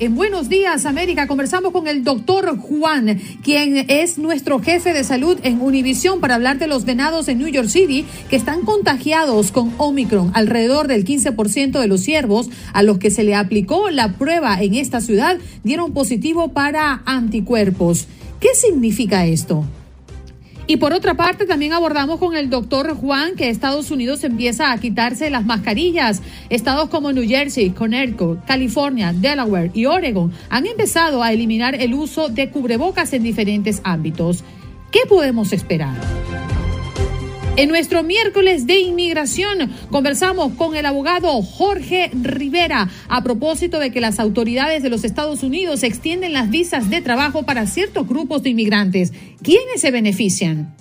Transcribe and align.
En 0.00 0.16
Buenos 0.16 0.48
Días 0.48 0.84
América 0.84 1.28
conversamos 1.28 1.70
con 1.70 1.86
el 1.86 2.02
doctor 2.02 2.58
Juan, 2.58 3.20
quien 3.44 3.84
es 3.88 4.18
nuestro 4.18 4.58
jefe 4.58 4.92
de 4.92 5.04
salud 5.04 5.38
en 5.44 5.60
Univisión 5.60 6.18
para 6.18 6.34
hablar 6.34 6.58
de 6.58 6.66
los 6.66 6.84
venados 6.84 7.28
en 7.28 7.38
New 7.38 7.46
York 7.46 7.68
City 7.68 8.04
que 8.28 8.34
están 8.34 8.62
contagiados 8.62 9.52
con 9.52 9.72
Omicron. 9.78 10.32
Alrededor 10.34 10.88
del 10.88 11.04
15% 11.04 11.78
de 11.78 11.86
los 11.86 12.00
ciervos 12.00 12.50
a 12.72 12.82
los 12.82 12.98
que 12.98 13.10
se 13.10 13.22
le 13.22 13.36
aplicó 13.36 13.90
la 13.90 14.14
prueba 14.14 14.60
en 14.60 14.74
esta 14.74 15.00
ciudad 15.00 15.38
dieron 15.62 15.92
positivo 15.92 16.48
para 16.48 17.02
anticuerpos. 17.04 18.08
¿Qué 18.40 18.54
significa 18.54 19.24
esto? 19.26 19.64
Y 20.68 20.78
por 20.78 20.92
otra 20.92 21.14
parte, 21.14 21.46
también 21.46 21.72
abordamos 21.72 22.18
con 22.18 22.36
el 22.36 22.50
doctor 22.50 22.96
Juan 22.96 23.36
que 23.36 23.50
Estados 23.50 23.90
Unidos 23.92 24.24
empieza 24.24 24.72
a 24.72 24.78
quitarse 24.78 25.30
las 25.30 25.44
mascarillas. 25.44 26.22
Estados 26.50 26.88
como 26.88 27.12
New 27.12 27.26
Jersey, 27.26 27.70
Connecticut, 27.70 28.44
California, 28.44 29.12
Delaware 29.12 29.70
y 29.74 29.86
Oregon 29.86 30.32
han 30.50 30.66
empezado 30.66 31.22
a 31.22 31.32
eliminar 31.32 31.76
el 31.76 31.94
uso 31.94 32.28
de 32.28 32.50
cubrebocas 32.50 33.12
en 33.12 33.22
diferentes 33.22 33.80
ámbitos. 33.84 34.42
¿Qué 34.90 35.00
podemos 35.08 35.52
esperar? 35.52 35.94
En 37.56 37.70
nuestro 37.70 38.02
miércoles 38.02 38.66
de 38.66 38.80
inmigración 38.80 39.72
conversamos 39.90 40.52
con 40.52 40.76
el 40.76 40.84
abogado 40.84 41.40
Jorge 41.40 42.10
Rivera 42.12 42.90
a 43.08 43.22
propósito 43.22 43.78
de 43.78 43.90
que 43.90 44.02
las 44.02 44.20
autoridades 44.20 44.82
de 44.82 44.90
los 44.90 45.04
Estados 45.04 45.42
Unidos 45.42 45.82
extienden 45.82 46.34
las 46.34 46.50
visas 46.50 46.90
de 46.90 47.00
trabajo 47.00 47.44
para 47.44 47.66
ciertos 47.66 48.06
grupos 48.06 48.42
de 48.42 48.50
inmigrantes. 48.50 49.14
¿Quiénes 49.42 49.80
se 49.80 49.90
benefician? 49.90 50.76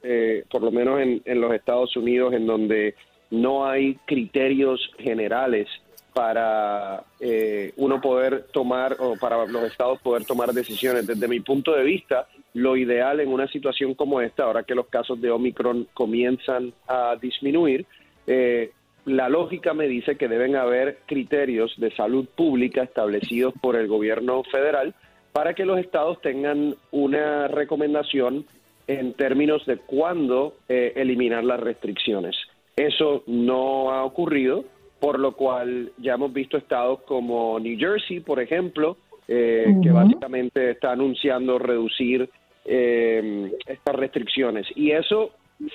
por 0.50 0.62
lo 0.62 0.70
menos 0.70 1.00
en, 1.00 1.20
en 1.24 1.40
los 1.40 1.52
Estados 1.52 1.96
Unidos, 1.96 2.32
en 2.32 2.46
donde 2.46 2.94
no 3.30 3.66
hay 3.66 3.96
criterios 4.06 4.80
generales 4.98 5.68
para 6.12 7.04
eh, 7.20 7.72
uno 7.76 8.00
poder 8.00 8.46
tomar 8.52 8.96
o 8.98 9.16
para 9.16 9.46
los 9.46 9.62
estados 9.64 10.00
poder 10.00 10.24
tomar 10.24 10.52
decisiones. 10.52 11.06
Desde 11.06 11.28
mi 11.28 11.40
punto 11.40 11.72
de 11.72 11.84
vista, 11.84 12.26
lo 12.54 12.76
ideal 12.76 13.20
en 13.20 13.28
una 13.28 13.46
situación 13.48 13.94
como 13.94 14.20
esta, 14.20 14.44
ahora 14.44 14.64
que 14.64 14.74
los 14.74 14.86
casos 14.88 15.20
de 15.20 15.30
Omicron 15.30 15.86
comienzan 15.94 16.72
a 16.86 17.16
disminuir, 17.20 17.86
eh, 18.26 18.72
la 19.04 19.28
lógica 19.28 19.72
me 19.74 19.88
dice 19.88 20.16
que 20.16 20.28
deben 20.28 20.56
haber 20.56 20.98
criterios 21.06 21.72
de 21.78 21.94
salud 21.94 22.26
pública 22.26 22.82
establecidos 22.82 23.54
por 23.60 23.76
el 23.76 23.88
gobierno 23.88 24.42
federal 24.44 24.94
para 25.32 25.54
que 25.54 25.64
los 25.64 25.78
estados 25.78 26.20
tengan 26.20 26.74
una 26.90 27.48
recomendación 27.48 28.44
en 28.86 29.12
términos 29.14 29.64
de 29.66 29.76
cuándo 29.76 30.56
eh, 30.68 30.92
eliminar 30.96 31.44
las 31.44 31.60
restricciones. 31.60 32.36
Eso 32.76 33.22
no 33.26 33.92
ha 33.92 34.04
ocurrido 34.04 34.64
por 35.00 35.18
lo 35.18 35.32
cual 35.32 35.92
ya 35.98 36.14
hemos 36.14 36.32
visto 36.32 36.56
estados 36.56 37.00
como 37.02 37.58
New 37.60 37.78
Jersey, 37.78 38.20
por 38.20 38.40
ejemplo, 38.40 38.96
eh, 39.28 39.74
que 39.82 39.90
básicamente 39.90 40.70
está 40.70 40.92
anunciando 40.92 41.58
reducir 41.58 42.28
eh, 42.64 43.52
estas 43.66 43.94
restricciones. 43.94 44.66
Y 44.74 44.90
eso, 44.90 45.32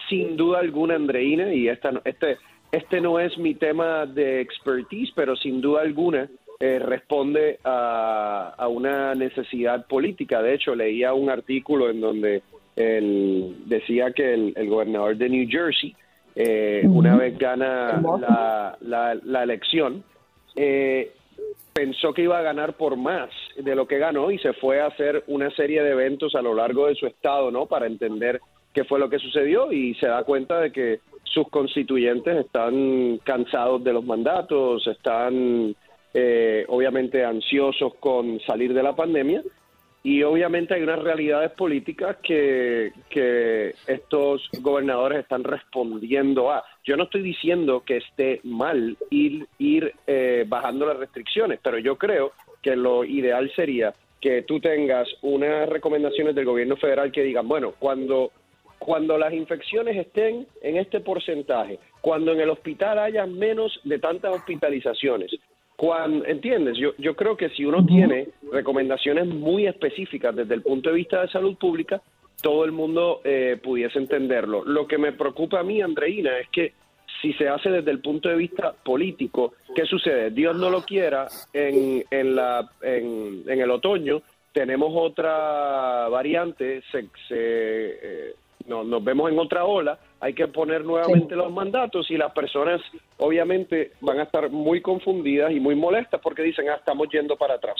sin 0.09 0.35
duda 0.35 0.59
alguna, 0.59 0.95
Andreina, 0.95 1.53
y 1.53 1.67
esta, 1.67 2.01
este, 2.03 2.37
este 2.71 2.99
no 2.99 3.19
es 3.19 3.37
mi 3.37 3.55
tema 3.55 4.05
de 4.05 4.41
expertise, 4.41 5.11
pero 5.15 5.35
sin 5.35 5.61
duda 5.61 5.81
alguna 5.81 6.29
eh, 6.59 6.79
responde 6.79 7.59
a, 7.63 8.55
a, 8.57 8.67
una 8.67 9.15
necesidad 9.15 9.85
política. 9.87 10.41
De 10.41 10.55
hecho, 10.55 10.75
leía 10.75 11.13
un 11.13 11.29
artículo 11.29 11.89
en 11.89 12.01
donde 12.01 12.43
él 12.75 13.55
decía 13.65 14.11
que 14.11 14.33
el, 14.33 14.53
el 14.55 14.67
gobernador 14.67 15.15
de 15.15 15.29
New 15.29 15.47
Jersey 15.49 15.95
eh, 16.35 16.83
una 16.87 17.15
vez 17.15 17.37
gana 17.37 18.01
la, 18.81 19.17
la, 19.23 19.43
elección, 19.43 20.03
eh, 20.55 21.11
pensó 21.73 22.13
que 22.13 22.23
iba 22.23 22.39
a 22.39 22.43
ganar 22.43 22.73
por 22.73 22.97
más 22.97 23.29
de 23.55 23.75
lo 23.75 23.87
que 23.87 23.99
ganó 23.99 24.31
y 24.31 24.39
se 24.39 24.53
fue 24.53 24.81
a 24.81 24.87
hacer 24.87 25.23
una 25.27 25.49
serie 25.51 25.83
de 25.83 25.91
eventos 25.91 26.35
a 26.35 26.41
lo 26.41 26.53
largo 26.53 26.87
de 26.87 26.95
su 26.95 27.05
estado, 27.05 27.51
¿no? 27.51 27.65
Para 27.65 27.87
entender 27.87 28.41
qué 28.73 28.83
fue 28.83 28.99
lo 28.99 29.09
que 29.09 29.19
sucedió 29.19 29.71
y 29.71 29.93
se 29.95 30.07
da 30.07 30.23
cuenta 30.23 30.59
de 30.59 30.71
que 30.71 30.99
sus 31.23 31.47
constituyentes 31.49 32.45
están 32.45 33.19
cansados 33.23 33.83
de 33.83 33.93
los 33.93 34.03
mandatos, 34.03 34.85
están 34.87 35.75
eh, 36.13 36.65
obviamente 36.67 37.23
ansiosos 37.23 37.95
con 37.99 38.39
salir 38.41 38.73
de 38.73 38.83
la 38.83 38.95
pandemia 38.95 39.41
y 40.03 40.21
obviamente 40.23 40.73
hay 40.73 40.83
unas 40.83 41.01
realidades 41.01 41.51
políticas 41.51 42.17
que, 42.21 42.91
que 43.09 43.73
estos 43.87 44.49
gobernadores 44.59 45.19
están 45.19 45.45
respondiendo 45.45 46.51
a. 46.51 46.63
Yo 46.83 46.97
no 46.97 47.05
estoy 47.05 47.21
diciendo 47.21 47.83
que 47.85 47.97
esté 47.97 48.41
mal 48.43 48.97
ir, 49.09 49.47
ir 49.59 49.93
eh, 50.05 50.43
bajando 50.45 50.85
las 50.85 50.97
restricciones, 50.97 51.59
pero 51.63 51.77
yo 51.77 51.97
creo 51.97 52.33
que 52.61 52.75
lo 52.75 53.05
ideal 53.05 53.49
sería 53.55 53.93
que 54.19 54.41
tú 54.41 54.59
tengas 54.59 55.07
unas 55.21 55.69
recomendaciones 55.69 56.35
del 56.35 56.45
gobierno 56.45 56.75
federal 56.75 57.11
que 57.11 57.23
digan, 57.23 57.47
bueno, 57.47 57.73
cuando 57.79 58.31
cuando 58.83 59.17
las 59.17 59.31
infecciones 59.31 59.95
estén 59.95 60.45
en 60.61 60.75
este 60.75 60.99
porcentaje, 60.99 61.79
cuando 62.01 62.33
en 62.33 62.41
el 62.41 62.49
hospital 62.49 62.99
haya 62.99 63.25
menos 63.25 63.79
de 63.85 63.97
tantas 63.97 64.35
hospitalizaciones, 64.35 65.31
cuando, 65.83 66.23
¿entiendes? 66.23 66.77
Yo, 66.77 66.93
yo 66.97 67.13
creo 67.13 67.35
que 67.35 67.49
si 67.49 67.65
uno 67.65 67.85
tiene 67.85 68.29
recomendaciones 68.53 69.27
muy 69.27 69.67
específicas 69.67 70.33
desde 70.33 70.53
el 70.53 70.61
punto 70.61 70.87
de 70.89 70.95
vista 70.95 71.21
de 71.21 71.27
salud 71.27 71.57
pública, 71.57 72.01
todo 72.41 72.63
el 72.63 72.71
mundo 72.71 73.19
eh, 73.25 73.59
pudiese 73.61 73.99
entenderlo. 73.99 74.63
Lo 74.63 74.87
que 74.87 74.97
me 74.97 75.11
preocupa 75.11 75.59
a 75.59 75.63
mí, 75.63 75.81
Andreina, 75.81 76.39
es 76.39 76.47
que 76.47 76.71
si 77.21 77.33
se 77.33 77.49
hace 77.49 77.69
desde 77.69 77.91
el 77.91 77.99
punto 77.99 78.29
de 78.29 78.37
vista 78.37 78.71
político, 78.71 79.55
¿qué 79.75 79.83
sucede? 79.83 80.31
Dios 80.31 80.55
no 80.55 80.69
lo 80.69 80.83
quiera, 80.83 81.27
en, 81.51 82.05
en, 82.09 82.33
la, 82.33 82.65
en, 82.81 83.43
en 83.45 83.59
el 83.59 83.69
otoño 83.69 84.21
tenemos 84.53 84.89
otra 84.95 86.07
variante, 86.07 86.81
se, 86.93 87.09
se 87.27 87.35
eh, 87.35 88.35
nos 88.67 89.03
vemos 89.03 89.31
en 89.31 89.39
otra 89.39 89.65
ola, 89.65 89.97
hay 90.19 90.33
que 90.33 90.47
poner 90.47 90.85
nuevamente 90.85 91.35
los 91.35 91.51
mandatos 91.51 92.09
y 92.09 92.17
las 92.17 92.31
personas 92.31 92.81
obviamente 93.17 93.91
van 94.01 94.19
a 94.19 94.23
estar 94.23 94.49
muy 94.49 94.81
confundidas 94.81 95.51
y 95.51 95.59
muy 95.59 95.75
molestas 95.75 96.21
porque 96.21 96.41
dicen, 96.41 96.69
ah, 96.69 96.75
estamos 96.75 97.07
yendo 97.11 97.35
para 97.35 97.55
atrás. 97.55 97.75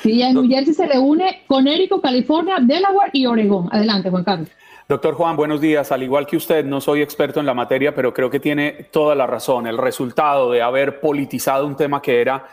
Sí, 0.00 0.22
en 0.22 0.34
New 0.34 0.48
Jersey 0.48 0.72
se 0.72 0.86
reúne 0.86 1.42
Connecticut, 1.46 2.02
California, 2.02 2.56
Delaware 2.60 3.10
y 3.12 3.26
Oregón. 3.26 3.68
Adelante, 3.70 4.10
Juan 4.10 4.24
Carlos. 4.24 4.48
Doctor 4.88 5.14
Juan, 5.14 5.36
buenos 5.36 5.60
días. 5.60 5.90
Al 5.90 6.04
igual 6.04 6.26
que 6.26 6.36
usted, 6.36 6.64
no 6.64 6.80
soy 6.80 7.02
experto 7.02 7.40
en 7.40 7.46
la 7.46 7.54
materia, 7.54 7.94
pero 7.94 8.14
creo 8.14 8.30
que 8.30 8.38
tiene 8.38 8.86
toda 8.92 9.14
la 9.14 9.26
razón. 9.26 9.66
El 9.66 9.78
resultado 9.78 10.52
de 10.52 10.62
haber 10.62 11.00
politizado 11.00 11.66
un 11.66 11.76
tema 11.76 12.00
que 12.00 12.20
era 12.20 12.46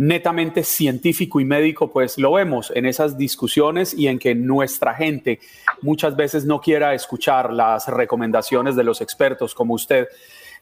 netamente 0.00 0.64
científico 0.64 1.40
y 1.40 1.44
médico, 1.44 1.90
pues 1.90 2.16
lo 2.16 2.32
vemos 2.32 2.72
en 2.74 2.86
esas 2.86 3.18
discusiones 3.18 3.92
y 3.92 4.08
en 4.08 4.18
que 4.18 4.34
nuestra 4.34 4.94
gente 4.94 5.40
muchas 5.82 6.16
veces 6.16 6.46
no 6.46 6.58
quiera 6.58 6.94
escuchar 6.94 7.52
las 7.52 7.86
recomendaciones 7.86 8.76
de 8.76 8.84
los 8.84 9.02
expertos 9.02 9.54
como 9.54 9.74
usted. 9.74 10.08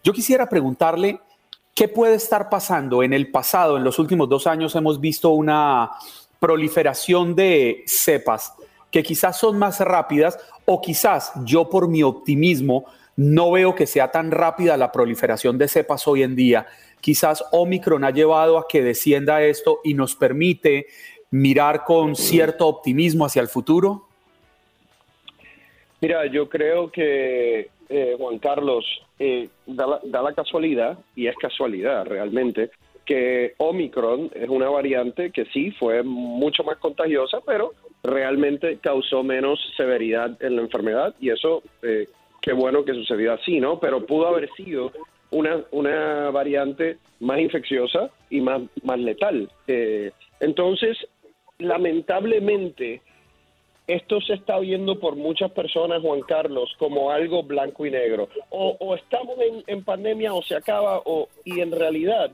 Yo 0.02 0.12
quisiera 0.12 0.48
preguntarle, 0.48 1.20
¿qué 1.72 1.86
puede 1.86 2.16
estar 2.16 2.50
pasando? 2.50 3.04
En 3.04 3.12
el 3.12 3.30
pasado, 3.30 3.76
en 3.76 3.84
los 3.84 4.00
últimos 4.00 4.28
dos 4.28 4.48
años, 4.48 4.74
hemos 4.74 5.00
visto 5.00 5.30
una 5.30 5.92
proliferación 6.40 7.36
de 7.36 7.84
cepas 7.86 8.54
que 8.90 9.04
quizás 9.04 9.38
son 9.38 9.56
más 9.56 9.78
rápidas 9.78 10.36
o 10.64 10.80
quizás 10.80 11.30
yo 11.44 11.70
por 11.70 11.86
mi 11.86 12.02
optimismo 12.02 12.86
no 13.14 13.52
veo 13.52 13.74
que 13.76 13.86
sea 13.86 14.10
tan 14.10 14.32
rápida 14.32 14.76
la 14.76 14.90
proliferación 14.90 15.58
de 15.58 15.68
cepas 15.68 16.08
hoy 16.08 16.24
en 16.24 16.34
día 16.34 16.66
quizás 17.00 17.44
Omicron 17.52 18.04
ha 18.04 18.10
llevado 18.10 18.58
a 18.58 18.66
que 18.68 18.82
descienda 18.82 19.42
esto 19.42 19.80
y 19.84 19.94
nos 19.94 20.14
permite 20.14 20.86
mirar 21.30 21.84
con 21.84 22.16
cierto 22.16 22.66
optimismo 22.66 23.24
hacia 23.24 23.42
el 23.42 23.48
futuro? 23.48 24.04
Mira, 26.00 26.26
yo 26.26 26.48
creo 26.48 26.90
que 26.90 27.70
eh, 27.88 28.14
Juan 28.18 28.38
Carlos 28.38 28.84
eh, 29.18 29.48
da, 29.66 30.00
la, 30.04 30.32
casualidad, 30.32 30.98
y 31.16 31.26
es 31.26 31.36
casualidad 31.36 32.06
realmente, 32.06 32.70
que 33.04 33.54
Omicron 33.56 34.30
es 34.34 34.48
una 34.48 34.68
variante 34.68 35.30
que 35.30 35.46
sí 35.46 35.70
fue 35.72 36.02
mucho 36.02 36.62
más 36.62 36.76
contagiosa, 36.76 37.38
pero 37.44 37.72
realmente 38.02 38.78
causó 38.80 39.22
menos 39.22 39.58
severidad 39.76 40.40
en 40.42 40.56
la 40.56 40.62
enfermedad 40.62 41.14
y 41.18 41.30
eso, 41.30 41.62
eh, 41.82 42.06
qué 42.40 42.52
bueno 42.52 42.84
que 42.84 42.94
sucedió 42.94 43.32
así, 43.32 43.58
¿no? 43.58 43.80
Pero 43.80 44.06
pudo 44.06 44.28
haber 44.28 44.48
sido 44.52 44.92
una, 45.30 45.64
una 45.70 46.30
variante 46.30 46.98
más 47.20 47.40
infecciosa 47.40 48.10
y 48.30 48.40
más, 48.40 48.62
más 48.82 48.98
letal. 48.98 49.50
Eh, 49.66 50.10
entonces, 50.40 50.96
lamentablemente, 51.58 53.02
esto 53.86 54.20
se 54.20 54.34
está 54.34 54.58
viendo 54.58 55.00
por 55.00 55.16
muchas 55.16 55.50
personas, 55.52 56.02
Juan 56.02 56.20
Carlos, 56.20 56.74
como 56.78 57.10
algo 57.10 57.42
blanco 57.42 57.86
y 57.86 57.90
negro. 57.90 58.28
O, 58.50 58.94
estamos 58.94 59.36
en, 59.66 59.84
pandemia 59.84 60.34
o 60.34 60.42
se 60.42 60.56
acaba, 60.56 61.00
o, 61.04 61.28
y 61.44 61.60
en 61.60 61.72
realidad 61.72 62.30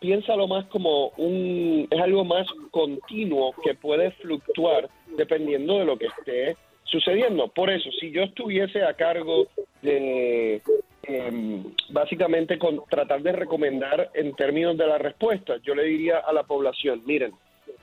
piénsalo 0.00 0.46
más 0.46 0.66
como 0.66 1.08
un, 1.16 1.88
es 1.90 2.00
algo 2.00 2.24
más 2.24 2.46
continuo 2.70 3.54
que 3.64 3.74
puede 3.74 4.10
fluctuar 4.12 4.88
dependiendo 5.16 5.78
de 5.78 5.84
lo 5.84 5.96
que 5.96 6.06
esté 6.06 6.56
sucediendo. 6.84 7.48
Por 7.48 7.70
eso, 7.70 7.90
si 7.98 8.12
yo 8.12 8.22
estuviese 8.22 8.84
a 8.84 8.94
cargo 8.94 9.46
de, 9.82 10.62
Em, 11.06 11.64
básicamente 11.90 12.58
con 12.58 12.84
tratar 12.88 13.22
de 13.22 13.32
recomendar 13.32 14.10
en 14.14 14.34
términos 14.34 14.76
de 14.76 14.86
la 14.86 14.98
respuesta. 14.98 15.56
Yo 15.62 15.74
le 15.74 15.84
diría 15.84 16.18
a 16.18 16.32
la 16.32 16.44
población, 16.44 17.02
miren, 17.04 17.32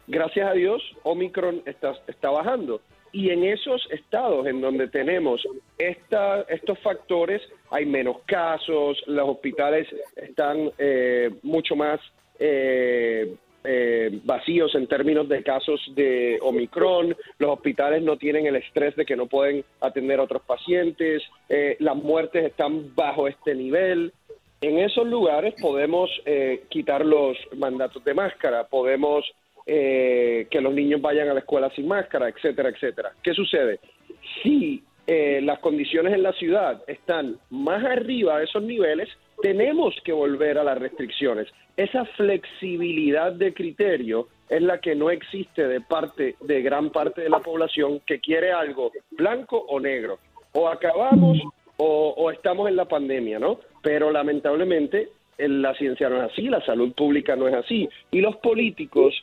gracias 0.08 0.50
a 0.50 0.54
Dios, 0.54 0.82
Omicron 1.04 1.62
está, 1.66 1.94
está 2.08 2.30
bajando. 2.30 2.82
Y 3.12 3.30
en 3.30 3.44
esos 3.44 3.86
estados 3.92 4.48
en 4.48 4.62
donde 4.62 4.88
tenemos 4.88 5.46
esta, 5.78 6.42
estos 6.44 6.80
factores, 6.80 7.42
hay 7.70 7.86
menos 7.86 8.18
casos, 8.26 9.02
los 9.06 9.30
hospitales 9.30 9.88
están 10.16 10.72
eh, 10.78 11.30
mucho 11.44 11.76
más 11.76 12.00
eh, 12.40 13.36
eh, 13.64 14.20
vacíos 14.24 14.74
en 14.74 14.88
términos 14.88 15.30
de 15.30 15.44
casos 15.44 15.80
de 15.94 16.40
Omicron, 16.42 17.16
los 17.38 17.52
hospitales 17.52 18.02
no 18.02 18.18
tienen 18.18 18.48
el 18.48 18.56
estrés 18.56 18.96
de 18.96 19.06
que 19.06 19.16
no 19.16 19.28
pueden 19.28 19.64
atender 19.82 20.20
a 20.20 20.24
otros 20.24 20.42
pacientes, 20.42 21.22
eh, 21.48 21.76
las 21.80 21.96
muertes 21.96 22.46
están 22.46 22.96
bajo 22.96 23.28
este 23.28 23.54
nivel. 23.54 24.14
En 24.62 24.80
esos 24.80 25.06
lugares 25.08 25.54
podemos 25.62 26.10
eh, 26.26 26.64
quitar 26.70 27.06
los 27.06 27.38
mandatos 27.56 28.04
de 28.04 28.14
máscara, 28.14 28.66
podemos 28.66 29.26
que 29.64 30.60
los 30.60 30.74
niños 30.74 31.00
vayan 31.02 31.30
a 31.30 31.34
la 31.34 31.40
escuela 31.40 31.70
sin 31.74 31.88
máscara, 31.88 32.28
etcétera, 32.28 32.70
etcétera. 32.70 33.14
¿Qué 33.24 33.34
sucede? 33.34 33.80
Si 34.42 34.84
las 35.08 35.60
condiciones 35.60 36.14
en 36.14 36.24
la 36.24 36.34
ciudad 36.34 36.84
están 36.88 37.38
más 37.52 37.86
arriba 37.86 38.40
de 38.40 38.46
esos 38.46 38.64
niveles, 38.64 39.08
tenemos 39.42 39.96
que 40.04 40.14
volver 40.14 40.58
a 40.58 40.64
las 40.64 40.78
restricciones. 40.78 41.48
Esa 41.78 42.06
flexibilidad 42.06 43.32
de 43.32 43.54
criterio 43.54 44.28
es 44.50 44.62
la 44.62 44.80
que 44.80 44.96
no 44.96 45.10
existe 45.10 45.68
de 45.68 45.82
parte 45.82 46.36
de 46.42 46.62
gran 46.62 46.90
parte 46.90 47.22
de 47.22 47.30
la 47.30 47.40
población 47.40 48.02
que 48.06 48.20
quiere 48.20 48.52
algo 48.52 48.92
blanco 49.12 49.58
o 49.58 49.80
negro. 49.80 50.20
O 50.54 50.68
acabamos 50.68 51.40
o, 51.78 52.30
estamos 52.32 52.70
en 52.70 52.76
la 52.76 52.86
pandemia, 52.86 53.40
¿no? 53.40 53.60
Pero 53.82 54.12
lamentablemente 54.12 55.10
la 55.38 55.74
ciencia 55.74 56.10
no 56.10 56.18
es 56.18 56.32
así, 56.32 56.44
la 56.44 56.64
salud 56.64 56.94
pública 56.94 57.36
no 57.36 57.48
es 57.48 57.56
así. 57.56 57.90
Y 58.12 58.22
los 58.22 58.36
políticos 58.38 59.16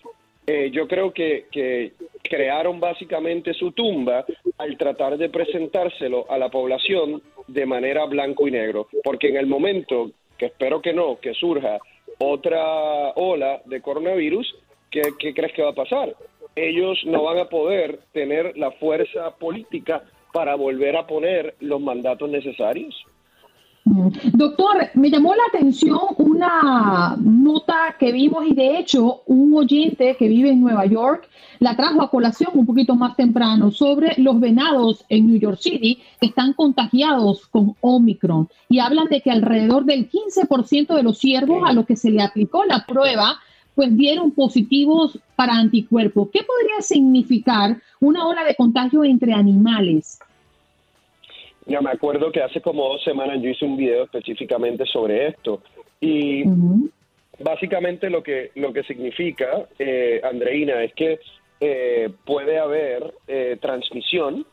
eh, 0.51 0.71
yo 0.71 0.89
creo 0.89 1.13
que, 1.13 1.45
que, 1.53 1.93
crearon 2.23 2.81
básicamente 2.81 3.53
su 3.53 3.73
tumba 3.73 4.25
al 4.57 4.79
tratar 4.79 5.19
de 5.19 5.29
presentárselo 5.29 6.25
a 6.31 6.39
la 6.39 6.49
población 6.49 7.23
de 7.47 7.67
manera 7.67 8.07
blanco 8.07 8.49
y 8.49 8.51
negro, 8.51 8.89
porque 9.05 9.29
en 9.29 9.37
el 9.37 9.47
momento, 9.47 10.11
que 10.39 10.47
espero 10.47 10.81
que 10.81 10.95
no, 10.95 11.19
que 11.21 11.35
surja 11.35 11.79
otra 12.19 13.11
ola 13.17 13.61
de 13.67 13.83
coronavirus, 13.83 14.55
¿qué, 14.91 15.03
qué 15.19 15.35
crees 15.35 15.53
que 15.53 15.63
va 15.63 15.71
a 15.71 15.75
pasar? 15.75 16.17
Ellos 16.57 16.99
no 17.05 17.25
van 17.25 17.39
a 17.39 17.51
poder 17.51 18.01
tener 18.13 18.57
la 18.57 18.71
fuerza 18.71 19.37
política 19.37 20.03
para 20.33 20.55
volver 20.55 20.97
a 20.97 21.07
poner 21.07 21.57
los 21.61 21.81
mandatos 21.81 22.31
necesarios. 22.31 22.95
Doctor, 24.33 24.91
me 24.95 25.11
llamó 25.11 25.35
la 25.35 25.43
atención 25.49 25.99
una 26.19 27.17
nota 27.19 27.97
que 27.99 28.13
vimos 28.13 28.47
y 28.47 28.55
de 28.55 28.79
hecho 28.79 29.23
un 29.27 29.55
oyente 29.55 30.17
que 30.19 30.29
vive 30.29 30.51
en 30.51 30.61
Nueva 30.61 30.87
York 30.87 31.29
la 31.59 31.77
trajo 31.77 32.03
a 32.03 32.11
colación 32.11 32.51
un 32.55 32.67
poquito 32.67 32.95
más 32.95 33.17
temprano 33.17 33.71
sobre 33.71 34.15
los 34.19 34.39
venados 34.39 35.05
en 35.09 35.27
New 35.27 35.39
York 35.39 35.59
City 35.61 35.99
que 36.21 36.27
están 36.27 36.53
contagiados 36.53 37.47
con 37.49 37.75
Omicron 37.81 38.49
y 38.69 38.79
hablan 38.79 39.07
de 39.07 39.21
que 39.21 39.31
alrededor 39.31 39.85
del 39.85 40.09
15% 40.09 40.95
de 40.95 41.03
los 41.03 41.19
ciervos 41.19 41.63
a 41.67 41.73
los 41.73 41.87
que 41.87 41.97
se 41.97 42.11
le 42.11 42.23
aplicó 42.23 42.65
la 42.65 42.85
prueba 42.87 43.39
pues 43.75 43.97
dieron 43.97 44.33
positivos 44.33 45.21
para 45.37 45.55
anticuerpos. 45.55 46.31
¿Qué 46.33 46.41
podría 46.43 46.81
significar 46.81 47.81
una 48.01 48.27
ola 48.27 48.43
de 48.43 48.57
contagio 48.57 49.05
entre 49.05 49.33
animales? 49.33 50.19
Ya 51.69 51.83
me 51.83 51.91
acuerdo 51.91 52.33
que 52.33 52.43
hace 52.43 52.63
como 52.63 52.89
dos 52.89 53.05
semanas 53.05 53.43
yo 53.43 53.51
hice 53.51 53.67
un 53.67 53.77
video 53.77 54.05
específicamente 54.05 54.87
sobre 54.87 55.29
esto. 55.29 55.63
Y 56.01 56.43
básicamente 57.39 58.09
lo 58.09 58.23
que 58.23 58.51
lo 58.55 58.73
que 58.73 58.83
significa, 58.85 59.69
eh, 59.79 60.19
Andreina, 60.25 60.83
es 60.83 60.95
que 60.95 61.21
eh, 61.61 62.09
puede 62.25 62.59
haber 62.59 63.13
eh, 63.27 63.59
transmisión 63.61 64.47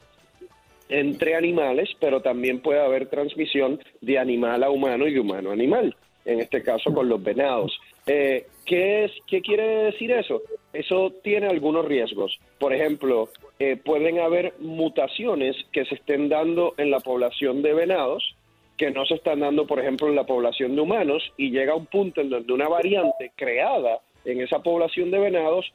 entre 0.89 1.35
animales, 1.35 1.89
pero 2.01 2.21
también 2.21 2.59
puede 2.59 2.81
haber 2.81 3.07
transmisión 3.07 3.79
de 4.01 4.19
animal 4.19 4.63
a 4.63 4.69
humano 4.69 5.07
y 5.07 5.13
de 5.13 5.19
humano 5.21 5.51
a 5.51 5.53
animal, 5.53 5.95
en 6.25 6.41
este 6.41 6.61
caso 6.61 6.93
con 6.93 7.07
los 7.07 7.23
venados. 7.23 7.79
Eh, 8.07 8.47
¿qué, 8.65 9.05
es, 9.05 9.11
¿Qué 9.27 9.41
quiere 9.41 9.65
decir 9.85 10.11
eso? 10.11 10.41
Eso 10.73 11.13
tiene 11.23 11.47
algunos 11.47 11.85
riesgos. 11.85 12.37
Por 12.59 12.73
ejemplo, 12.73 13.29
eh, 13.59 13.77
pueden 13.77 14.19
haber 14.19 14.53
mutaciones 14.59 15.55
que 15.71 15.85
se 15.85 15.95
estén 15.95 16.29
dando 16.29 16.73
en 16.77 16.91
la 16.91 16.99
población 16.99 17.61
de 17.61 17.73
venados 17.73 18.35
que 18.77 18.91
no 18.91 19.05
se 19.05 19.15
están 19.15 19.39
dando, 19.39 19.65
por 19.65 19.79
ejemplo, 19.79 20.07
en 20.07 20.15
la 20.15 20.25
población 20.25 20.75
de 20.75 20.81
humanos 20.81 21.23
y 21.37 21.49
llega 21.49 21.75
un 21.75 21.85
punto 21.85 22.21
en 22.21 22.29
donde 22.29 22.53
una 22.53 22.67
variante 22.67 23.31
creada 23.35 23.99
en 24.25 24.41
esa 24.41 24.59
población 24.59 25.11
de 25.11 25.19
venados, 25.19 25.71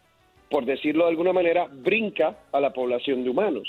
por 0.51 0.65
decirlo 0.65 1.05
de 1.05 1.11
alguna 1.11 1.33
manera, 1.33 1.67
brinca 1.71 2.37
a 2.53 2.61
la 2.61 2.73
población 2.73 3.25
de 3.25 3.31
humanos. 3.31 3.69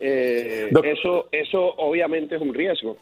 eh, 0.00 0.70
eso, 0.84 1.28
eso 1.30 1.74
obviamente 1.76 2.36
es 2.36 2.42
un 2.42 2.54
riesgo. 2.54 2.96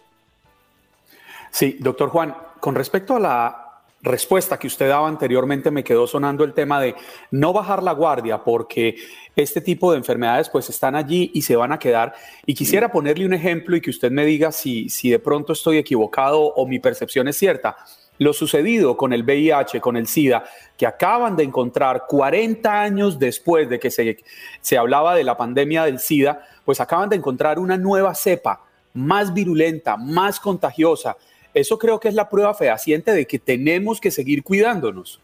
Sí, 1.51 1.77
doctor 1.79 2.09
Juan, 2.09 2.35
con 2.61 2.75
respecto 2.75 3.17
a 3.17 3.21
la 3.21 3.62
respuesta 4.03 4.59
que 4.59 4.67
usted 4.67 4.89
daba 4.89 5.07
anteriormente 5.07 5.71
me 5.71 5.85
quedó 5.85 6.07
sonando 6.07 6.43
el 6.43 6.55
tema 6.55 6.81
de 6.81 6.97
no 7.31 7.53
bajar 7.53 7.83
la 7.83 7.93
guardia 7.93 8.43
porque 8.43 8.97
este 9.37 9.61
tipo 9.61 9.93
de 9.93 9.99
enfermedades 9.99 10.51
pues 10.51 10.69
están 10.69 10.97
allí 10.97 11.31
y 11.35 11.43
se 11.43 11.57
van 11.57 11.73
a 11.73 11.79
quedar. 11.79 12.13
Y 12.45 12.55
quisiera 12.55 12.91
ponerle 12.91 13.25
un 13.25 13.33
ejemplo 13.33 13.77
y 13.77 13.81
que 13.81 13.91
usted 13.91 14.11
me 14.11 14.25
diga 14.25 14.51
si, 14.51 14.89
si 14.89 15.11
de 15.11 15.21
pronto 15.21 15.53
estoy 15.53 15.79
equivocado 15.79 16.41
o 16.41 16.67
mi 16.67 16.81
percepción 16.81 17.29
es 17.29 17.37
cierta. 17.37 17.77
Lo 18.19 18.33
sucedido 18.33 18.97
con 18.97 19.13
el 19.13 19.23
VIH, 19.23 19.81
con 19.81 19.97
el 19.97 20.07
SIDA, 20.07 20.45
que 20.77 20.87
acaban 20.87 21.35
de 21.37 21.45
encontrar 21.45 22.05
40 22.09 22.81
años 22.81 23.19
después 23.19 23.69
de 23.69 23.81
que 23.81 23.91
se, 23.91 24.19
se 24.61 24.79
hablaba 24.79 25.15
de 25.15 25.25
la 25.25 25.37
pandemia 25.37 25.85
del 25.85 25.99
SIDA, 25.99 26.45
pues 26.65 26.81
acaban 26.81 27.09
de 27.09 27.17
encontrar 27.17 27.59
una 27.59 27.77
nueva 27.77 28.15
cepa 28.15 28.65
más 28.95 29.33
virulenta, 29.33 29.97
más 29.97 30.39
contagiosa 30.39 31.17
eso 31.55 31.79
creo 31.79 32.01
que 32.01 32.09
es 32.09 32.15
la 32.15 32.29
prueba 32.29 32.55
fehaciente 32.55 33.13
de 33.13 33.27
que 33.27 33.39
tenemos 33.39 34.01
que 34.01 34.11
seguir 34.11 34.43
cuidándonos. 34.43 35.21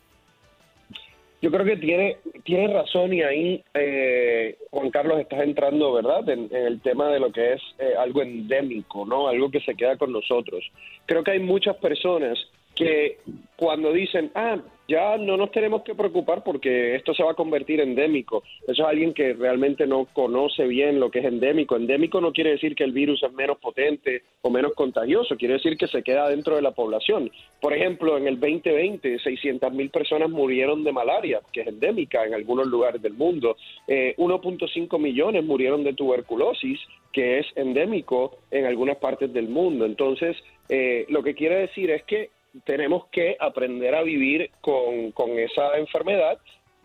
Yo 1.41 1.53
creo 1.53 1.65
que 1.65 1.77
tiene, 1.77 2.17
tiene 2.43 2.67
razón 2.73 3.13
y 3.13 3.23
ahí, 3.23 3.63
eh, 3.75 4.57
Juan 4.71 4.91
Carlos, 4.91 5.21
estás 5.21 5.43
entrando, 5.43 5.93
¿verdad?, 5.93 6.29
en, 6.29 6.49
el 6.53 6.81
tema 6.81 7.11
de 7.11 7.21
lo 7.21 7.31
que 7.31 7.53
es 7.53 7.63
eh, 7.79 7.95
algo 7.97 8.23
endémico, 8.23 9.07
¿no? 9.07 9.29
Algo 9.29 9.49
que 9.49 9.61
se 9.61 9.77
queda 9.77 9.97
con 9.97 10.13
nosotros. 10.13 10.65
Creo 11.07 11.23
que 11.23 11.31
hay 11.31 11.39
muchas 11.39 11.77
personas 11.77 12.37
que 12.79 13.19
cuando 13.57 13.93
dicen, 13.93 14.31
ah, 14.35 14.57
ya 14.87 15.19
no 15.19 15.37
nos 15.37 15.51
tenemos 15.51 15.83
que 15.83 15.95
preocupar 15.95 16.43
porque 16.43 16.95
esto 16.95 17.13
se 17.13 17.23
va 17.23 17.33
a 17.33 17.35
convertir 17.35 17.81
en 17.81 17.91
endémico. 17.91 18.43
Eso 18.63 18.83
es 18.83 18.89
alguien 18.89 19.13
que 19.13 19.35
realmente 19.35 19.87
no 19.87 20.07
conoce 20.07 20.67
bien 20.67 20.99
lo 20.99 21.11
que 21.11 21.19
es 21.19 21.27
endémico. 21.27 21.77
Endémico 21.77 22.21
no 22.21 22.33
quiere 22.33 22.53
decir 22.53 22.75
que 22.75 22.85
el 22.85 22.93
virus 22.93 23.23
es 23.23 23.33
menos 23.33 23.59
potente 23.59 24.23
o 24.41 24.51
menos 24.51 24.73
contagioso, 24.75 25.37
quiere 25.37 25.55
decir 25.55 25.77
que 25.77 25.89
se 25.89 26.03
queda 26.03 26.29
dentro 26.29 26.57
de 26.57 26.63
la 26.63 26.71
población. 26.71 27.31
Por 27.61 27.75
ejemplo, 27.75 28.17
en 28.17 28.29
el 28.29 28.41
2020, 28.41 29.19
600 29.19 29.73
mil 29.73 29.91
personas 29.91 30.31
murieron 30.31 30.85
de 30.85 30.93
malaria, 30.93 31.41
que 31.53 31.63
es 31.63 31.67
endémica 31.67 32.25
en 32.25 32.33
algunos 32.33 32.67
lugares 32.69 33.03
del 33.03 33.15
mundo. 33.15 33.57
1.5 33.89 34.97
eh, 34.97 34.99
millones 34.99 35.45
murieron 35.45 35.85
de 35.85 35.93
tuberculosis, 35.93 36.81
que 37.13 37.41
es 37.41 37.47
endémico 37.57 38.39
en 38.51 38.65
algunas 38.65 38.97
partes 38.97 39.33
del 39.33 39.49
mundo. 39.49 39.85
Entonces, 39.85 40.37
eh, 40.69 41.07
lo 41.09 41.23
que 41.23 41.35
quiere 41.35 41.57
decir 41.57 41.91
es 41.91 42.03
que 42.05 42.31
tenemos 42.65 43.07
que 43.09 43.37
aprender 43.39 43.95
a 43.95 44.03
vivir 44.03 44.51
con, 44.61 45.13
esa 45.39 45.77
enfermedad, 45.77 46.39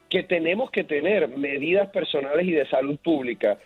que 0.10 0.24
tenemos 0.24 0.72
que 0.72 0.84
tener 0.84 1.27
medidas 1.27 1.89
personales 1.89 2.46
y 2.46 2.51
de 2.51 2.68
salud 2.68 2.98
pública 3.03 3.58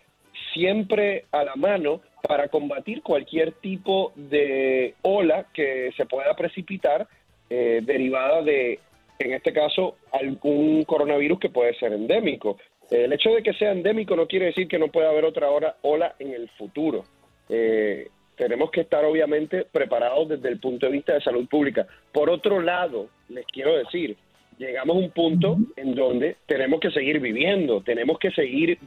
siempre 0.53 1.25
a 1.31 1.43
la 1.43 1.55
mano 1.55 2.01
para 2.21 2.47
combatir 2.47 3.01
cualquier 3.01 3.53
tipo 3.53 4.13
de 4.15 4.95
ola 5.01 5.47
que 5.53 5.91
se 5.97 6.05
pueda 6.05 6.35
precipitar 6.35 7.07
eh, 7.49 7.81
derivada 7.83 8.41
de, 8.41 8.79
en 9.19 9.33
este 9.33 9.51
caso, 9.51 9.97
algún 10.11 10.83
coronavirus 10.83 11.39
que 11.39 11.49
puede 11.49 11.73
ser 11.75 11.93
endémico. 11.93 12.57
El 12.89 13.11
hecho 13.13 13.31
de 13.31 13.43
que 13.43 13.53
sea 13.53 13.71
endémico 13.71 14.15
no 14.15 14.27
quiere 14.27 14.47
decir 14.47 14.67
que 14.67 14.79
no 14.79 14.87
pueda 14.87 15.09
haber 15.09 15.25
otra 15.25 15.49
ola 15.81 16.15
en 16.19 16.33
el 16.33 16.49
futuro. 16.49 17.03
Eh, 17.49 18.07
tenemos 18.37 18.71
que 18.71 18.81
estar 18.81 19.03
obviamente 19.03 19.65
preparados 19.65 20.29
desde 20.29 20.49
el 20.49 20.59
punto 20.59 20.85
de 20.85 20.91
vista 20.93 21.13
de 21.13 21.21
salud 21.21 21.47
pública. 21.47 21.87
Por 22.13 22.29
otro 22.29 22.61
lado, 22.61 23.09
les 23.29 23.45
quiero 23.47 23.75
decir, 23.75 24.15
llegamos 24.57 24.95
a 24.95 24.99
un 24.99 25.11
punto 25.11 25.57
en 25.75 25.95
donde 25.95 26.37
tenemos 26.45 26.79
que 26.79 26.91
seguir 26.91 27.19
viviendo, 27.19 27.81
tenemos 27.81 28.19
que 28.19 28.31
seguir, 28.31 28.77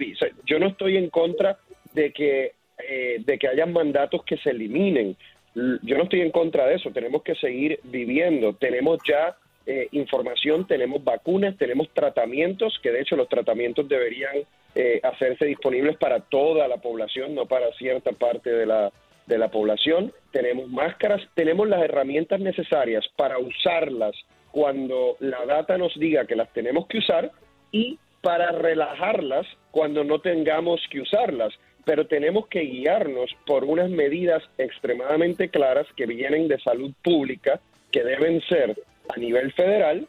yo 0.46 0.58
no 0.58 0.68
estoy 0.68 0.96
en 0.96 1.10
contra 1.10 1.58
de 1.92 2.12
que, 2.12 2.52
eh, 2.88 3.22
de 3.24 3.38
que 3.38 3.48
hayan 3.48 3.72
mandatos 3.72 4.24
que 4.24 4.36
se 4.38 4.50
eliminen, 4.50 5.16
yo 5.54 5.96
no 5.96 6.04
estoy 6.04 6.20
en 6.20 6.30
contra 6.30 6.66
de 6.66 6.76
eso, 6.76 6.90
tenemos 6.92 7.22
que 7.22 7.34
seguir 7.34 7.80
viviendo, 7.82 8.54
tenemos 8.54 9.00
ya 9.06 9.36
eh, 9.66 9.88
información, 9.92 10.66
tenemos 10.66 11.02
vacunas, 11.02 11.56
tenemos 11.58 11.88
tratamientos, 11.92 12.78
que 12.80 12.92
de 12.92 13.00
hecho 13.00 13.16
los 13.16 13.28
tratamientos 13.28 13.88
deberían 13.88 14.36
eh, 14.76 15.00
hacerse 15.02 15.46
disponibles 15.46 15.96
para 15.96 16.20
toda 16.20 16.68
la 16.68 16.76
población, 16.76 17.34
no 17.34 17.46
para 17.46 17.72
cierta 17.72 18.12
parte 18.12 18.50
de 18.50 18.66
la, 18.66 18.92
de 19.30 19.38
la 19.38 19.48
población, 19.48 20.12
tenemos 20.32 20.68
máscaras, 20.68 21.22
tenemos 21.34 21.66
las 21.68 21.82
herramientas 21.82 22.40
necesarias 22.40 23.06
para 23.16 23.38
usarlas 23.38 24.14
cuando 24.50 25.16
la 25.20 25.46
data 25.46 25.78
nos 25.78 25.98
diga 25.98 26.26
que 26.26 26.36
las 26.36 26.52
tenemos 26.52 26.86
que 26.88 26.98
usar 26.98 27.30
y 27.70 27.98
para 28.20 28.50
relajarlas 28.52 29.46
cuando 29.70 30.04
no 30.04 30.18
tengamos 30.20 30.80
que 30.90 31.00
usarlas. 31.00 31.54
Pero 31.84 32.06
tenemos 32.06 32.48
que 32.48 32.60
guiarnos 32.60 33.30
por 33.46 33.64
unas 33.64 33.88
medidas 33.88 34.42
extremadamente 34.58 35.48
claras 35.48 35.86
que 35.96 36.04
vienen 36.04 36.46
de 36.48 36.58
salud 36.60 36.92
pública, 37.02 37.60
que 37.90 38.04
deben 38.04 38.42
ser 38.42 38.76
a 39.08 39.18
nivel 39.18 39.52
federal 39.52 40.06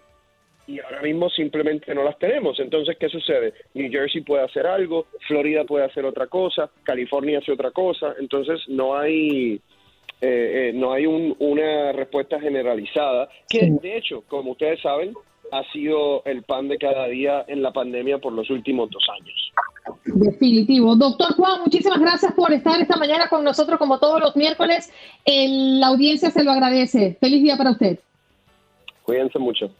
y 0.72 0.80
ahora 0.80 1.02
mismo 1.02 1.30
simplemente 1.30 1.94
no 1.94 2.04
las 2.04 2.18
tenemos. 2.18 2.60
Entonces, 2.60 2.98
¿qué 2.98 3.10
sucede? 3.10 3.54
New 3.74 3.92
Jersey 3.92 4.22
puede 4.22 4.44
hacer 4.44 4.66
algo, 4.66 5.08
Florida 5.28 5.66
puede 5.66 5.86
hacer 5.86 6.06
otra 6.06 6.28
cosa, 6.28 6.70
California 6.84 7.40
hace 7.40 7.52
otra 7.52 7.72
cosa, 7.72 8.16
entonces 8.20 8.62
no 8.68 8.98
hay... 8.98 9.60
Eh, 10.24 10.70
eh, 10.70 10.72
no 10.76 10.94
hay 10.94 11.08
una 11.08 11.94
respuesta 11.94 12.40
generalizada, 12.40 13.28
que 13.50 13.72
de 13.82 13.98
hecho, 13.98 14.24
como 14.28 14.52
ustedes 14.52 14.80
saben, 14.80 15.16
ha 15.52 15.64
sido 15.72 16.24
el 16.26 16.44
pan 16.44 16.68
de 16.68 16.78
cada 16.78 17.08
día 17.08 17.44
en 17.48 17.64
la 17.64 17.74
pandemia 17.74 18.20
por 18.20 18.32
los 18.32 18.48
últimos 18.52 18.92
dos 18.92 19.04
años. 19.20 19.52
Definitivo. 20.06 20.96
Doctor 20.96 21.34
Juan, 21.34 21.62
muchísimas 21.62 22.00
gracias 22.00 22.34
por 22.34 22.54
estar 22.54 22.80
esta 22.80 22.98
mañana 22.98 23.30
con 23.30 23.44
nosotros 23.44 23.80
como 23.80 23.98
todos 23.98 24.20
los 24.22 24.36
miércoles. 24.36 24.92
la 25.26 25.88
audiencia 25.88 26.30
se 26.30 26.44
lo 26.44 26.52
agradece. 26.52 27.18
Feliz 27.20 27.42
día 27.42 27.58
para 27.58 27.72
usted. 27.72 27.98
Cuídense 29.02 29.40
mucho. 29.40 29.72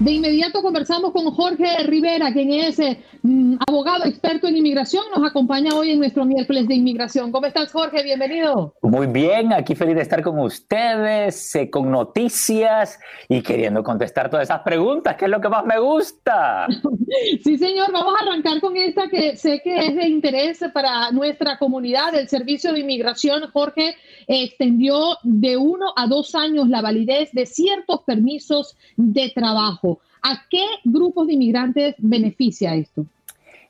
De 0.00 0.12
inmediato 0.12 0.62
conversamos 0.62 1.12
con 1.12 1.30
Jorge 1.30 1.76
Rivera, 1.84 2.32
quien 2.32 2.50
es 2.54 2.78
eh, 2.78 2.98
mm, 3.22 3.56
abogado 3.68 4.06
experto 4.06 4.48
en 4.48 4.56
inmigración. 4.56 5.04
Nos 5.14 5.28
acompaña 5.28 5.74
hoy 5.74 5.90
en 5.90 5.98
nuestro 5.98 6.24
miércoles 6.24 6.66
de 6.68 6.74
inmigración. 6.74 7.30
¿Cómo 7.30 7.46
estás, 7.46 7.70
Jorge? 7.70 8.02
Bienvenido. 8.02 8.74
Muy 8.80 9.08
bien, 9.08 9.52
aquí 9.52 9.74
feliz 9.74 9.96
de 9.96 10.00
estar 10.00 10.22
con 10.22 10.38
ustedes, 10.38 11.54
eh, 11.54 11.68
con 11.68 11.90
noticias 11.90 12.98
y 13.28 13.42
queriendo 13.42 13.84
contestar 13.84 14.30
todas 14.30 14.48
esas 14.48 14.62
preguntas, 14.62 15.16
que 15.16 15.26
es 15.26 15.30
lo 15.30 15.38
que 15.38 15.50
más 15.50 15.66
me 15.66 15.78
gusta. 15.78 16.66
sí, 17.44 17.58
señor. 17.58 17.92
Vamos 17.92 18.14
a 18.18 18.24
arrancar 18.24 18.58
con 18.62 18.78
esta 18.78 19.06
que 19.06 19.36
sé 19.36 19.60
que 19.62 19.76
es 19.76 19.94
de 19.94 20.08
interés 20.08 20.64
para 20.72 21.10
nuestra 21.10 21.58
comunidad. 21.58 22.14
El 22.14 22.26
Servicio 22.26 22.72
de 22.72 22.80
Inmigración, 22.80 23.50
Jorge, 23.52 23.96
extendió 24.26 25.18
de 25.24 25.58
uno 25.58 25.92
a 25.94 26.06
dos 26.06 26.34
años 26.34 26.70
la 26.70 26.80
validez 26.80 27.32
de 27.32 27.44
ciertos 27.44 28.00
permisos 28.04 28.78
de 28.96 29.30
trabajo. 29.34 29.90
¿A 30.22 30.42
qué 30.50 30.64
grupos 30.84 31.26
de 31.26 31.34
inmigrantes 31.34 31.94
beneficia 31.98 32.74
esto? 32.74 33.06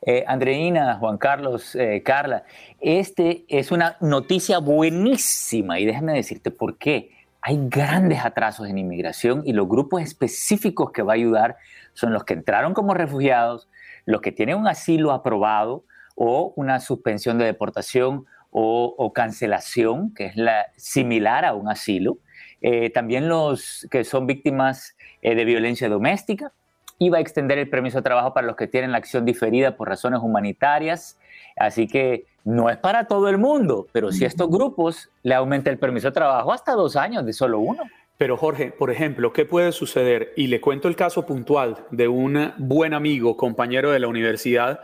Eh, 0.02 0.24
Andreina, 0.26 0.96
Juan 0.96 1.18
Carlos, 1.18 1.74
eh, 1.76 2.02
Carla, 2.02 2.44
este 2.80 3.44
es 3.48 3.70
una 3.70 3.96
noticia 4.00 4.58
buenísima 4.58 5.78
y 5.78 5.84
déjame 5.84 6.14
decirte 6.14 6.50
por 6.50 6.78
qué. 6.78 7.10
Hay 7.42 7.58
grandes 7.68 8.24
atrasos 8.24 8.68
en 8.68 8.78
inmigración 8.78 9.42
y 9.44 9.52
los 9.52 9.68
grupos 9.68 10.02
específicos 10.02 10.90
que 10.92 11.02
va 11.02 11.12
a 11.12 11.16
ayudar 11.16 11.56
son 11.92 12.12
los 12.12 12.24
que 12.24 12.34
entraron 12.34 12.74
como 12.74 12.94
refugiados, 12.94 13.68
los 14.06 14.20
que 14.20 14.32
tienen 14.32 14.56
un 14.56 14.68
asilo 14.68 15.12
aprobado 15.12 15.84
o 16.14 16.52
una 16.56 16.80
suspensión 16.80 17.38
de 17.38 17.44
deportación 17.44 18.26
o, 18.50 19.12
cancelación, 19.14 20.12
que 20.12 20.26
es 20.26 20.36
la, 20.36 20.66
similar 20.76 21.44
a 21.44 21.54
un 21.54 21.68
asilo. 21.68 22.18
Eh, 22.62 22.90
también 22.90 23.28
los 23.28 23.86
que 23.90 24.04
son 24.04 24.26
víctimas 24.26 24.96
eh, 25.22 25.34
de 25.34 25.44
violencia 25.44 25.88
doméstica. 25.88 26.52
Iba 26.98 27.18
a 27.18 27.20
extender 27.20 27.58
el 27.58 27.70
permiso 27.70 27.98
de 27.98 28.02
trabajo 28.02 28.34
para 28.34 28.46
los 28.46 28.56
que 28.56 28.66
tienen 28.66 28.92
la 28.92 28.98
acción 28.98 29.24
diferida 29.24 29.76
por 29.76 29.88
razones 29.88 30.20
humanitarias. 30.22 31.18
Así 31.56 31.86
que 31.86 32.26
no 32.44 32.68
es 32.68 32.76
para 32.76 33.06
todo 33.06 33.28
el 33.28 33.38
mundo, 33.38 33.86
pero 33.92 34.12
si 34.12 34.24
a 34.24 34.28
estos 34.28 34.50
grupos 34.50 35.08
le 35.22 35.34
aumenta 35.34 35.70
el 35.70 35.78
permiso 35.78 36.08
de 36.08 36.12
trabajo 36.12 36.52
hasta 36.52 36.72
dos 36.72 36.96
años 36.96 37.24
de 37.24 37.32
solo 37.32 37.58
uno. 37.60 37.82
Pero 38.18 38.36
Jorge, 38.36 38.70
por 38.70 38.90
ejemplo, 38.90 39.32
¿qué 39.32 39.46
puede 39.46 39.72
suceder? 39.72 40.34
Y 40.36 40.48
le 40.48 40.60
cuento 40.60 40.88
el 40.88 40.96
caso 40.96 41.24
puntual 41.24 41.86
de 41.90 42.06
un 42.06 42.52
buen 42.58 42.92
amigo, 42.92 43.34
compañero 43.34 43.92
de 43.92 43.98
la 43.98 44.08
universidad, 44.08 44.80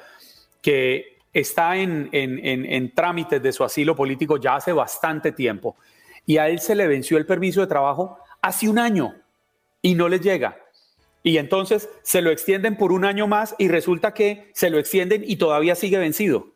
que 0.62 1.18
está 1.34 1.76
en, 1.76 2.08
en, 2.12 2.38
en, 2.44 2.64
en, 2.64 2.94
trámites 2.94 3.42
de 3.42 3.52
su 3.52 3.62
asilo 3.62 3.94
político 3.94 4.38
ya 4.38 4.56
hace 4.56 4.72
bastante 4.72 5.32
tiempo. 5.32 5.76
Y 6.26 6.38
a 6.38 6.48
él 6.48 6.58
se 6.58 6.74
le 6.74 6.86
venció 6.86 7.16
el 7.16 7.24
permiso 7.24 7.60
de 7.60 7.68
trabajo 7.68 8.18
hace 8.42 8.68
un 8.68 8.78
año 8.78 9.14
y 9.80 9.94
no 9.94 10.08
les 10.08 10.20
llega. 10.20 10.58
Y 11.22 11.38
entonces 11.38 11.88
se 12.02 12.22
lo 12.22 12.30
extienden 12.30 12.76
por 12.76 12.92
un 12.92 13.04
año 13.04 13.26
más 13.26 13.54
y 13.58 13.68
resulta 13.68 14.12
que 14.12 14.50
se 14.52 14.70
lo 14.70 14.78
extienden 14.78 15.24
y 15.26 15.36
todavía 15.36 15.74
sigue 15.74 15.98
vencido. 15.98 16.48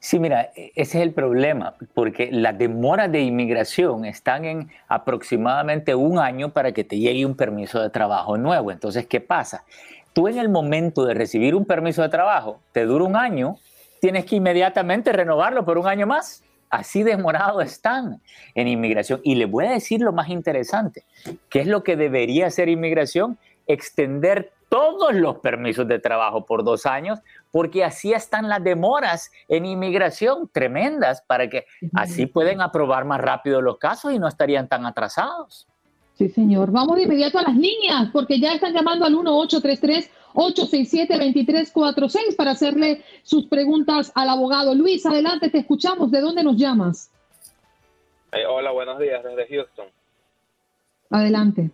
Sí, 0.00 0.18
mira, 0.20 0.52
e, 0.54 0.72
ese 0.76 0.98
es 0.98 1.02
el 1.02 1.12
problema, 1.12 1.74
porque 1.94 2.28
las 2.30 2.56
demoras 2.56 3.10
de 3.10 3.20
inmigración 3.20 4.04
están 4.04 4.44
en 4.44 4.70
aproximadamente 4.86 5.94
un 5.94 6.18
año 6.18 6.52
para 6.52 6.72
que 6.72 6.84
te 6.84 6.98
llegue 6.98 7.26
un 7.26 7.34
permiso 7.34 7.80
de 7.80 7.90
trabajo 7.90 8.36
nuevo. 8.36 8.70
Entonces, 8.70 9.06
¿qué 9.06 9.20
pasa? 9.20 9.64
Tú 10.12 10.28
en 10.28 10.38
el 10.38 10.48
momento 10.48 11.04
de 11.04 11.14
recibir 11.14 11.54
un 11.54 11.64
permiso 11.64 12.02
de 12.02 12.08
trabajo, 12.08 12.60
te 12.72 12.84
dura 12.84 13.04
un 13.04 13.16
año, 13.16 13.56
tienes 14.00 14.26
que 14.26 14.36
inmediatamente 14.36 15.12
renovarlo 15.12 15.64
por 15.64 15.76
un 15.76 15.88
año 15.88 16.06
más. 16.06 16.44
Así 16.70 17.02
demorado 17.02 17.60
están 17.60 18.20
en 18.54 18.68
inmigración. 18.68 19.20
Y 19.22 19.36
les 19.36 19.50
voy 19.50 19.66
a 19.66 19.70
decir 19.70 20.00
lo 20.00 20.12
más 20.12 20.28
interesante, 20.28 21.04
¿qué 21.48 21.60
es 21.60 21.66
lo 21.66 21.82
que 21.82 21.96
debería 21.96 22.46
hacer 22.46 22.68
inmigración? 22.68 23.38
Extender 23.66 24.52
todos 24.68 25.14
los 25.14 25.38
permisos 25.38 25.86
de 25.86 25.98
trabajo 25.98 26.44
por 26.44 26.64
dos 26.64 26.86
años, 26.86 27.20
porque 27.50 27.84
así 27.84 28.12
están 28.12 28.48
las 28.48 28.62
demoras 28.62 29.30
en 29.48 29.64
inmigración 29.64 30.50
tremendas 30.52 31.22
para 31.22 31.48
que 31.48 31.66
así 31.94 32.26
pueden 32.26 32.60
aprobar 32.60 33.04
más 33.04 33.20
rápido 33.20 33.62
los 33.62 33.78
casos 33.78 34.12
y 34.12 34.18
no 34.18 34.26
estarían 34.26 34.68
tan 34.68 34.84
atrasados. 34.84 35.68
Sí, 36.14 36.28
señor. 36.30 36.70
Vamos 36.70 36.96
de 36.96 37.02
inmediato 37.02 37.38
a 37.38 37.42
las 37.42 37.54
líneas, 37.54 38.08
porque 38.12 38.40
ya 38.40 38.52
están 38.52 38.72
llamando 38.72 39.04
al 39.04 39.14
1-833-867-2346 40.36 42.36
para 42.36 42.52
hacerle 42.52 43.02
sus 43.22 43.46
preguntas 43.46 44.12
al 44.14 44.28
abogado. 44.28 44.74
Luis, 44.74 45.06
adelante, 45.06 45.50
te 45.50 45.58
escuchamos. 45.58 46.10
¿De 46.10 46.20
dónde 46.20 46.44
nos 46.44 46.56
llamas? 46.56 47.10
Eh, 48.32 48.44
hola, 48.46 48.70
buenos 48.70 48.98
días, 48.98 49.24
desde 49.24 49.46
Houston. 49.48 49.86
Adelante. 51.10 51.70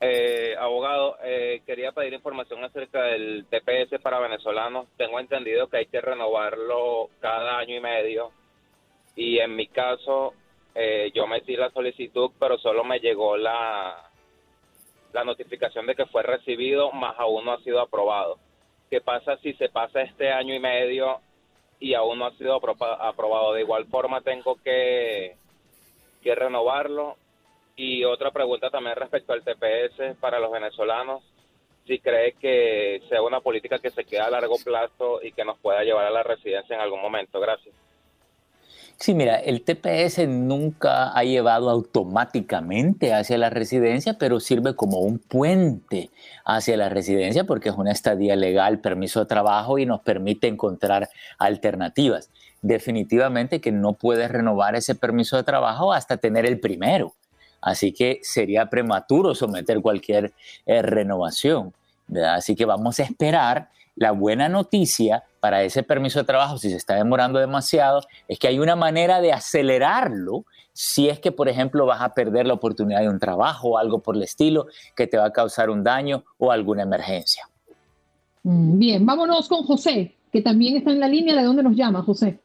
Eh, 0.00 0.54
abogado, 0.56 1.16
eh, 1.24 1.60
quería 1.66 1.90
pedir 1.90 2.12
información 2.12 2.62
acerca 2.62 3.02
del 3.02 3.46
TPS 3.50 3.98
para 4.00 4.20
venezolanos. 4.20 4.86
Tengo 4.96 5.18
entendido 5.18 5.66
que 5.66 5.78
hay 5.78 5.86
que 5.86 6.00
renovarlo 6.00 7.10
cada 7.20 7.58
año 7.58 7.76
y 7.76 7.80
medio. 7.80 8.30
Y 9.16 9.40
en 9.40 9.56
mi 9.56 9.66
caso, 9.66 10.34
eh, 10.76 11.10
yo 11.12 11.26
metí 11.26 11.56
la 11.56 11.70
solicitud, 11.70 12.30
pero 12.38 12.58
solo 12.58 12.84
me 12.84 13.00
llegó 13.00 13.36
la, 13.36 14.07
la 15.12 15.24
notificación 15.24 15.86
de 15.86 15.94
que 15.94 16.06
fue 16.06 16.22
recibido, 16.22 16.92
más 16.92 17.18
aún 17.18 17.44
no 17.44 17.52
ha 17.52 17.60
sido 17.60 17.80
aprobado. 17.80 18.38
¿Qué 18.90 19.00
pasa 19.00 19.36
si 19.38 19.52
se 19.54 19.68
pasa 19.68 20.02
este 20.02 20.30
año 20.30 20.54
y 20.54 20.60
medio 20.60 21.20
y 21.78 21.94
aún 21.94 22.18
no 22.18 22.26
ha 22.26 22.36
sido 22.36 22.54
aprobado? 22.54 23.52
De 23.52 23.60
igual 23.60 23.86
forma, 23.86 24.20
tengo 24.20 24.56
que, 24.56 25.36
que 26.22 26.34
renovarlo 26.34 27.16
y 27.76 28.04
otra 28.04 28.30
pregunta 28.30 28.70
también 28.70 28.96
respecto 28.96 29.32
al 29.32 29.44
TPS 29.44 30.16
para 30.20 30.40
los 30.40 30.50
venezolanos, 30.50 31.22
si 31.86 32.00
cree 32.00 32.32
que 32.32 33.00
sea 33.08 33.22
una 33.22 33.40
política 33.40 33.78
que 33.78 33.90
se 33.90 34.04
queda 34.04 34.26
a 34.26 34.30
largo 34.30 34.56
plazo 34.62 35.20
y 35.22 35.32
que 35.32 35.44
nos 35.44 35.58
pueda 35.58 35.84
llevar 35.84 36.06
a 36.06 36.10
la 36.10 36.22
residencia 36.22 36.74
en 36.74 36.82
algún 36.82 37.00
momento. 37.00 37.40
Gracias. 37.40 37.74
Sí, 39.00 39.14
mira, 39.14 39.36
el 39.36 39.62
TPS 39.62 40.26
nunca 40.26 41.16
ha 41.16 41.22
llevado 41.22 41.70
automáticamente 41.70 43.14
hacia 43.14 43.38
la 43.38 43.48
residencia, 43.48 44.14
pero 44.18 44.40
sirve 44.40 44.74
como 44.74 44.98
un 44.98 45.20
puente 45.20 46.10
hacia 46.44 46.76
la 46.76 46.88
residencia 46.88 47.44
porque 47.44 47.68
es 47.68 47.76
una 47.76 47.92
estadía 47.92 48.34
legal, 48.34 48.80
permiso 48.80 49.20
de 49.20 49.26
trabajo 49.26 49.78
y 49.78 49.86
nos 49.86 50.00
permite 50.00 50.48
encontrar 50.48 51.10
alternativas. 51.38 52.30
Definitivamente 52.60 53.60
que 53.60 53.70
no 53.70 53.92
puedes 53.92 54.32
renovar 54.32 54.74
ese 54.74 54.96
permiso 54.96 55.36
de 55.36 55.44
trabajo 55.44 55.92
hasta 55.92 56.16
tener 56.16 56.44
el 56.44 56.58
primero. 56.58 57.14
Así 57.60 57.92
que 57.92 58.18
sería 58.22 58.66
prematuro 58.66 59.36
someter 59.36 59.80
cualquier 59.80 60.32
eh, 60.66 60.82
renovación. 60.82 61.72
Así 62.26 62.56
que 62.56 62.64
vamos 62.64 62.98
a 62.98 63.04
esperar. 63.04 63.68
La 63.98 64.12
buena 64.12 64.48
noticia 64.48 65.24
para 65.40 65.62
ese 65.62 65.82
permiso 65.82 66.20
de 66.20 66.24
trabajo, 66.24 66.56
si 66.56 66.70
se 66.70 66.76
está 66.76 66.94
demorando 66.94 67.38
demasiado, 67.38 68.00
es 68.28 68.38
que 68.38 68.48
hay 68.48 68.58
una 68.58 68.76
manera 68.76 69.20
de 69.20 69.32
acelerarlo 69.32 70.44
si 70.72 71.08
es 71.08 71.18
que, 71.18 71.32
por 71.32 71.48
ejemplo, 71.48 71.86
vas 71.86 72.00
a 72.00 72.14
perder 72.14 72.46
la 72.46 72.54
oportunidad 72.54 73.00
de 73.00 73.08
un 73.08 73.18
trabajo 73.18 73.70
o 73.70 73.78
algo 73.78 74.00
por 74.00 74.14
el 74.14 74.22
estilo 74.22 74.68
que 74.94 75.08
te 75.08 75.16
va 75.16 75.26
a 75.26 75.32
causar 75.32 75.70
un 75.70 75.82
daño 75.82 76.22
o 76.38 76.52
alguna 76.52 76.84
emergencia. 76.84 77.48
Mm, 78.44 78.78
bien, 78.78 79.04
vámonos 79.04 79.48
con 79.48 79.64
José, 79.64 80.14
que 80.30 80.40
también 80.40 80.76
está 80.76 80.92
en 80.92 81.00
la 81.00 81.08
línea. 81.08 81.34
¿De 81.34 81.42
dónde 81.42 81.64
nos 81.64 81.74
llama, 81.74 82.02
José? 82.02 82.38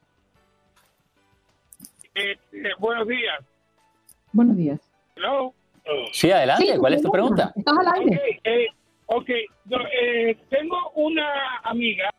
Eh, 2.16 2.36
eh, 2.52 2.70
buenos 2.80 3.08
días. 3.08 3.39
Buenos 4.32 4.58
días. 4.58 4.80
Sí, 6.12 6.32
adelante. 6.32 6.78
¿Cuál 6.80 6.94
es 6.96 7.04
tu 7.04 7.12
pregunta? 7.12 7.54
Estás 7.56 7.78
al 7.78 8.02
aire. 8.02 8.20
Ok, 9.06 9.30
eh, 9.30 10.38
tengo 10.50 10.92
una 10.96 11.58
amiga 11.63 12.10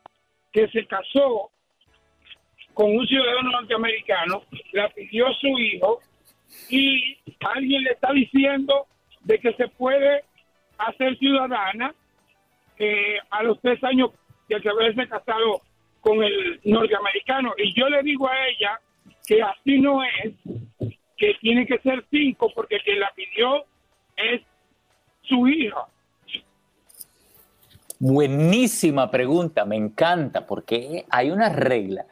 que 0.51 0.67
se 0.69 0.85
casó 0.85 1.51
con 2.73 2.95
un 2.95 3.07
ciudadano 3.07 3.51
norteamericano, 3.51 4.43
la 4.73 4.89
pidió 4.89 5.33
su 5.33 5.47
hijo 5.47 5.99
y 6.69 7.17
alguien 7.39 7.83
le 7.83 7.91
está 7.91 8.11
diciendo 8.11 8.85
de 9.21 9.39
que 9.39 9.53
se 9.53 9.67
puede 9.69 10.23
hacer 10.77 11.17
ciudadana 11.17 11.93
a 13.29 13.43
los 13.43 13.59
tres 13.61 13.81
años 13.83 14.11
de 14.47 14.69
haberse 14.69 15.07
casado 15.07 15.61
con 16.01 16.23
el 16.23 16.59
norteamericano. 16.63 17.53
Y 17.57 17.73
yo 17.73 17.89
le 17.89 18.03
digo 18.03 18.27
a 18.27 18.47
ella 18.47 18.79
que 19.25 19.41
así 19.41 19.79
no 19.79 20.03
es, 20.03 20.33
que 21.17 21.33
tiene 21.41 21.65
que 21.65 21.79
ser 21.79 22.05
cinco 22.11 22.51
porque 22.53 22.79
quien 22.81 22.99
la 22.99 23.11
pidió 23.15 23.65
es 24.17 24.41
su 25.23 25.47
hija. 25.47 25.87
Buenísima 27.99 29.09
pregunta, 29.09 29.65
me 29.65 29.75
encanta, 29.75 30.45
porque 30.45 31.05
hay 31.09 31.31
una 31.31 31.49
regla 31.49 32.05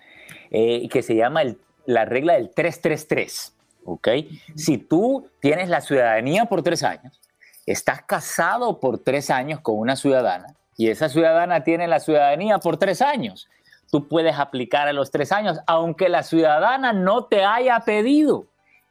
eh, 0.52 0.88
que 0.90 1.02
se 1.02 1.16
llama 1.16 1.42
la 1.86 2.06
regla 2.06 2.34
del 2.34 2.50
333. 2.52 3.54
¿ok? 3.86 4.08
Si 4.56 4.78
tú 4.78 5.28
tienes 5.40 5.70
la 5.70 5.82
ciudadanía 5.82 6.46
por 6.46 6.64
tres 6.64 6.84
años, 6.84 7.20
estás 7.66 8.04
casado 8.04 8.80
por 8.80 9.00
tres 9.00 9.30
años 9.30 9.60
con 9.62 9.78
una 9.78 9.96
ciudadana 9.96 10.56
y 10.78 10.90
esa 10.90 11.10
ciudadana 11.10 11.64
tiene 11.64 11.88
la 11.88 12.00
ciudadanía 12.00 12.58
por 12.60 12.78
tres 12.78 13.02
años, 13.02 13.48
tú 13.92 14.08
puedes 14.08 14.38
aplicar 14.38 14.88
a 14.88 14.94
los 14.94 15.12
tres 15.12 15.32
años, 15.32 15.60
aunque 15.68 16.10
la 16.10 16.24
ciudadana 16.24 16.94
no 16.94 17.26
te 17.26 17.44
haya 17.44 17.80
pedido. 17.82 18.48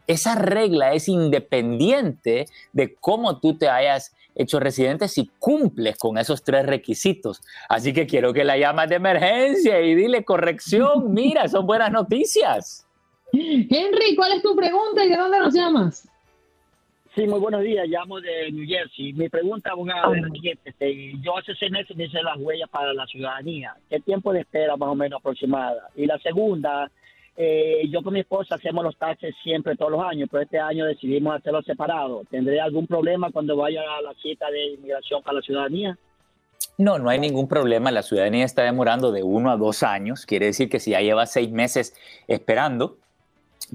Esa 0.07 0.35
regla 0.35 0.93
es 0.93 1.09
independiente 1.09 2.47
de 2.73 2.95
cómo 2.95 3.39
tú 3.39 3.57
te 3.57 3.69
hayas 3.69 4.13
hecho 4.35 4.61
residente 4.61 5.09
si 5.09 5.31
cumples 5.39 5.97
con 5.99 6.19
esos 6.19 6.43
tres 6.43 6.67
requisitos. 6.67 7.41
Así 7.69 7.93
que 7.93 8.07
quiero 8.07 8.33
que 8.33 8.45
la 8.45 8.57
llamas 8.57 8.89
de 8.89 8.97
emergencia 8.97 9.81
y 9.81 9.95
dile 9.95 10.25
corrección, 10.25 11.13
mira, 11.15 11.49
son 11.49 11.67
buenas 11.67 11.91
noticias. 11.91 12.87
Henry, 13.33 14.15
¿cuál 14.15 14.33
es 14.33 14.43
tu 14.43 14.55
pregunta 14.55 15.05
y 15.05 15.09
de 15.09 15.17
dónde 15.17 15.39
nos 15.39 15.55
llamas? 15.55 16.09
Sí, 17.15 17.27
muy 17.27 17.41
buenos 17.41 17.61
días, 17.63 17.87
llamo 17.89 18.21
de 18.23 18.51
New 18.53 18.67
Jersey. 18.67 19.13
Mi 19.13 19.29
pregunta, 19.29 19.73
abogado, 19.73 20.15
es 20.15 20.23
la 20.23 20.31
siguiente. 20.31 20.75
Yo 21.21 21.37
hace 21.37 21.55
seis 21.57 21.71
meses 21.71 21.95
me 21.95 22.05
hice 22.05 22.23
las 22.23 22.39
huellas 22.39 22.71
para 22.71 22.95
la 22.95 23.07
ciudadanía. 23.07 23.75
¿Qué 23.91 24.01
tiempo 24.01 24.33
de 24.33 24.41
espera 24.41 24.79
más 24.79 24.89
o 24.89 24.95
menos 24.95 25.21
aproximada? 25.21 25.91
Y 25.95 26.07
la 26.07 26.19
segunda, 26.21 26.91
eh, 27.37 27.89
yo 27.89 28.03
con 28.03 28.13
mi 28.13 28.21
esposa 28.21 28.57
hacemos 28.57 28.85
los 28.85 28.97
taxes 28.97 29.35
siempre, 29.43 29.77
todos 29.77 29.93
los 29.93 30.03
años, 30.03 30.29
pero 30.31 30.43
este 30.43 30.59
año 30.59 30.85
decidimos 30.85 31.35
hacerlo 31.37 31.63
separado. 31.63 32.23
¿Tendré 32.31 32.61
algún 32.61 32.87
problema 32.87 33.31
cuando 33.31 33.57
vaya 33.57 33.81
a 33.81 34.03
la 34.03 34.15
cita 34.15 34.51
de 34.51 34.75
inmigración 34.75 35.23
para 35.23 35.37
la 35.37 35.43
ciudadanía? 35.43 35.99
No, 36.79 36.99
no 36.99 37.09
hay 37.09 37.19
ningún 37.19 37.49
problema. 37.49 37.91
La 37.91 38.03
ciudadanía 38.03 38.45
está 38.45 38.63
demorando 38.63 39.13
de 39.13 39.23
uno 39.23 39.51
a 39.51 39.57
dos 39.57 39.83
años. 39.83 40.27
Quiere 40.27 40.47
decir 40.47 40.69
que 40.69 40.81
si 40.81 40.91
ya 40.91 41.01
lleva 41.01 41.27
seis 41.27 41.51
meses 41.51 41.95
esperando, 42.29 42.99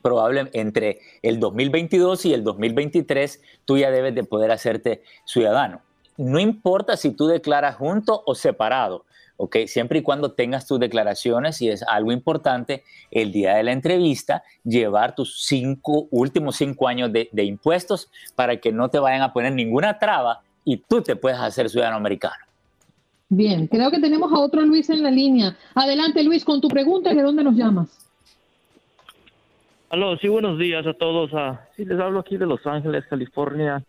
probablemente 0.02 0.60
entre 0.60 1.00
el 1.22 1.40
2022 1.40 2.26
y 2.26 2.34
el 2.34 2.44
2023, 2.44 3.42
tú 3.66 3.78
ya 3.78 3.92
debes 3.92 4.14
de 4.14 4.24
poder 4.24 4.52
hacerte 4.52 5.04
ciudadano. 5.26 5.82
No 6.18 6.40
importa 6.40 6.98
si 6.98 7.12
tú 7.12 7.28
declaras 7.28 7.76
junto 7.76 8.24
o 8.26 8.36
separado. 8.36 9.06
¿Ok? 9.38 9.58
Siempre 9.68 10.00
y 10.00 10.02
cuando 10.02 10.34
tengas 10.34 10.68
tus 10.68 10.80
declaraciones 10.80 11.62
y 11.62 11.70
es 11.70 11.84
algo 11.84 12.12
importante, 12.12 12.84
el 13.12 13.32
día 13.32 13.56
de 13.56 13.64
la 13.64 13.72
entrevista, 13.72 14.44
llevar 14.64 15.16
tus 15.16 15.42
cinco, 15.44 16.08
últimos 16.12 16.58
cinco 16.58 16.88
años 16.88 17.12
de, 17.14 17.30
impuestos 17.44 18.10
para 18.36 18.58
que 18.58 18.72
no 18.72 18.90
te 18.90 19.00
vayan 19.00 19.22
a 19.22 19.32
poner 19.32 19.54
ninguna 19.54 19.98
traba 19.98 20.42
y 20.66 20.78
tú 20.78 21.02
te 21.02 21.16
puedas 21.16 21.40
hacer 21.40 21.70
ciudadano 21.70 21.98
americano. 21.98 22.44
Bien, 23.30 23.68
creo 23.68 23.92
que 23.92 24.00
tenemos 24.00 24.32
a 24.32 24.40
otro 24.40 24.62
Luis 24.62 24.90
en 24.90 25.04
la 25.04 25.12
línea. 25.12 25.56
Adelante, 25.76 26.24
Luis, 26.24 26.44
con 26.44 26.62
tu 26.62 26.68
pregunta, 26.68 27.14
¿de 27.14 27.22
dónde 27.22 27.44
nos 27.44 27.56
llamas? 27.56 28.08
Aló, 29.90 30.18
sí, 30.18 30.28
buenos 30.28 30.58
días 30.58 30.86
a 30.86 30.94
todos. 30.94 31.32
Uh, 31.32 31.58
sí, 31.76 31.86
les 31.86 32.00
hablo 32.00 32.20
aquí 32.20 32.38
de 32.38 32.46
Los 32.46 32.66
Ángeles, 32.66 33.06
California. 33.10 33.84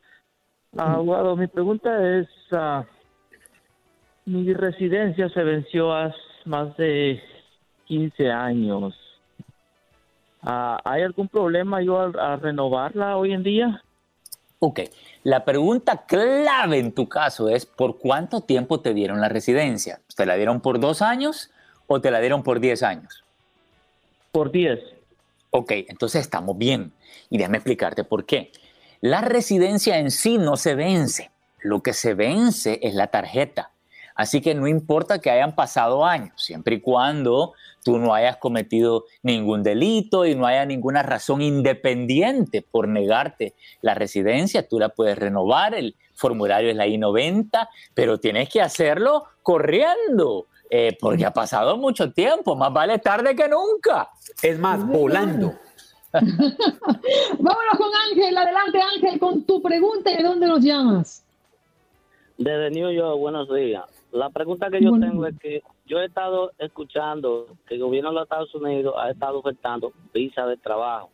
Uh, 0.72 1.36
mi 1.36 1.46
pregunta 1.46 2.18
es, 2.18 2.28
uh, 2.52 2.84
mi 4.28 4.52
residencia 4.52 5.28
se 5.30 5.42
venció 5.42 5.92
hace 5.94 6.16
más 6.44 6.76
de 6.76 7.20
15 7.86 8.30
años. 8.30 8.94
Ah, 10.42 10.78
¿Hay 10.84 11.02
algún 11.02 11.28
problema 11.28 11.82
yo 11.82 11.98
a, 11.98 12.36
renovarla 12.36 13.16
hoy 13.16 13.32
en 13.32 13.42
día? 13.42 13.82
Ok, 14.60 14.80
la 15.24 15.44
pregunta 15.44 16.04
clave 16.06 16.78
en 16.78 16.92
tu 16.92 17.08
caso 17.08 17.48
es 17.48 17.64
¿por 17.64 17.98
cuánto 17.98 18.42
tiempo 18.42 18.80
te 18.80 18.92
dieron 18.92 19.20
la 19.20 19.28
residencia? 19.28 20.00
¿Te 20.14 20.26
la 20.26 20.34
dieron 20.34 20.60
por 20.60 20.78
dos 20.78 21.00
años 21.00 21.50
o 21.86 22.00
te 22.00 22.10
la 22.10 22.20
dieron 22.20 22.42
por 22.42 22.60
10 22.60 22.82
años? 22.82 23.24
Por 24.30 24.50
10. 24.52 24.80
Ok, 25.50 25.72
entonces 25.88 26.20
estamos 26.20 26.58
bien. 26.58 26.92
Y 27.30 27.38
déjame 27.38 27.58
explicarte 27.58 28.04
por 28.04 28.26
qué. 28.26 28.52
La 29.00 29.22
residencia 29.22 29.98
en 29.98 30.10
sí 30.10 30.38
no 30.38 30.56
se 30.56 30.74
vence. 30.74 31.30
Lo 31.60 31.82
que 31.82 31.94
se 31.94 32.14
vence 32.14 32.78
es 32.82 32.94
la 32.94 33.06
tarjeta. 33.06 33.70
Así 34.18 34.40
que 34.40 34.52
no 34.52 34.66
importa 34.66 35.20
que 35.20 35.30
hayan 35.30 35.54
pasado 35.54 36.04
años, 36.04 36.32
siempre 36.42 36.74
y 36.74 36.80
cuando 36.80 37.54
tú 37.84 37.98
no 37.98 38.12
hayas 38.12 38.36
cometido 38.38 39.04
ningún 39.22 39.62
delito 39.62 40.26
y 40.26 40.34
no 40.34 40.44
haya 40.44 40.66
ninguna 40.66 41.04
razón 41.04 41.40
independiente 41.40 42.60
por 42.60 42.88
negarte 42.88 43.54
la 43.80 43.94
residencia, 43.94 44.66
tú 44.66 44.80
la 44.80 44.88
puedes 44.88 45.16
renovar. 45.16 45.72
El 45.72 45.94
formulario 46.14 46.68
es 46.68 46.74
la 46.74 46.88
I-90, 46.88 47.68
pero 47.94 48.18
tienes 48.18 48.48
que 48.48 48.60
hacerlo 48.60 49.22
corriendo. 49.44 50.46
Eh, 50.68 50.98
porque 51.00 51.24
ha 51.24 51.32
pasado 51.32 51.76
mucho 51.76 52.12
tiempo, 52.12 52.56
más 52.56 52.72
vale 52.72 52.98
tarde 52.98 53.36
que 53.36 53.48
nunca. 53.48 54.10
Es 54.42 54.58
más, 54.58 54.84
volando. 54.84 55.54
Vámonos 56.12 57.76
con 57.78 57.90
Ángel, 58.10 58.36
adelante 58.36 58.80
Ángel 58.96 59.20
con 59.20 59.44
tu 59.44 59.62
pregunta 59.62 60.10
y 60.10 60.16
de 60.16 60.22
dónde 60.24 60.48
nos 60.48 60.60
llamas. 60.60 61.24
Desde 62.36 62.70
New 62.70 62.90
York, 62.90 63.16
buenos 63.18 63.48
días. 63.54 63.97
La 64.18 64.30
pregunta 64.30 64.68
que 64.68 64.82
yo 64.82 64.98
tengo 64.98 65.26
es 65.26 65.38
que 65.38 65.62
yo 65.86 66.00
he 66.00 66.06
estado 66.06 66.50
escuchando 66.58 67.46
que 67.68 67.76
el 67.76 67.80
gobierno 67.80 68.10
de 68.10 68.14
los 68.16 68.24
Estados 68.24 68.52
Unidos 68.52 68.94
ha 68.98 69.10
estado 69.10 69.38
ofertando 69.38 69.92
visa 70.12 70.44
de 70.44 70.56
trabajo. 70.56 71.10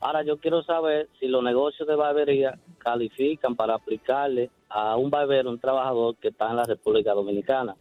Ahora 0.00 0.24
yo 0.24 0.36
quiero 0.38 0.64
saber 0.64 1.08
si 1.20 1.28
los 1.28 1.44
negocios 1.44 1.86
de 1.86 1.94
barbería 1.94 2.58
califican 2.78 3.54
para 3.54 3.74
aplicarle 3.74 4.50
a 4.68 4.96
un 4.96 5.08
barbero, 5.08 5.50
un 5.50 5.60
trabajador 5.60 6.16
que 6.16 6.28
está 6.28 6.50
en 6.50 6.56
la 6.56 6.64
República 6.64 7.12
Dominicana. 7.12 7.76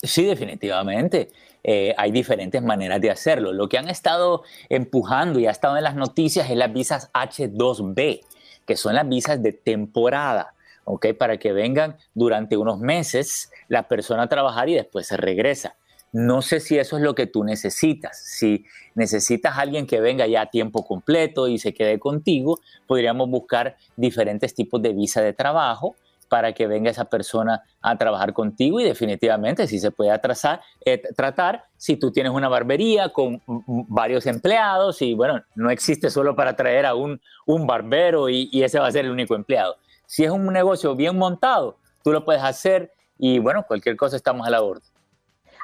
Sí, 0.00 0.24
definitivamente. 0.24 1.30
Eh, 1.64 1.92
hay 1.96 2.12
diferentes 2.12 2.62
maneras 2.62 3.00
de 3.00 3.10
hacerlo. 3.10 3.52
Lo 3.52 3.68
que 3.68 3.78
han 3.78 3.88
estado 3.88 4.44
empujando 4.68 5.40
y 5.40 5.46
ha 5.46 5.50
estado 5.50 5.76
en 5.76 5.82
las 5.82 5.96
noticias 5.96 6.48
es 6.48 6.56
las 6.56 6.72
visas 6.72 7.10
H2B, 7.12 8.20
que 8.64 8.76
son 8.76 8.94
las 8.94 9.08
visas 9.08 9.42
de 9.42 9.52
temporada. 9.52 10.54
¿Ok? 10.84 11.08
Para 11.18 11.38
que 11.38 11.52
vengan 11.52 11.96
durante 12.14 12.56
unos 12.56 12.78
meses 12.78 13.50
la 13.68 13.88
persona 13.88 14.24
a 14.24 14.28
trabajar 14.28 14.68
y 14.68 14.74
después 14.74 15.06
se 15.06 15.16
regresa. 15.16 15.76
No 16.12 16.42
sé 16.42 16.60
si 16.60 16.78
eso 16.78 16.98
es 16.98 17.02
lo 17.02 17.14
que 17.14 17.26
tú 17.26 17.42
necesitas. 17.42 18.22
Si 18.22 18.66
necesitas 18.94 19.56
a 19.56 19.62
alguien 19.62 19.86
que 19.86 20.00
venga 20.00 20.26
ya 20.26 20.42
a 20.42 20.50
tiempo 20.50 20.84
completo 20.84 21.48
y 21.48 21.58
se 21.58 21.72
quede 21.72 21.98
contigo, 21.98 22.60
podríamos 22.86 23.30
buscar 23.30 23.76
diferentes 23.96 24.54
tipos 24.54 24.82
de 24.82 24.92
visa 24.92 25.22
de 25.22 25.32
trabajo 25.32 25.96
para 26.28 26.52
que 26.52 26.66
venga 26.66 26.90
esa 26.90 27.04
persona 27.04 27.62
a 27.82 27.98
trabajar 27.98 28.32
contigo 28.32 28.80
y 28.80 28.84
definitivamente 28.84 29.66
si 29.66 29.78
se 29.78 29.90
puede 29.90 30.10
atrasar, 30.10 30.62
eh, 30.82 31.02
tratar 31.14 31.64
si 31.76 31.96
tú 31.96 32.10
tienes 32.10 32.32
una 32.32 32.48
barbería 32.48 33.10
con 33.10 33.42
varios 33.46 34.24
empleados 34.26 35.02
y 35.02 35.12
bueno, 35.12 35.42
no 35.54 35.70
existe 35.70 36.08
solo 36.08 36.34
para 36.34 36.56
traer 36.56 36.86
a 36.86 36.94
un, 36.94 37.20
un 37.44 37.66
barbero 37.66 38.30
y, 38.30 38.48
y 38.50 38.62
ese 38.62 38.78
va 38.78 38.86
a 38.86 38.92
ser 38.92 39.04
el 39.04 39.10
único 39.10 39.34
empleado. 39.34 39.76
Si 40.12 40.24
es 40.24 40.30
un 40.30 40.44
negocio 40.52 40.94
bien 40.94 41.16
montado, 41.16 41.78
tú 42.04 42.12
lo 42.12 42.22
puedes 42.22 42.42
hacer 42.42 42.92
y 43.16 43.38
bueno, 43.38 43.64
cualquier 43.66 43.96
cosa 43.96 44.14
estamos 44.14 44.46
a 44.46 44.50
la 44.50 44.60
orden. 44.60 44.82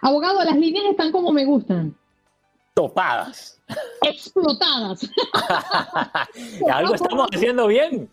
Abogado, 0.01 0.43
las 0.43 0.57
líneas 0.57 0.87
están 0.87 1.13
como 1.13 1.31
me 1.33 1.45
gustan. 1.45 1.95
Topadas. 2.73 3.61
Explotadas. 4.01 5.07
Algo 6.73 6.95
estamos 6.95 7.29
haciendo 7.31 7.67
bien. 7.67 8.09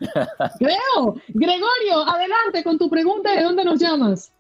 Creo. 0.60 1.16
Gregorio, 1.30 2.02
adelante 2.06 2.66
con 2.66 2.78
tu 2.78 2.90
pregunta. 2.90 3.34
¿De 3.34 3.42
dónde 3.42 3.64
nos 3.64 3.80
llamas? 3.80 4.34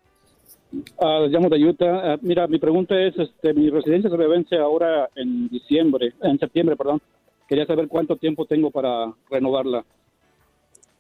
Uh, 0.97 1.27
llamo 1.29 1.47
de 1.47 1.63
Utah. 1.63 2.11
Ah, 2.11 2.17
mira, 2.19 2.45
mi 2.47 2.59
pregunta 2.59 2.93
es, 2.99 3.17
este, 3.17 3.53
mi 3.53 3.69
residencia 3.69 4.09
se 4.09 4.17
me 4.17 4.27
vence 4.27 4.57
ahora 4.57 5.09
en 5.15 5.47
diciembre, 5.47 6.13
en 6.21 6.37
septiembre, 6.39 6.75
perdón. 6.75 7.01
Quería 7.47 7.65
saber 7.65 7.87
cuánto 7.87 8.17
tiempo 8.17 8.45
tengo 8.45 8.69
para 8.69 9.13
renovarla. 9.29 9.85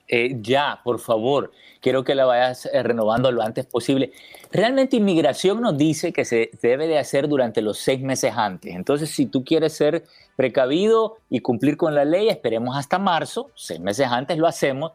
Eh, 0.07 0.37
ya, 0.39 0.81
por 0.83 0.99
favor, 0.99 1.51
quiero 1.81 2.03
que 2.03 2.13
la 2.13 2.25
vayas 2.25 2.67
eh, 2.71 2.83
renovando 2.83 3.31
lo 3.31 3.41
antes 3.41 3.65
posible. 3.65 4.11
Realmente 4.51 4.97
inmigración 4.97 5.61
nos 5.61 5.77
dice 5.77 6.13
que 6.13 6.25
se 6.25 6.51
debe 6.61 6.87
de 6.87 6.99
hacer 6.99 7.27
durante 7.27 7.61
los 7.61 7.79
seis 7.79 8.01
meses 8.01 8.33
antes. 8.35 8.75
Entonces, 8.75 9.09
si 9.09 9.25
tú 9.25 9.43
quieres 9.43 9.73
ser 9.73 10.03
precavido 10.35 11.17
y 11.29 11.39
cumplir 11.39 11.75
con 11.75 11.95
la 11.95 12.05
ley, 12.05 12.29
esperemos 12.29 12.77
hasta 12.77 12.99
marzo, 12.99 13.49
seis 13.55 13.79
meses 13.79 14.07
antes 14.09 14.37
lo 14.37 14.47
hacemos. 14.47 14.91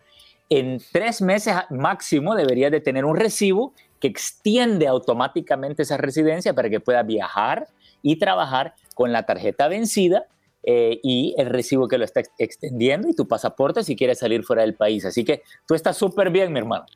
En 0.48 0.80
tres 0.92 1.22
meses 1.22 1.54
máximo 1.70 2.34
deberías 2.36 2.70
de 2.70 2.80
tener 2.80 3.04
un 3.04 3.16
recibo 3.16 3.72
que 3.98 4.08
extiende 4.08 4.86
automáticamente 4.86 5.82
esa 5.82 5.96
residencia 5.96 6.54
para 6.54 6.70
que 6.70 6.80
puedas 6.80 7.06
viajar 7.06 7.68
y 8.02 8.16
trabajar 8.16 8.74
con 8.94 9.12
la 9.12 9.24
tarjeta 9.24 9.68
vencida 9.68 10.26
eh, 10.62 11.00
y 11.02 11.34
el 11.38 11.46
recibo 11.46 11.88
que 11.88 11.98
lo 11.98 12.04
está 12.04 12.22
extendiendo 12.38 13.08
y 13.08 13.14
tu 13.14 13.26
pasaporte 13.26 13.82
si 13.82 13.96
quieres 13.96 14.18
salir 14.18 14.42
fuera 14.42 14.62
del 14.62 14.74
país. 14.74 15.04
Así 15.04 15.24
que 15.24 15.42
tú 15.66 15.74
estás 15.74 15.96
súper 15.96 16.30
bien, 16.30 16.52
mi 16.52 16.58
hermano. 16.58 16.86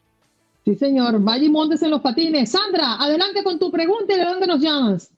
Sí, 0.64 0.74
señor. 0.74 1.20
Vaya 1.20 1.44
y 1.44 1.50
montes 1.50 1.82
en 1.82 1.90
los 1.90 2.00
patines. 2.00 2.50
Sandra, 2.50 2.94
adelante 2.94 3.44
con 3.44 3.58
tu 3.58 3.70
pregunta 3.70 4.14
y 4.14 4.18
de 4.18 4.24
dónde 4.24 4.46
nos 4.46 4.60
llamas. 4.60 5.12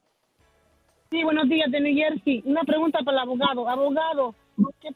Sí, 1.10 1.22
buenos 1.22 1.48
días, 1.48 1.70
de 1.70 1.80
New 1.80 1.94
Jersey. 1.94 2.42
Una 2.44 2.64
pregunta 2.64 2.98
para 3.04 3.18
el 3.18 3.22
abogado. 3.22 3.68
Abogado, 3.68 4.34
¿qué, 4.80 4.88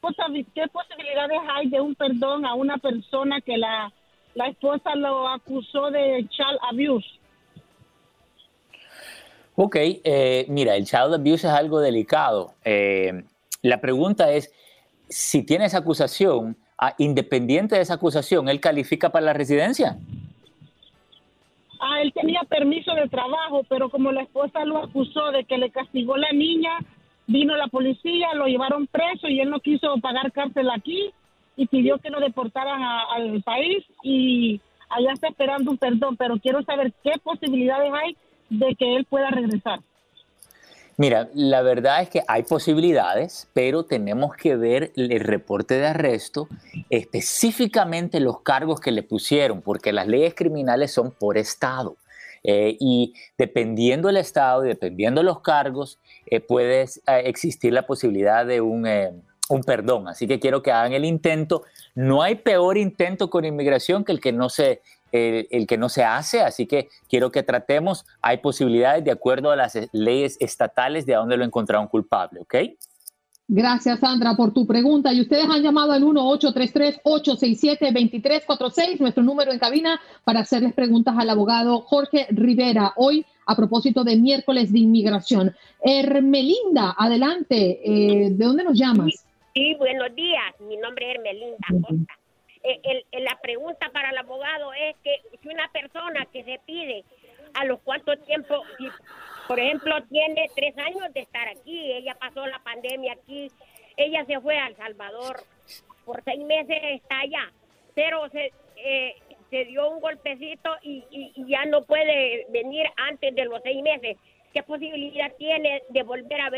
¿qué 0.54 0.66
posibilidades 0.68 1.38
hay 1.54 1.70
de 1.70 1.80
un 1.80 1.94
perdón 1.94 2.44
a 2.44 2.54
una 2.54 2.78
persona 2.78 3.40
que 3.40 3.56
la, 3.56 3.92
la 4.34 4.48
esposa 4.48 4.96
lo 4.96 5.28
acusó 5.28 5.90
de 5.90 6.26
child 6.28 6.58
abuse? 6.68 7.06
Ok, 9.54 9.76
eh, 9.76 10.46
mira, 10.48 10.74
el 10.74 10.84
child 10.84 11.14
abuse 11.14 11.46
es 11.46 11.52
algo 11.52 11.80
delicado. 11.80 12.54
Eh, 12.64 13.22
la 13.62 13.80
pregunta 13.80 14.32
es, 14.32 14.52
si 15.08 15.44
tiene 15.44 15.66
esa 15.66 15.78
acusación, 15.78 16.56
ah, 16.78 16.94
independiente 16.98 17.76
de 17.76 17.82
esa 17.82 17.94
acusación, 17.94 18.48
¿él 18.48 18.60
califica 18.60 19.10
para 19.10 19.26
la 19.26 19.32
residencia? 19.32 19.98
Ah, 21.80 22.00
él 22.02 22.12
tenía 22.12 22.40
permiso 22.48 22.94
de 22.94 23.08
trabajo, 23.08 23.62
pero 23.68 23.90
como 23.90 24.12
la 24.12 24.22
esposa 24.22 24.64
lo 24.64 24.78
acusó 24.78 25.30
de 25.32 25.44
que 25.44 25.58
le 25.58 25.70
castigó 25.70 26.16
la 26.16 26.30
niña, 26.32 26.78
vino 27.26 27.56
la 27.56 27.68
policía, 27.68 28.34
lo 28.34 28.46
llevaron 28.46 28.86
preso 28.86 29.28
y 29.28 29.40
él 29.40 29.50
no 29.50 29.60
quiso 29.60 29.96
pagar 29.98 30.32
cárcel 30.32 30.68
aquí 30.70 31.10
y 31.56 31.66
pidió 31.66 31.98
que 31.98 32.10
lo 32.10 32.20
deportaran 32.20 32.82
al 32.82 33.42
país 33.42 33.84
y 34.02 34.60
allá 34.88 35.12
está 35.12 35.28
esperando 35.28 35.70
un 35.70 35.78
perdón, 35.78 36.16
pero 36.16 36.38
quiero 36.38 36.62
saber 36.62 36.92
qué 37.02 37.12
posibilidades 37.22 37.92
hay 37.92 38.16
de 38.50 38.74
que 38.74 38.96
él 38.96 39.04
pueda 39.04 39.30
regresar. 39.30 39.80
Mira, 41.00 41.30
la 41.32 41.62
verdad 41.62 42.02
es 42.02 42.10
que 42.10 42.22
hay 42.28 42.42
posibilidades, 42.42 43.48
pero 43.54 43.84
tenemos 43.84 44.36
que 44.36 44.54
ver 44.56 44.92
el 44.96 45.20
reporte 45.20 45.78
de 45.78 45.86
arresto, 45.86 46.46
específicamente 46.90 48.20
los 48.20 48.42
cargos 48.42 48.80
que 48.80 48.90
le 48.92 49.02
pusieron, 49.02 49.62
porque 49.62 49.94
las 49.94 50.06
leyes 50.06 50.34
criminales 50.34 50.92
son 50.92 51.10
por 51.10 51.38
estado. 51.38 51.96
Eh, 52.44 52.76
y 52.78 53.14
dependiendo 53.38 54.08
del 54.08 54.18
estado 54.18 54.62
y 54.66 54.68
dependiendo 54.68 55.22
de 55.22 55.24
los 55.24 55.40
cargos, 55.40 55.98
eh, 56.26 56.40
puede 56.40 56.82
eh, 56.82 56.88
existir 57.24 57.72
la 57.72 57.86
posibilidad 57.86 58.44
de 58.44 58.60
un, 58.60 58.86
un 59.48 59.64
perdón. 59.64 60.06
Así 60.06 60.26
que 60.26 60.38
quiero 60.38 60.62
que 60.62 60.70
hagan 60.70 60.92
el 60.92 61.06
intento. 61.06 61.62
No 61.94 62.22
hay 62.22 62.34
peor 62.34 62.76
intento 62.76 63.30
con 63.30 63.46
inmigración 63.46 64.04
que 64.04 64.12
el 64.12 64.20
que 64.20 64.32
no 64.32 64.50
se 64.50 64.82
el, 65.12 65.66
que 65.66 65.78
no 65.78 65.88
se 65.88 66.04
hace, 66.04 66.40
así 66.40 66.66
que 66.66 66.88
quiero 67.08 67.30
que 67.30 67.42
tratemos, 67.42 68.06
hay 68.22 68.38
posibilidades 68.38 69.04
de 69.04 69.10
acuerdo 69.10 69.50
a 69.50 69.56
las 69.56 69.78
leyes 69.92 70.36
estatales 70.40 71.06
de 71.06 71.14
a 71.14 71.18
dónde 71.18 71.36
lo 71.36 71.44
encontraron 71.44 71.88
culpable, 71.88 72.40
¿ok? 72.40 72.54
Gracias, 73.52 73.98
Sandra, 73.98 74.36
por 74.36 74.54
tu 74.54 74.64
pregunta. 74.64 75.12
Y 75.12 75.22
ustedes 75.22 75.46
han 75.50 75.60
llamado 75.60 75.90
al 75.90 76.04
1-833-867-2346, 76.04 79.00
nuestro 79.00 79.24
número 79.24 79.50
en 79.50 79.58
cabina, 79.58 80.00
para 80.22 80.38
hacerles 80.38 80.72
preguntas 80.72 81.16
al 81.18 81.30
abogado 81.30 81.80
Jorge 81.80 82.28
Rivera. 82.30 82.92
Hoy, 82.94 83.26
a 83.46 83.56
propósito 83.56 84.04
de 84.04 84.14
miércoles 84.14 84.72
de 84.72 84.78
inmigración. 84.78 85.52
Hermelinda, 85.82 86.94
adelante. 86.96 87.80
Eh, 87.84 88.30
¿De 88.30 88.44
dónde 88.44 88.62
nos 88.62 88.78
llamas? 88.78 89.26
Sí, 89.52 89.74
buenos 89.80 90.14
días. 90.14 90.54
Mi 90.68 90.76
nombre 90.76 91.10
es 91.10 91.16
Hermelinda 91.16 91.56
Costa. 91.88 92.19
Eh, 92.62 93.04
la 93.12 93.38
pregunta 93.40 93.90
para 93.90 94.10
el 94.10 94.18
abogado 94.18 94.72
es 94.74 94.94
que 95.02 95.22
si 95.40 95.48
una 95.48 95.68
persona 95.72 96.26
que 96.26 96.44
se 96.44 96.60
pide 96.66 97.04
a 97.54 97.64
los 97.64 97.80
cuántos 97.80 98.22
tiempo, 98.24 98.62
por 99.48 99.58
ejemplo, 99.58 100.02
tiene 100.04 100.50
tres 100.54 100.76
años 100.78 101.12
de 101.14 101.20
estar 101.20 101.48
aquí, 101.48 101.92
ella 101.92 102.14
pasó 102.16 102.46
la 102.46 102.58
pandemia 102.58 103.14
aquí, 103.14 103.50
ella 103.96 104.24
se 104.26 104.40
fue 104.40 104.58
a 104.58 104.68
El 104.68 104.76
Salvador, 104.76 105.42
por 106.04 106.22
seis 106.22 106.40
meses 106.40 106.78
está 106.82 107.20
allá, 107.20 107.50
pero 107.94 108.28
se, 108.28 108.52
eh, 108.76 109.16
se 109.50 109.64
dio 109.64 109.90
un 109.90 110.00
golpecito 110.00 110.70
y, 110.82 111.32
ya 111.48 111.64
no 111.64 111.82
puede 111.82 112.46
venir 112.50 112.86
antes 112.96 113.34
de 113.34 113.44
los 113.46 113.60
seis 113.62 113.82
meses. 113.82 114.16
¿Qué 114.52 114.62
posibilidad 114.64 115.32
tiene 115.36 115.82
de 115.90 116.02
volver 116.02 116.40
a, 116.40 116.50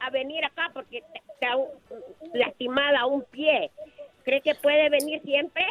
a, 0.00 0.10
venir 0.10 0.44
acá 0.44 0.70
porque 0.72 0.98
está 0.98 1.56
lastimada 2.34 3.06
un 3.06 3.24
pie? 3.24 3.70
¿Cree 4.24 4.40
que 4.40 4.54
puede 4.54 4.88
venir 4.88 5.20
siempre? 5.22 5.64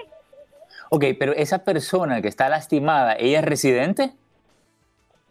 Ok, 0.90 1.06
pero 1.20 1.34
esa 1.34 1.64
persona 1.64 2.22
que 2.22 2.28
está 2.28 2.50
lastimada, 2.50 3.14
¿ella 3.14 3.40
es 3.40 3.46
residente? 3.46 4.12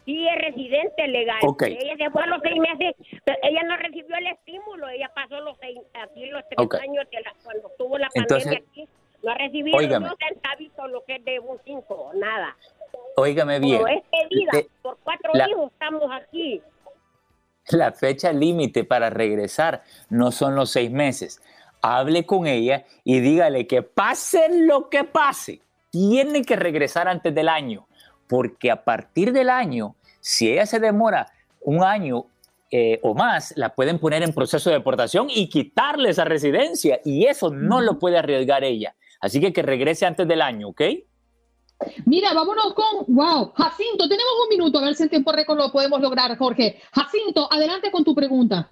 sí 0.07 0.27
es 0.27 0.35
residente 0.43 1.07
legal. 1.07 1.39
Ok. 1.47 1.63
Ella 1.65 1.95
se 1.97 2.11
fue 2.11 2.23
a 2.25 2.27
los 2.27 2.41
seis 2.43 2.57
meses, 2.59 2.97
pero 3.25 3.39
ella 3.45 3.63
no 3.63 3.77
recibió 3.77 4.17
el 4.17 4.27
estímulo, 4.27 4.89
ella 4.89 5.09
pasó 5.15 5.39
los 5.41 5.57
seis, 5.61 5.79
aquí 5.95 6.27
los 6.27 6.43
tres 6.49 6.59
Ok. 6.59 6.75
años 6.83 7.05
de 7.13 7.21
la- 7.21 7.33
cuando 7.45 7.71
tuvo 7.79 7.97
la 7.97 8.09
Entonces, 8.15 8.47
pandemia 8.47 8.71
aquí, 8.73 8.89
no 9.23 9.31
ha 9.31 9.35
recibido 9.37 9.77
óigame. 9.79 10.07
ni 10.07 10.13
un 10.13 10.19
centavito 10.19 10.89
lo 10.89 11.05
que 11.05 11.17
es 11.17 11.25
de 11.25 11.39
un 11.39 11.59
cinco, 11.65 12.11
nada. 12.15 12.57
Óigame 13.17 13.61
bien. 13.61 13.77
Como 13.83 13.89
es 13.89 14.03
pedida, 14.11 14.59
Eh, 14.59 14.67
por 14.83 14.99
cuatro 15.05 15.31
la- 15.35 15.49
hijos 15.49 15.71
estamos 15.71 16.11
aquí. 16.11 16.61
La 17.71 17.93
fecha 17.93 18.33
límite 18.33 18.83
para 18.83 19.11
regresar 19.11 19.83
no 20.09 20.33
son 20.33 20.57
los 20.57 20.73
seis 20.73 20.91
meses. 20.91 21.41
Hable 21.83 22.27
con 22.27 22.47
ella 22.47 22.85
y 23.05 23.21
dígale 23.21 23.67
que 23.67 23.83
pase 23.83 24.49
lo 24.51 24.89
que 24.89 25.05
pase, 25.05 25.61
tiene 25.91 26.43
que 26.43 26.57
regresar 26.57 27.09
antes 27.09 27.35
del 27.35 27.49
año, 27.49 27.87
porque 28.29 28.71
a 28.71 28.85
partir 28.85 29.33
del 29.33 29.51
año, 29.51 29.97
si 30.21 30.51
ella 30.51 30.67
se 30.67 30.79
demora 30.79 31.33
un 31.61 31.83
año 31.83 32.27
eh, 32.71 33.01
o 33.03 33.15
más, 33.15 33.53
la 33.57 33.75
pueden 33.75 33.99
poner 33.99 34.23
en 34.23 34.33
proceso 34.33 34.71
de 34.71 34.77
deportación 34.77 35.29
y 35.29 35.49
quitarle 35.49 36.11
esa 36.11 36.25
residencia, 36.25 37.01
y 37.05 37.27
eso 37.27 37.51
no 37.51 37.81
lo 37.81 37.99
puede 37.99 38.19
arriesgar 38.19 38.63
ella. 38.63 38.95
Así 39.21 39.41
que 39.41 39.53
que 39.53 39.63
regrese 39.63 40.07
antes 40.07 40.27
del 40.29 40.41
año, 40.41 40.69
¿ok? 40.69 40.83
Mira, 42.05 42.33
vámonos 42.35 42.75
con, 42.75 43.07
wow, 43.09 43.53
Jacinto, 43.55 44.09
tenemos 44.09 44.33
un 44.45 44.49
minuto, 44.51 44.79
a 44.79 44.83
ver 44.83 44.95
si 44.95 45.05
en 45.05 45.09
tiempo 45.09 45.33
récord 45.33 45.59
lo 45.59 45.73
podemos 45.73 46.01
lograr, 46.01 46.37
Jorge. 46.37 46.81
Jacinto, 46.93 47.49
adelante 47.51 47.91
con 47.91 48.05
tu 48.05 48.15
pregunta. 48.15 48.71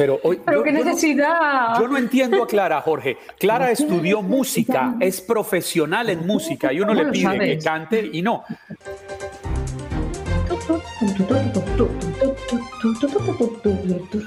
Pero, 0.00 0.18
hoy, 0.22 0.40
Pero 0.46 0.62
qué 0.62 0.72
necesidad. 0.72 1.78
yo 1.78 1.86
no 1.86 1.98
entiendo 1.98 2.42
a 2.42 2.46
Clara, 2.46 2.80
Jorge. 2.80 3.18
Clara 3.38 3.70
estudió 3.70 4.22
música, 4.22 4.94
es 4.98 5.20
profesional 5.20 6.08
en 6.08 6.26
música 6.26 6.72
y 6.72 6.80
uno 6.80 6.94
¿Cómo 6.94 7.02
le 7.02 7.12
pide 7.12 7.38
que 7.38 7.58
cante 7.58 8.08
y 8.10 8.22
no. 8.22 8.42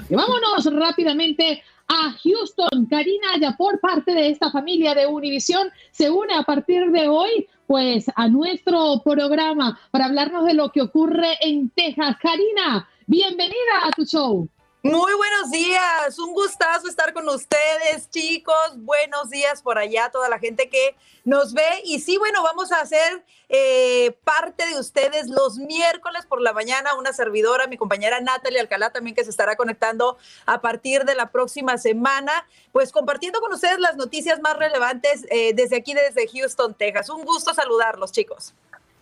Y 0.08 0.14
vámonos 0.14 0.72
rápidamente 0.72 1.60
a 1.88 2.14
Houston. 2.22 2.86
Karina 2.88 3.56
por 3.58 3.80
parte 3.80 4.14
de 4.14 4.28
esta 4.28 4.52
familia 4.52 4.94
de 4.94 5.08
Univisión, 5.08 5.72
se 5.90 6.08
une 6.08 6.34
a 6.34 6.44
partir 6.44 6.92
de 6.92 7.08
hoy, 7.08 7.48
pues, 7.66 8.06
a 8.14 8.28
nuestro 8.28 9.02
programa 9.04 9.76
para 9.90 10.04
hablarnos 10.04 10.46
de 10.46 10.54
lo 10.54 10.70
que 10.70 10.82
ocurre 10.82 11.36
en 11.40 11.68
Texas. 11.70 12.14
Karina, 12.22 12.88
bienvenida 13.08 13.88
a 13.88 13.90
tu 13.90 14.04
show. 14.04 14.48
Muy 14.84 15.14
buenos 15.14 15.50
días, 15.50 16.18
un 16.18 16.34
gustazo 16.34 16.88
estar 16.88 17.14
con 17.14 17.26
ustedes, 17.30 18.10
chicos. 18.10 18.54
Buenos 18.76 19.30
días 19.30 19.62
por 19.62 19.78
allá, 19.78 20.10
toda 20.10 20.28
la 20.28 20.38
gente 20.38 20.68
que 20.68 20.94
nos 21.24 21.54
ve. 21.54 21.80
Y 21.84 22.00
sí, 22.00 22.18
bueno, 22.18 22.42
vamos 22.42 22.70
a 22.70 22.82
hacer 22.82 23.24
eh, 23.48 24.14
parte 24.24 24.66
de 24.66 24.78
ustedes 24.78 25.28
los 25.30 25.56
miércoles 25.56 26.26
por 26.26 26.42
la 26.42 26.52
mañana. 26.52 26.96
Una 26.96 27.14
servidora, 27.14 27.66
mi 27.66 27.78
compañera 27.78 28.20
Natalie 28.20 28.60
Alcalá, 28.60 28.90
también 28.90 29.16
que 29.16 29.24
se 29.24 29.30
estará 29.30 29.56
conectando 29.56 30.18
a 30.44 30.60
partir 30.60 31.06
de 31.06 31.14
la 31.14 31.30
próxima 31.30 31.78
semana, 31.78 32.46
pues 32.70 32.92
compartiendo 32.92 33.40
con 33.40 33.54
ustedes 33.54 33.78
las 33.78 33.96
noticias 33.96 34.38
más 34.40 34.58
relevantes 34.58 35.24
eh, 35.30 35.54
desde 35.54 35.76
aquí, 35.76 35.94
desde 35.94 36.28
Houston, 36.28 36.74
Texas. 36.74 37.08
Un 37.08 37.24
gusto 37.24 37.54
saludarlos, 37.54 38.12
chicos. 38.12 38.52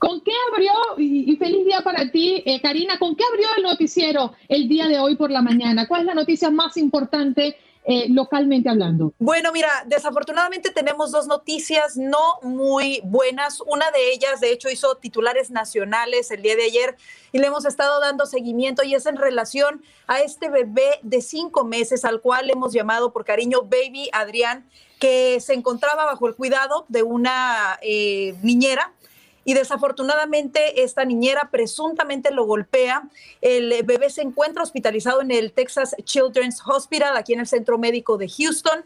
¿Con 0.03 0.21
qué 0.21 0.33
abrió, 0.51 0.73
y, 0.99 1.37
feliz 1.37 1.65
día 1.65 1.81
para 1.81 2.11
ti, 2.11 2.43
eh, 2.45 2.61
Karina, 2.61 2.99
con 2.99 3.15
qué 3.15 3.23
abrió 3.23 3.47
el 3.57 3.63
noticiero 3.63 4.33
el 4.49 4.69
día 4.69 4.89
de 4.89 4.99
hoy 4.99 5.15
por 5.15 5.31
la 5.31 5.43
mañana? 5.43 5.87
¿Cuál 5.87 6.01
es 6.01 6.07
la 6.09 6.15
noticia 6.15 6.51
más 6.51 6.77
importante 6.77 7.57
eh, 7.85 8.09
localmente 8.09 8.69
hablando? 8.69 9.15
Bueno, 9.21 9.53
mira, 9.53 9.69
desafortunadamente 9.87 10.71
tenemos 10.71 11.13
dos 11.13 11.29
noticias 11.29 11.97
no 11.97 12.41
muy 12.43 13.01
buenas. 13.05 13.61
Una 13.61 13.93
de 13.93 14.13
ellas, 14.13 14.41
de 14.41 14.51
hecho, 14.51 14.69
hizo 14.71 14.97
titulares 14.97 15.53
nacionales 15.53 16.33
el 16.33 16.43
día 16.43 16.57
de 16.57 16.65
ayer 16.65 16.97
y 17.31 17.39
le 17.39 17.47
hemos 17.47 17.65
estado 17.65 18.01
dando 18.01 18.27
seguimiento 18.27 18.83
y 18.83 18.97
es 18.97 19.07
en 19.07 19.15
relación 19.15 19.85
a 20.09 20.19
este 20.19 20.51
bebé 20.51 20.99
de 21.03 21.23
cinco 21.23 21.63
meses 21.63 22.05
al 22.05 22.21
cual 22.21 22.51
hemos 22.51 22.73
llamado 22.73 23.13
por 23.13 23.25
cariño 23.25 23.61
Baby 23.63 24.11
Adrián, 24.13 24.67
que 24.99 25.39
se 25.39 25.55
encontraba 25.55 26.07
bajo 26.07 26.27
el 26.27 26.35
cuidado 26.35 26.87
de 26.89 27.05
una 27.05 27.79
eh, 27.83 28.35
niñera 28.43 28.93
y 29.45 29.55
desafortunadamente 29.55 30.83
esta 30.83 31.05
niñera 31.05 31.49
presuntamente 31.51 32.31
lo 32.31 32.45
golpea. 32.45 33.09
El 33.41 33.73
eh, 33.73 33.83
bebé 33.83 34.11
se 34.11 34.23
encuentra 34.23 34.63
hospitalizado 34.63 35.21
en 35.23 35.31
el 35.31 35.53
Texas 35.53 35.95
Children's 36.05 36.61
Hospital, 36.67 37.17
aquí 37.17 37.33
en 37.33 37.41
el 37.41 37.47
Centro 37.47 37.79
Médico 37.79 38.19
de 38.19 38.29
Houston. 38.29 38.85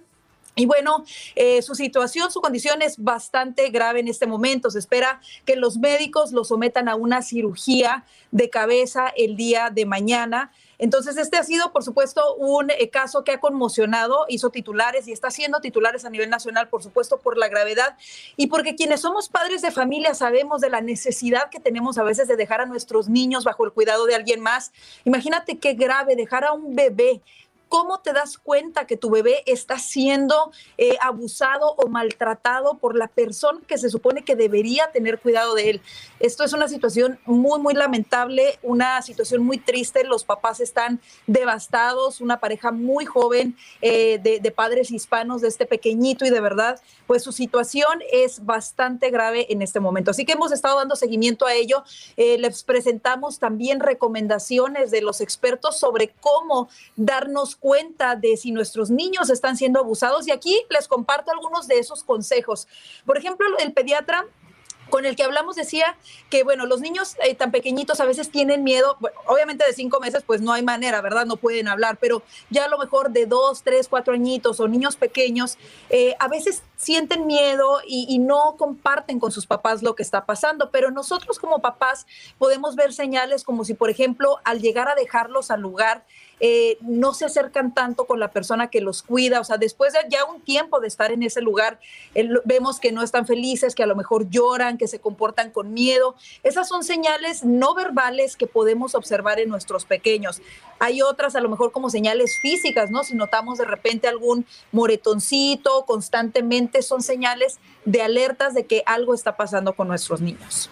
Y 0.59 0.65
bueno, 0.65 1.05
eh, 1.35 1.61
su 1.61 1.75
situación, 1.75 2.31
su 2.31 2.41
condición 2.41 2.81
es 2.81 2.97
bastante 2.97 3.69
grave 3.69 4.01
en 4.01 4.09
este 4.09 4.27
momento. 4.27 4.71
Se 4.71 4.79
espera 4.79 5.21
que 5.45 5.55
los 5.55 5.77
médicos 5.77 6.33
lo 6.33 6.45
sometan 6.45 6.89
a 6.89 6.95
una 6.95 7.21
cirugía 7.21 8.07
de 8.31 8.49
cabeza 8.49 9.13
el 9.15 9.37
día 9.37 9.69
de 9.69 9.85
mañana. 9.85 10.51
Entonces, 10.79 11.17
este 11.17 11.37
ha 11.37 11.45
sido, 11.45 11.73
por 11.73 11.85
supuesto, 11.85 12.35
un 12.37 12.71
eh, 12.71 12.91
caso 12.91 13.25
que 13.25 13.33
ha 13.33 13.41
conmocionado, 13.41 14.27
hizo 14.29 14.51
titulares 14.51 15.09
y 15.09 15.13
está 15.13 15.29
haciendo 15.29 15.61
titulares 15.61 16.05
a 16.05 16.11
nivel 16.11 16.31
nacional, 16.31 16.69
por 16.69 16.83
supuesto, 16.83 17.19
por 17.19 17.39
la 17.39 17.49
gravedad 17.49 17.97
y 18.37 18.49
porque 18.49 18.75
quienes 18.75 19.01
somos 19.01 19.29
padres 19.29 19.63
de 19.63 19.71
familia 19.71 20.15
sabemos 20.15 20.61
de 20.61 20.71
la 20.71 20.81
necesidad 20.81 21.51
que 21.51 21.61
tenemos 21.61 21.99
a 21.99 22.03
veces 22.03 22.29
de 22.29 22.37
dejar 22.37 22.61
a 22.61 22.67
nuestros 22.67 23.09
niños 23.09 23.45
bajo 23.45 23.65
el 23.65 23.73
cuidado 23.73 24.07
de 24.07 24.15
alguien 24.15 24.41
más. 24.41 24.73
Imagínate 25.05 25.59
qué 25.59 25.75
grave 25.75 26.17
dejar 26.17 26.45
a 26.45 26.53
un 26.53 26.75
bebé 26.75 27.23
¿Cómo 27.69 27.99
te 27.99 28.13
das 28.13 28.39
cuenta 28.39 28.87
que 28.87 28.97
tu 28.97 29.11
bebé 29.11 29.43
está 29.45 29.79
siendo 29.79 30.53
eh, 30.79 30.97
abusado 31.01 31.75
o 31.77 31.89
maltratado 31.89 32.79
por 32.79 32.97
la 32.97 33.09
persona 33.09 33.61
que 33.67 33.77
se 33.77 33.91
supone 33.91 34.25
que 34.25 34.37
debería 34.37 34.93
tener 34.93 35.19
cuidado 35.19 35.55
de 35.55 35.71
él? 35.71 35.81
Esto 36.19 36.45
es 36.45 36.55
una 36.55 36.67
situación 36.67 37.19
muy, 37.27 37.61
muy 37.61 37.75
lamentable, 37.75 38.59
una 38.63 39.03
situación 39.03 39.43
muy 39.43 39.59
triste. 39.59 40.03
Los 40.05 40.25
papás 40.25 40.61
están 40.61 41.01
devastados, 41.27 42.23
una 42.23 42.41
pareja 42.41 42.73
muy 42.73 43.05
joven 43.05 43.57
eh, 43.83 44.19
de, 44.19 44.51
padres 44.51 44.91
hispanos 44.91 45.43
de 45.43 45.49
este 45.49 45.67
pequeñito 45.67 46.25
y 46.25 46.31
de 46.31 46.41
verdad, 46.41 46.81
pues 47.07 47.23
su 47.23 47.33
situación 47.33 48.01
es 48.11 48.47
bastante 48.47 49.11
grave 49.11 49.53
en 49.53 49.61
este 49.61 49.81
momento. 49.81 50.11
Así 50.11 50.25
que 50.25 50.33
hemos 50.33 50.53
estado 50.53 50.79
dando 50.79 50.97
seguimiento 50.97 51.45
a 51.45 51.53
ello. 51.53 51.85
Eh, 52.17 52.39
les 52.39 52.63
presentamos 52.63 53.39
también 53.39 53.81
recomendaciones 53.81 54.91
de 54.91 55.03
los 55.03 55.21
expertos 55.21 55.79
sobre 55.79 56.15
cómo 56.21 56.71
darnos 56.97 57.57
cuenta 57.57 58.17
de 58.17 58.39
si 58.39 58.53
nuestros 58.53 58.91
niños 58.91 59.29
están 59.29 59.59
siendo 59.59 59.81
abusados 59.81 60.27
y 60.27 60.31
aquí 60.31 60.63
les 60.71 60.89
comparto 60.89 61.31
algunos 61.31 61.69
de 61.69 61.79
esos 61.79 62.03
consejos. 62.03 62.69
Por 63.05 63.19
ejemplo, 63.19 63.47
el 63.59 63.75
pediatra 63.75 64.27
con 64.91 65.07
el 65.07 65.17
que 65.17 65.25
hablamos 65.25 65.57
decía 65.57 65.97
que, 66.31 66.45
bueno, 66.45 66.67
los 66.67 66.81
niños 66.81 67.17
eh, 67.23 67.35
tan 67.35 67.51
pequeñitos 67.51 68.01
a 68.01 68.05
veces 68.05 68.31
tienen 68.31 68.65
miedo, 68.65 68.97
obviamente 69.27 69.65
de 69.65 69.73
cinco 69.73 70.01
meses 70.01 70.23
pues 70.27 70.41
no 70.41 70.53
hay 70.53 70.63
manera, 70.63 71.01
¿verdad? 71.01 71.27
No 71.27 71.37
pueden 71.37 71.69
hablar, 71.69 71.99
pero 72.01 72.23
ya 72.51 72.65
a 72.65 72.69
lo 72.69 72.79
mejor 72.79 73.11
de 73.11 73.27
dos, 73.27 73.63
tres, 73.63 73.89
cuatro 73.89 74.15
añitos 74.15 74.61
o 74.61 74.69
niños 74.69 74.97
pequeños, 74.97 75.59
eh, 75.91 76.15
a 76.19 76.29
veces 76.29 76.63
sienten 76.77 77.27
miedo 77.27 77.81
y 77.87 78.19
no 78.19 78.57
comparten 78.59 79.19
con 79.19 79.33
sus 79.33 79.47
papás 79.47 79.83
lo 79.83 79.95
que 79.95 80.03
está 80.03 80.27
pasando, 80.27 80.71
pero 80.71 80.91
nosotros 80.91 81.39
como 81.39 81.61
papás 81.61 82.07
podemos 82.39 82.77
ver 82.77 82.93
señales 82.93 83.45
como 83.45 83.65
si, 83.65 83.75
por 83.75 83.91
ejemplo, 83.91 84.39
al 84.45 84.61
llegar 84.61 84.89
a 84.89 84.95
dejarlos 84.95 85.51
al 85.51 85.61
lugar, 85.61 86.05
eh, 86.41 86.77
no 86.81 87.15
se 87.15 87.25
acercan 87.25 87.73
tanto 87.73 88.07
con 88.07 88.21
la 88.21 88.31
persona 88.31 88.69
que 88.69 88.81
los 88.81 89.03
cuida, 89.03 89.41
o 89.41 89.45
sea, 89.45 89.57
después 89.57 89.93
de 89.93 90.01
ya 90.09 90.25
un 90.25 90.41
tiempo 90.41 90.81
de 90.81 90.89
estar 90.89 91.11
en 91.11 91.23
ese 91.23 91.41
lugar, 91.41 91.79
vemos 92.45 92.79
que 92.79 92.93
no 92.93 93.03
están 93.03 93.27
felices, 93.27 93.75
que 93.75 93.83
a 93.83 93.87
lo 93.87 93.97
mejor 93.97 94.29
lloran, 94.29 94.77
que 94.77 94.87
se 94.87 95.01
comportan 95.01 95.51
con 95.51 95.73
miedo. 95.73 96.15
Esas 96.43 96.69
son 96.69 96.85
señales 96.85 97.45
no 97.45 97.75
verbales 97.75 98.37
que 98.37 98.47
podemos 98.47 98.95
observar 98.95 99.41
en 99.41 99.49
nuestros 99.49 99.85
pequeños. 99.85 100.43
Hay 100.79 101.01
otras 101.03 101.37
a 101.37 101.41
lo 101.41 101.49
mejor 101.49 101.73
como 101.73 101.89
señales 101.89 102.39
físicas, 102.43 102.91
¿no? 102.91 103.03
Si 103.03 103.15
notamos 103.15 103.59
de 103.59 103.65
repente 103.65 104.09
algún 104.09 104.45
moretoncito 104.73 105.85
constantemente, 105.87 106.83
son 106.83 107.03
señales 107.03 107.59
de 107.85 108.03
alertas 108.03 108.55
de 108.55 108.67
que 108.67 108.83
algo 108.85 109.15
está 109.15 109.37
pasando 109.37 109.73
con 109.75 109.89
nuestros 109.89 110.21
niños. 110.21 110.71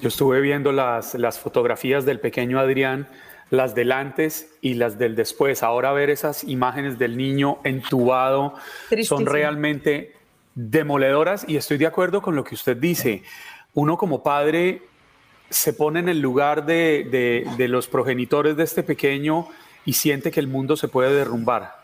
Yo 0.00 0.08
estuve 0.08 0.40
viendo 0.40 0.72
las, 0.72 1.14
las 1.14 1.38
fotografías 1.38 2.04
del 2.04 2.20
pequeño 2.20 2.58
Adrián, 2.58 3.08
las 3.50 3.74
del 3.74 3.92
antes 3.92 4.50
y 4.60 4.74
las 4.74 4.98
del 4.98 5.16
después. 5.16 5.62
Ahora 5.62 5.92
ver 5.92 6.10
esas 6.10 6.44
imágenes 6.44 6.98
del 6.98 7.16
niño 7.16 7.58
entubado 7.64 8.54
Tristísimo. 8.88 9.18
son 9.18 9.26
realmente 9.26 10.14
demoledoras 10.54 11.44
y 11.48 11.56
estoy 11.56 11.78
de 11.78 11.86
acuerdo 11.86 12.20
con 12.20 12.36
lo 12.36 12.44
que 12.44 12.54
usted 12.54 12.76
dice. 12.76 13.22
Uno 13.74 13.96
como 13.96 14.22
padre 14.22 14.82
se 15.50 15.72
pone 15.72 16.00
en 16.00 16.08
el 16.08 16.20
lugar 16.20 16.66
de, 16.66 17.06
de, 17.10 17.46
de 17.56 17.68
los 17.68 17.88
progenitores 17.88 18.56
de 18.56 18.64
este 18.64 18.82
pequeño 18.82 19.48
y 19.84 19.94
siente 19.94 20.30
que 20.30 20.40
el 20.40 20.48
mundo 20.48 20.76
se 20.76 20.88
puede 20.88 21.14
derrumbar. 21.14 21.78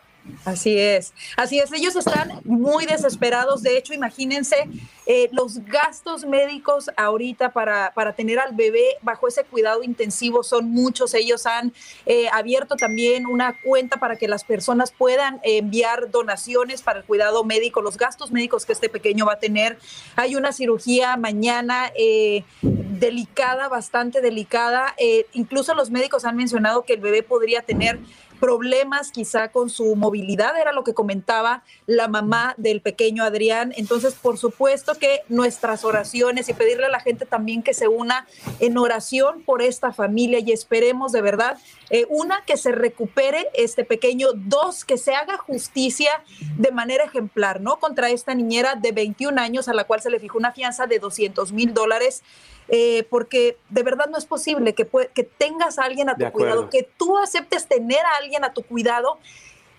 Así 0.44 0.78
es, 0.78 1.12
así 1.36 1.58
es. 1.58 1.72
Ellos 1.72 1.96
están 1.96 2.40
muy 2.44 2.86
desesperados. 2.86 3.62
De 3.62 3.76
hecho, 3.76 3.92
imagínense 3.92 4.68
eh, 5.06 5.28
los 5.32 5.58
gastos 5.64 6.24
médicos 6.24 6.90
ahorita 6.96 7.52
para, 7.52 7.92
para, 7.94 8.14
tener 8.14 8.38
al 8.38 8.54
bebé 8.54 8.96
bajo 9.02 9.28
ese 9.28 9.44
cuidado 9.44 9.82
intensivo 9.82 10.42
son 10.42 10.70
muchos. 10.70 11.12
Ellos 11.12 11.44
han 11.44 11.74
eh, 12.06 12.26
abierto 12.32 12.76
también 12.76 13.26
una 13.26 13.60
cuenta 13.62 13.98
para 13.98 14.16
que 14.16 14.28
las 14.28 14.44
personas 14.44 14.92
puedan 14.92 15.40
enviar 15.42 16.10
donaciones 16.10 16.80
para 16.80 17.00
el 17.00 17.04
cuidado 17.04 17.44
médico, 17.44 17.82
los 17.82 17.98
gastos 17.98 18.32
médicos 18.32 18.64
que 18.64 18.72
este 18.72 18.88
pequeño 18.88 19.26
va 19.26 19.34
a 19.34 19.38
tener. 19.38 19.78
Hay 20.16 20.36
una 20.36 20.52
cirugía 20.52 21.16
mañana. 21.16 21.92
Eh, 21.96 22.44
delicada, 22.62 23.68
bastante 23.68 24.20
delicada. 24.20 24.94
incluso 25.32 25.74
los 25.74 25.90
médicos 25.90 26.24
han 26.24 26.36
mencionado 26.36 26.84
que 26.84 26.94
el 26.94 27.00
bebé 27.00 27.22
podría 27.22 27.60
tener 27.60 27.98
problemas 28.40 29.10
quizá 29.10 29.48
con 29.48 29.70
su 29.70 29.96
movilidad, 29.96 30.58
era 30.58 30.72
lo 30.72 30.84
que 30.84 30.94
comentaba 30.94 31.62
la 31.86 32.08
mamá 32.08 32.54
del 32.56 32.80
pequeño 32.80 33.24
Adrián. 33.24 33.72
Entonces, 33.76 34.14
por 34.14 34.38
supuesto 34.38 34.94
que 34.94 35.22
nuestras 35.28 35.84
oraciones 35.84 36.48
y 36.48 36.54
pedirle 36.54 36.86
a 36.86 36.90
la 36.90 37.00
gente 37.00 37.26
también 37.26 37.62
que 37.62 37.74
se 37.74 37.88
una 37.88 38.26
en 38.60 38.78
oración 38.78 39.42
por 39.42 39.62
esta 39.62 39.92
familia 39.92 40.38
y 40.40 40.52
esperemos 40.52 41.12
de 41.12 41.22
verdad, 41.22 41.58
eh, 41.90 42.06
una, 42.08 42.42
que 42.46 42.56
se 42.56 42.72
recupere 42.72 43.48
este 43.54 43.84
pequeño, 43.84 44.28
dos, 44.34 44.84
que 44.84 44.96
se 44.96 45.14
haga 45.14 45.36
justicia 45.36 46.10
de 46.56 46.70
manera 46.70 47.04
ejemplar, 47.04 47.60
¿no? 47.60 47.78
Contra 47.78 48.10
esta 48.10 48.34
niñera 48.34 48.74
de 48.74 48.92
21 48.92 49.40
años 49.40 49.68
a 49.68 49.74
la 49.74 49.84
cual 49.84 50.00
se 50.00 50.10
le 50.10 50.20
fijó 50.20 50.38
una 50.38 50.52
fianza 50.52 50.86
de 50.86 50.98
200 50.98 51.52
mil 51.52 51.74
dólares. 51.74 52.22
Eh, 52.68 53.06
porque 53.10 53.58
de 53.68 53.82
verdad 53.82 54.08
no 54.10 54.16
es 54.16 54.24
posible 54.24 54.74
que, 54.74 54.88
que 55.12 55.22
tengas 55.24 55.78
a 55.78 55.84
alguien 55.84 56.08
a 56.08 56.16
tu 56.16 56.24
cuidado, 56.32 56.70
que 56.70 56.88
tú 56.96 57.18
aceptes 57.18 57.66
tener 57.68 57.98
a 57.98 58.22
alguien 58.22 58.42
a 58.42 58.54
tu 58.54 58.62
cuidado 58.62 59.18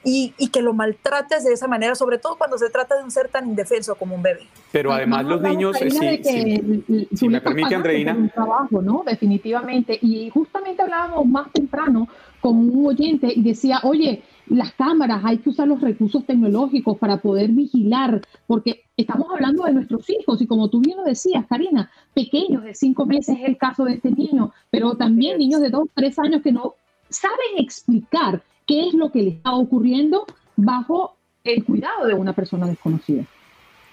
y, 0.04 0.36
y, 0.38 0.50
que 0.50 0.62
lo 0.62 0.72
maltrates 0.74 1.44
de 1.44 1.54
esa 1.54 1.68
manera, 1.68 1.96
sobre 1.96 2.20
todo 2.20 2.38
cuando 2.38 2.60
se 2.60 2.70
trata 2.70 2.96
de 2.96 3.04
un 3.04 3.10
ser 3.10 3.28
tan 3.28 3.48
indefenso 3.48 3.96
como 3.96 4.14
un 4.14 4.22
bebé. 4.22 4.48
Pero 4.72 4.94
además 4.94 5.26
los 5.26 5.42
niños, 5.42 5.76
sí, 5.80 5.90
sí, 5.90 7.08
si 7.12 7.28
me 7.28 7.42
permite, 7.42 7.74
Andreina. 7.74 8.14
Un 8.14 8.30
trabajo, 8.30 8.84
¿no? 8.84 9.04
Definitivamente. 9.04 9.98
Y 10.00 10.30
justamente 10.30 10.84
hablábamos 10.84 11.26
más 11.26 11.52
temprano 11.52 12.08
con 12.40 12.56
un 12.56 12.86
oyente 12.86 13.34
y 13.36 13.42
decía, 13.42 13.80
oye, 13.82 14.22
las 14.48 14.74
cámaras, 14.74 15.22
hay 15.24 15.38
que 15.40 15.50
usar 15.50 15.68
los 15.68 15.82
recursos 15.82 16.26
tecnológicos 16.26 16.98
para 16.98 17.18
poder 17.18 17.50
vigilar, 17.50 18.22
porque 18.48 18.84
estamos 18.96 19.28
hablando 19.32 19.64
de 19.64 19.74
nuestros 19.74 20.10
hijos 20.10 20.42
y 20.42 20.48
como 20.48 20.70
tú 20.70 20.82
bien 20.82 20.98
lo 20.98 21.04
decías, 21.04 21.46
Karina, 21.48 21.90
pequeños 22.14 22.64
de 22.64 22.76
cinco 22.76 23.06
meses 23.06 23.38
es 23.40 23.48
el 23.48 23.58
caso 23.58 23.86
de 23.86 23.94
este 23.94 24.12
niño, 24.12 24.54
pero 24.70 24.96
también 24.96 25.38
niños 25.38 25.62
de 25.62 25.70
dos, 25.70 25.88
tres 25.94 26.20
años 26.20 26.42
que 26.42 26.52
no 26.52 26.76
saben 27.10 27.58
explicar 27.58 28.44
qué 28.66 28.88
es 28.88 28.94
lo 28.94 29.12
que 29.12 29.24
le 29.24 29.30
está 29.30 29.54
ocurriendo 29.54 30.26
bajo 30.56 31.16
el 31.44 31.64
cuidado 31.64 32.08
de 32.08 32.14
una 32.14 32.34
persona 32.34 32.68
desconocida. 32.68 33.26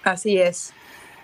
Así 0.02 0.38
es. 0.38 0.72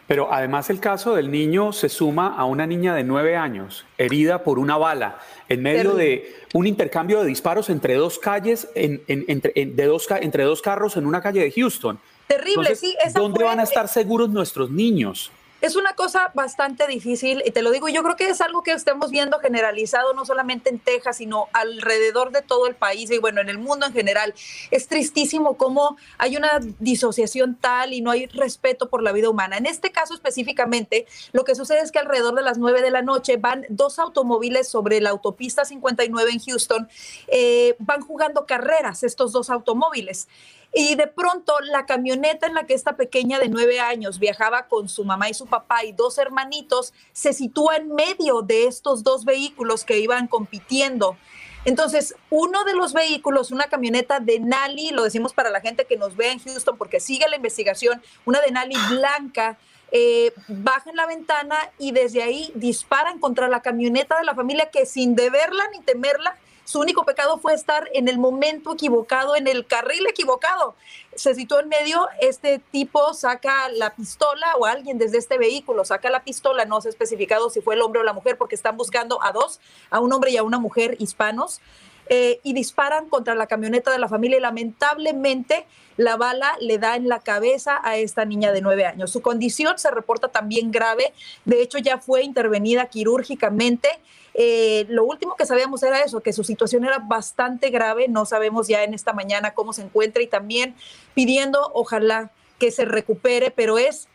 Pero 0.09 0.33
además 0.33 0.71
el 0.71 0.81
caso 0.81 1.15
del 1.15 1.31
niño 1.31 1.75
se 1.75 1.91
suma 1.91 2.35
a 2.35 2.47
una 2.47 2.67
niña 2.67 2.95
de 2.95 3.05
nueve 3.05 3.37
años, 3.37 3.85
herida 3.99 4.43
por 4.43 4.59
una 4.59 4.79
bala, 4.79 5.19
en 5.51 5.63
medio 5.63 5.95
de 5.95 6.35
un 6.55 6.67
intercambio 6.67 7.21
de 7.21 7.27
disparos 7.27 7.69
entre 7.69 7.95
dos 7.95 8.19
calles, 8.19 8.69
en, 8.75 9.03
entre, 9.07 9.53
de 9.55 9.85
dos, 9.85 10.09
entre 10.11 10.45
dos 10.45 10.63
carros 10.63 10.97
en 10.97 11.05
una 11.05 11.21
calle 11.21 11.43
de 11.43 11.53
Houston. 11.53 12.01
Terrible, 12.27 12.75
sí. 12.75 12.97
¿Dónde 13.15 13.45
van 13.45 13.61
a 13.61 13.65
estar 13.65 13.87
seguros 13.87 14.31
nuestros 14.31 14.71
niños? 14.71 15.31
Es 15.61 15.75
una 15.75 15.95
cosa 15.95 16.31
bastante 16.35 16.87
difícil 16.87 17.43
y 17.45 17.51
te 17.51 17.63
lo 17.63 17.73
digo, 17.73 17.89
yo 17.89 18.05
creo 18.05 18.15
que 18.15 18.29
es 18.29 18.41
algo 18.41 18.63
que 18.63 18.71
estamos 18.71 19.11
viendo 19.11 19.41
generalizado 19.41 20.15
no 20.15 20.25
solamente 20.25 20.71
en 20.71 20.79
Texas, 20.79 21.17
sino 21.17 21.49
alrededor 21.53 22.31
de 22.31 22.43
todo 22.43 22.69
el 22.69 22.77
país 22.77 23.11
y 23.11 23.19
bueno, 23.19 23.41
en 23.41 23.49
el 23.49 23.59
mundo 23.59 23.85
en 23.85 23.93
general. 23.93 24.35
Es 24.71 24.87
tristísimo 24.87 25.57
cómo 25.57 25.97
hay 26.17 26.37
una 26.37 26.61
disociación 26.79 27.57
tal 27.57 27.93
y 27.93 28.01
no 28.01 28.13
hay 28.13 28.27
respeto 28.27 28.89
por 28.89 29.03
la 29.03 29.11
vida 29.11 29.31
humana. 29.31 29.57
En 29.57 29.67
este 29.67 29.91
caso 29.91 30.15
específicamente, 30.15 31.07
lo 31.33 31.43
que 31.43 31.57
sucede 31.57 31.81
es 31.81 31.91
que 31.91 31.99
alrededor 31.99 32.37
de 32.37 32.43
las 32.43 32.59
9 32.59 32.81
de 32.81 32.93
la 32.93 33.03
noche 33.03 33.37
van 33.37 33.67
dos 33.69 33.99
automóviles 33.99 34.69
sobre 34.69 35.01
la 35.01 35.11
autopista 35.11 35.65
59 35.65 36.31
en 36.31 36.39
Houston, 36.39 36.89
eh, 37.27 37.75
van 37.81 38.03
jugando 38.03 38.47
carreras 38.47 39.03
estos 39.03 39.33
dos 39.33 39.51
automóviles. 39.51 40.29
Y 40.75 40.95
de 40.97 41.07
pronto 41.07 41.59
la 41.61 41.87
camioneta 41.87 42.47
en 42.47 42.55
la 42.55 42.67
que 42.67 42.75
esta 42.75 42.97
pequeña 42.97 43.39
de 43.39 43.49
nueve 43.49 43.81
años 43.81 44.19
viajaba 44.19 44.67
con 44.69 44.89
su 44.89 45.05
mamá 45.05 45.29
y 45.29 45.35
su 45.35 45.47
papá 45.47 45.85
y 45.85 45.93
dos 45.93 46.19
hermanitos 46.19 46.93
se 47.13 47.33
sitúa 47.33 47.77
en 47.77 47.95
medio 47.95 48.43
de 48.43 48.67
estos 48.67 49.03
dos 49.03 49.25
vehículos 49.25 49.85
que 49.85 49.99
iban 49.99 50.29
compitiendo. 50.29 51.17
Entonces, 51.65 52.15
uno 52.31 52.65
de 52.65 52.75
los 52.75 52.93
vehículos, 52.93 53.51
una 53.51 53.67
camioneta 53.67 54.21
de 54.21 54.41
Nali, 54.41 54.91
lo 54.91 55.03
decimos 55.03 55.33
para 55.33 55.51
la 55.51 55.61
gente 55.61 55.85
que 55.87 55.97
nos 55.97 56.17
ve 56.17 56.31
en 56.31 56.39
Houston 56.39 56.79
porque 56.79 57.01
sigue 57.01 57.29
la 57.29 57.37
investigación, 57.37 58.01
una 58.25 58.41
de 58.41 58.53
Nali 58.53 58.77
blanca, 58.91 59.59
eh, 59.91 60.33
bajan 60.49 60.97
la 60.97 61.07
ventana 61.07 61.57
y 61.79 61.93
desde 61.93 62.23
ahí 62.23 62.53
disparan 62.55 63.19
contra 63.19 63.49
la 63.49 63.63
camioneta 63.63 64.19
de 64.19 64.25
la 64.25 64.35
familia 64.35 64.71
que 64.71 64.85
sin 64.85 65.15
deberla 65.15 65.65
ni 65.73 65.81
temerla 65.81 66.37
su 66.69 66.81
único 66.81 67.07
pecado 67.07 67.39
fue 67.39 67.55
estar 67.55 67.89
en 67.95 68.09
el 68.09 68.19
momento 68.19 68.75
equivocado, 68.75 69.37
en 69.37 69.47
el 69.49 69.65
carril 69.65 70.07
equivocado. 70.07 70.75
Se 71.15 71.35
situó 71.35 71.61
en 71.61 71.69
medio, 71.71 72.07
este 72.21 72.59
tipo 72.59 73.15
saca 73.15 73.71
la 73.71 73.95
pistola 73.95 74.55
o 74.59 74.67
alguien 74.67 74.99
desde 74.99 75.17
este 75.17 75.39
vehículo 75.39 75.87
saca 75.87 76.11
la 76.11 76.25
pistola, 76.25 76.67
no 76.67 76.83
se 76.83 76.89
ha 76.89 76.91
especificado 76.91 77.49
si 77.49 77.63
fue 77.63 77.75
el 77.75 77.81
hombre 77.81 78.03
o 78.03 78.05
la 78.05 78.13
mujer 78.13 78.37
porque 78.37 78.55
están 78.55 78.77
buscando 78.77 79.25
a 79.25 79.33
dos, 79.33 79.61
a 79.89 80.01
un 80.01 80.13
hombre 80.13 80.31
y 80.31 80.37
a 80.37 80.43
una 80.43 80.59
mujer 80.59 80.97
hispanos. 80.99 81.63
Eh, 82.11 82.41
y 82.43 82.55
disparan 82.55 83.11
contra 83.11 83.35
la 83.35 83.47
camioneta 83.47 83.91
de 83.91 83.99
la 83.99 84.09
familia 84.09 84.39
y 84.39 84.41
lamentablemente 84.41 85.67
la 85.99 86.17
bala 86.17 86.57
le 86.59 86.79
da 86.79 86.97
en 86.97 87.07
la 87.07 87.21
cabeza 87.21 87.81
a 87.83 87.99
esta 87.99 88.25
niña 88.25 88.51
de 88.51 88.63
nueve 88.63 88.87
años. 88.87 89.11
Su 89.11 89.21
condición 89.21 89.79
se 89.79 89.91
reporta 89.91 90.29
también 90.29 90.71
grave, 90.71 91.13
de 91.45 91.61
hecho 91.61 91.77
ya 91.77 91.99
fue 91.99 92.23
intervenida 92.23 92.87
quirúrgicamente 92.87 93.91
eh, 94.41 94.87
lo 94.89 95.05
último 95.05 95.35
que 95.35 95.45
sabíamos 95.45 95.83
era 95.83 96.01
eso, 96.01 96.21
que 96.21 96.33
su 96.33 96.45
situación 96.45 96.85
era 96.85 97.01
bastante 97.01 97.71
grave, 97.71 98.07
no 98.07 98.25
sabemos 98.25 98.69
ya 98.69 98.85
en 98.85 98.95
esta 98.95 99.13
mañana 99.13 99.53
cómo 99.53 99.73
se 99.73 99.83
encuentra 99.83 100.23
y 100.23 100.29
también 100.29 100.77
pidiendo 101.13 101.73
ojalá 101.75 102.31
que 102.61 102.71
se 102.71 102.85
recupere, 102.85 103.51
pero 103.51 103.79
es 103.79 104.07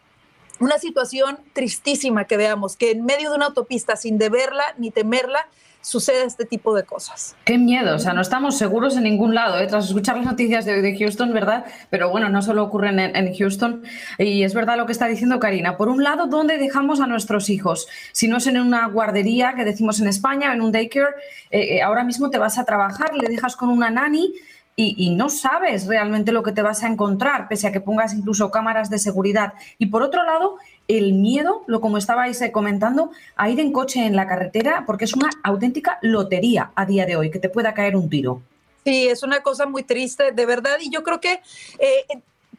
una 0.61 0.79
situación 0.79 1.39
tristísima 1.51 2.23
que 2.23 2.37
veamos, 2.37 2.77
que 2.77 2.91
en 2.91 3.03
medio 3.03 3.31
de 3.31 3.35
una 3.35 3.47
autopista 3.47 3.97
sin 3.97 4.17
deberla 4.17 4.63
ni 4.77 4.91
temerla, 4.91 5.49
sucede 5.83 6.23
este 6.23 6.45
tipo 6.45 6.73
de 6.73 6.83
cosas. 6.83 7.35
Qué 7.43 7.57
miedo, 7.57 7.95
o 7.95 7.99
sea, 7.99 8.13
no 8.13 8.21
estamos 8.21 8.57
seguros 8.57 8.95
en 8.95 9.03
ningún 9.03 9.35
lado, 9.35 9.59
¿eh? 9.59 9.67
tras 9.67 9.85
escuchar 9.85 10.15
las 10.15 10.25
noticias 10.25 10.65
de, 10.65 10.97
Houston, 10.97 11.33
¿verdad? 11.33 11.65
Pero 11.89 12.09
bueno, 12.09 12.29
no 12.29 12.41
solo 12.41 12.63
ocurren 12.63 12.99
en, 12.99 13.35
Houston, 13.35 13.83
y 14.17 14.43
es 14.43 14.53
verdad 14.53 14.77
lo 14.77 14.85
que 14.85 14.93
está 14.93 15.07
diciendo 15.07 15.39
Karina. 15.39 15.75
Por 15.75 15.89
un 15.89 16.03
lado, 16.03 16.27
¿dónde 16.27 16.57
dejamos 16.57 17.01
a 17.01 17.07
nuestros 17.07 17.49
hijos? 17.49 17.87
Si 18.13 18.27
no 18.27 18.37
es 18.37 18.47
en 18.47 18.59
una 18.59 18.87
guardería, 18.87 19.53
que 19.55 19.65
decimos 19.65 19.99
en 19.99 20.07
España, 20.07 20.53
en 20.53 20.61
un 20.61 20.71
daycare, 20.71 21.15
eh, 21.51 21.75
eh, 21.75 21.81
ahora 21.81 22.05
mismo 22.05 22.29
te 22.29 22.37
vas 22.37 22.57
a 22.57 22.63
trabajar, 22.63 23.13
le 23.15 23.27
dejas 23.27 23.57
con 23.57 23.69
una 23.69 23.89
nani, 23.89 24.33
y, 24.75 24.95
y, 24.97 25.15
no 25.15 25.29
sabes 25.29 25.85
realmente 25.85 26.31
lo 26.31 26.41
que 26.41 26.51
te 26.51 26.63
vas 26.63 26.83
a 26.83 26.87
encontrar, 26.87 27.47
pese 27.47 27.67
a 27.67 27.71
que 27.71 27.79
pongas 27.79 28.15
incluso 28.15 28.49
cámaras 28.49 28.89
de 28.89 28.97
seguridad. 28.97 29.53
Y 29.77 29.85
por 29.85 30.01
otro 30.01 30.23
lado, 30.23 30.57
el 30.87 31.13
miedo, 31.13 31.63
lo 31.67 31.81
como 31.81 31.97
estabais 31.97 32.41
eh, 32.41 32.51
comentando, 32.51 33.11
a 33.35 33.49
ir 33.49 33.59
en 33.59 33.71
coche 33.71 34.05
en 34.05 34.15
la 34.15 34.27
carretera, 34.27 34.83
porque 34.85 35.05
es 35.05 35.13
una 35.15 35.29
auténtica 35.43 35.99
lotería 36.01 36.71
a 36.75 36.85
día 36.85 37.05
de 37.05 37.15
hoy, 37.15 37.31
que 37.31 37.39
te 37.39 37.49
pueda 37.49 37.73
caer 37.73 37.95
un 37.95 38.09
tiro. 38.09 38.41
Sí, 38.83 39.07
es 39.07 39.23
una 39.23 39.41
cosa 39.41 39.65
muy 39.65 39.83
triste, 39.83 40.31
de 40.31 40.45
verdad, 40.45 40.77
y 40.81 40.89
yo 40.89 41.03
creo 41.03 41.21
que 41.21 41.41
eh, 41.79 42.05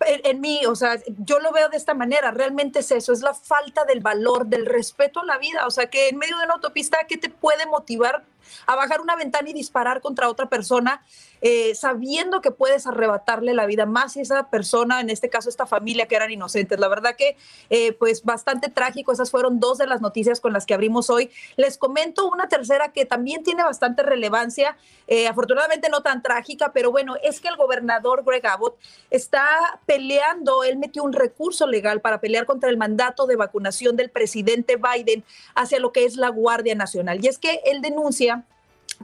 en, 0.01 0.41
mí, 0.41 0.61
o 0.67 0.75
sea, 0.75 0.99
yo 1.19 1.39
lo 1.39 1.53
veo 1.53 1.69
de 1.69 1.77
esta 1.77 1.95
manera, 1.95 2.31
realmente 2.31 2.81
es 2.81 2.91
eso, 2.91 3.13
es 3.13 3.21
la 3.21 3.35
falta 3.35 3.85
del 3.85 4.01
valor, 4.01 4.47
del 4.47 4.67
respeto 4.67 5.21
a 5.21 5.25
la 5.25 5.39
vida, 5.39 5.67
o 5.67 5.71
sea, 5.71 5.87
que 5.87 6.09
en 6.09 6.17
medio 6.17 6.37
de 6.39 6.45
una 6.45 6.55
autopista, 6.55 6.99
¿qué 7.09 7.19
te 7.19 7.29
puede 7.29 7.67
motivar 7.67 8.25
a 8.67 8.75
bajar 8.75 9.01
una 9.01 9.17
ventana 9.17 9.51
y 9.51 9.53
disparar 9.53 10.01
contra 10.01 10.29
otra 10.29 10.47
persona, 10.47 11.03
eh, 11.47 11.75
sabiendo 11.75 12.41
que 12.41 12.51
puedes 12.51 12.87
arrebatarle 12.87 13.53
la 13.53 13.67
vida 13.67 13.85
más 13.85 14.15
si 14.15 14.21
esa 14.21 14.49
persona, 14.49 15.03
en 15.03 15.11
este 15.11 15.29
caso 15.29 15.51
esta 15.51 15.67
familia 15.67 16.07
que 16.07 16.17
eran 16.17 16.31
inocentes. 16.31 16.81
La 16.81 16.88
verdad 16.88 17.17
que 17.17 17.37
eh, 17.69 17.92
pues 17.92 18.25
bastante 18.25 18.71
trágico, 18.71 19.13
esas 19.13 19.31
fueron 19.31 19.61
dos 19.61 19.77
de 19.77 19.87
las 19.87 20.01
noticias 20.01 20.40
con 20.40 20.55
las 20.55 20.65
que 20.65 20.73
abrimos 20.73 21.11
hoy. 21.11 21.31
Les 21.57 21.77
comento 21.77 22.27
una 22.31 22.49
tercera 22.49 22.92
que 22.92 23.05
también 23.05 23.42
tiene 23.42 23.63
bastante 23.63 24.03
relevancia, 24.03 24.79
eh, 25.07 25.29
afortunadamente 25.29 25.90
no 25.90 26.03
tan 26.03 26.23
trágica, 26.23 26.73
pero 26.73 26.90
bueno, 26.90 27.17
es 27.23 27.42
que 27.42 27.49
el 27.49 27.57
gobernador 27.57 28.25
Greg 28.25 28.47
Abbott 28.47 28.79
está 29.11 29.47
peleando, 29.85 30.65
él 30.65 30.79
metió 30.79 31.05
un 31.05 31.13
recurso 31.13 31.67
legal 31.67 32.01
para 32.01 32.23
pelear 32.23 32.47
contra 32.47 32.71
el 32.71 32.79
mandato 32.79 33.27
de 33.27 33.37
vacunación 33.37 33.97
del 33.97 34.09
presidente 34.09 34.77
Biden 34.77 35.23
hacia 35.55 35.79
lo 35.79 35.92
que 35.92 36.07
es 36.07 36.17
la 36.17 36.31
Guardia 36.31 36.75
Nacional. 36.75 37.23
Y 37.23 37.29
es 37.29 37.37
que 37.37 37.61
él 37.67 37.83
denuncia 37.83 38.47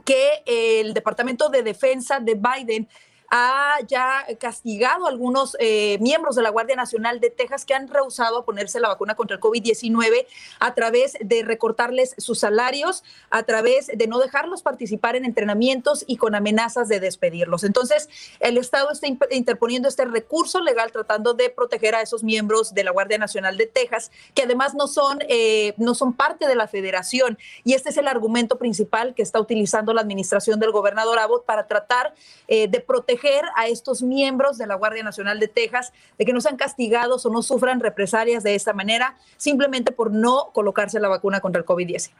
que 0.03 0.43
el 0.45 0.93
Departamento 0.93 1.49
de 1.49 1.63
Defensa 1.63 2.19
de 2.19 2.35
Biden 2.35 2.87
ha 3.31 3.77
ya 3.87 4.25
castigado 4.39 5.05
a 5.05 5.09
algunos 5.09 5.55
eh, 5.59 5.97
miembros 6.01 6.35
de 6.35 6.41
la 6.41 6.49
Guardia 6.49 6.75
Nacional 6.75 7.21
de 7.21 7.29
Texas 7.29 7.63
que 7.63 7.73
han 7.73 7.87
rehusado 7.87 8.39
a 8.39 8.45
ponerse 8.45 8.81
la 8.81 8.89
vacuna 8.89 9.15
contra 9.15 9.37
el 9.37 9.41
COVID-19 9.41 10.25
a 10.59 10.73
través 10.73 11.17
de 11.21 11.41
recortarles 11.41 12.13
sus 12.17 12.39
salarios, 12.39 13.05
a 13.29 13.43
través 13.43 13.87
de 13.87 14.07
no 14.07 14.19
dejarlos 14.19 14.63
participar 14.63 15.15
en 15.15 15.23
entrenamientos 15.23 16.03
y 16.07 16.17
con 16.17 16.35
amenazas 16.35 16.89
de 16.89 16.99
despedirlos. 16.99 17.63
Entonces, 17.63 18.09
el 18.41 18.57
Estado 18.57 18.91
está 18.91 19.07
interponiendo 19.07 19.87
este 19.87 20.03
recurso 20.03 20.59
legal 20.59 20.91
tratando 20.91 21.33
de 21.33 21.49
proteger 21.49 21.95
a 21.95 22.01
esos 22.01 22.25
miembros 22.25 22.73
de 22.73 22.83
la 22.83 22.91
Guardia 22.91 23.17
Nacional 23.17 23.55
de 23.55 23.65
Texas, 23.65 24.11
que 24.35 24.43
además 24.43 24.75
no 24.75 24.87
son, 24.87 25.19
eh, 25.29 25.73
no 25.77 25.95
son 25.95 26.11
parte 26.11 26.49
de 26.49 26.55
la 26.55 26.67
federación. 26.67 27.37
Y 27.63 27.75
este 27.75 27.91
es 27.91 27.97
el 27.97 28.09
argumento 28.09 28.57
principal 28.57 29.15
que 29.15 29.21
está 29.21 29.39
utilizando 29.39 29.93
la 29.93 30.01
administración 30.01 30.59
del 30.59 30.71
gobernador 30.71 31.17
Abbott 31.17 31.45
para 31.45 31.65
tratar 31.65 32.13
eh, 32.49 32.67
de 32.67 32.81
proteger 32.81 33.20
a 33.55 33.67
estos 33.67 34.01
miembros 34.01 34.57
de 34.57 34.67
la 34.67 34.75
Guardia 34.75 35.03
Nacional 35.03 35.39
de 35.39 35.47
Texas 35.47 35.93
de 36.17 36.25
que 36.25 36.33
no 36.33 36.41
sean 36.41 36.57
castigados 36.57 37.25
o 37.25 37.29
no 37.29 37.41
sufran 37.41 37.79
represalias 37.79 38.43
de 38.43 38.55
esta 38.55 38.73
manera, 38.73 39.15
simplemente 39.37 39.91
por 39.91 40.11
no 40.11 40.49
colocarse 40.53 40.99
la 40.99 41.09
vacuna 41.09 41.39
contra 41.39 41.59
el 41.59 41.65
COVID-19. 41.65 42.11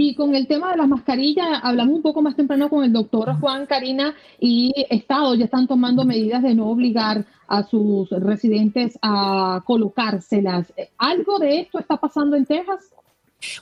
Y 0.00 0.14
con 0.14 0.36
el 0.36 0.46
tema 0.46 0.70
de 0.70 0.76
las 0.76 0.86
mascarillas, 0.86 1.58
hablamos 1.64 1.96
un 1.96 2.02
poco 2.02 2.22
más 2.22 2.36
temprano 2.36 2.68
con 2.68 2.84
el 2.84 2.92
doctor 2.92 3.34
Juan 3.40 3.66
Karina 3.66 4.14
y 4.38 4.72
Estado 4.90 5.34
ya 5.34 5.46
están 5.46 5.66
tomando 5.66 6.04
medidas 6.04 6.40
de 6.44 6.54
no 6.54 6.68
obligar 6.70 7.24
a 7.48 7.64
sus 7.64 8.08
residentes 8.10 8.96
a 9.02 9.60
colocárselas. 9.66 10.72
¿Algo 10.98 11.40
de 11.40 11.62
esto 11.62 11.80
está 11.80 11.96
pasando 11.96 12.36
en 12.36 12.46
Texas? 12.46 12.92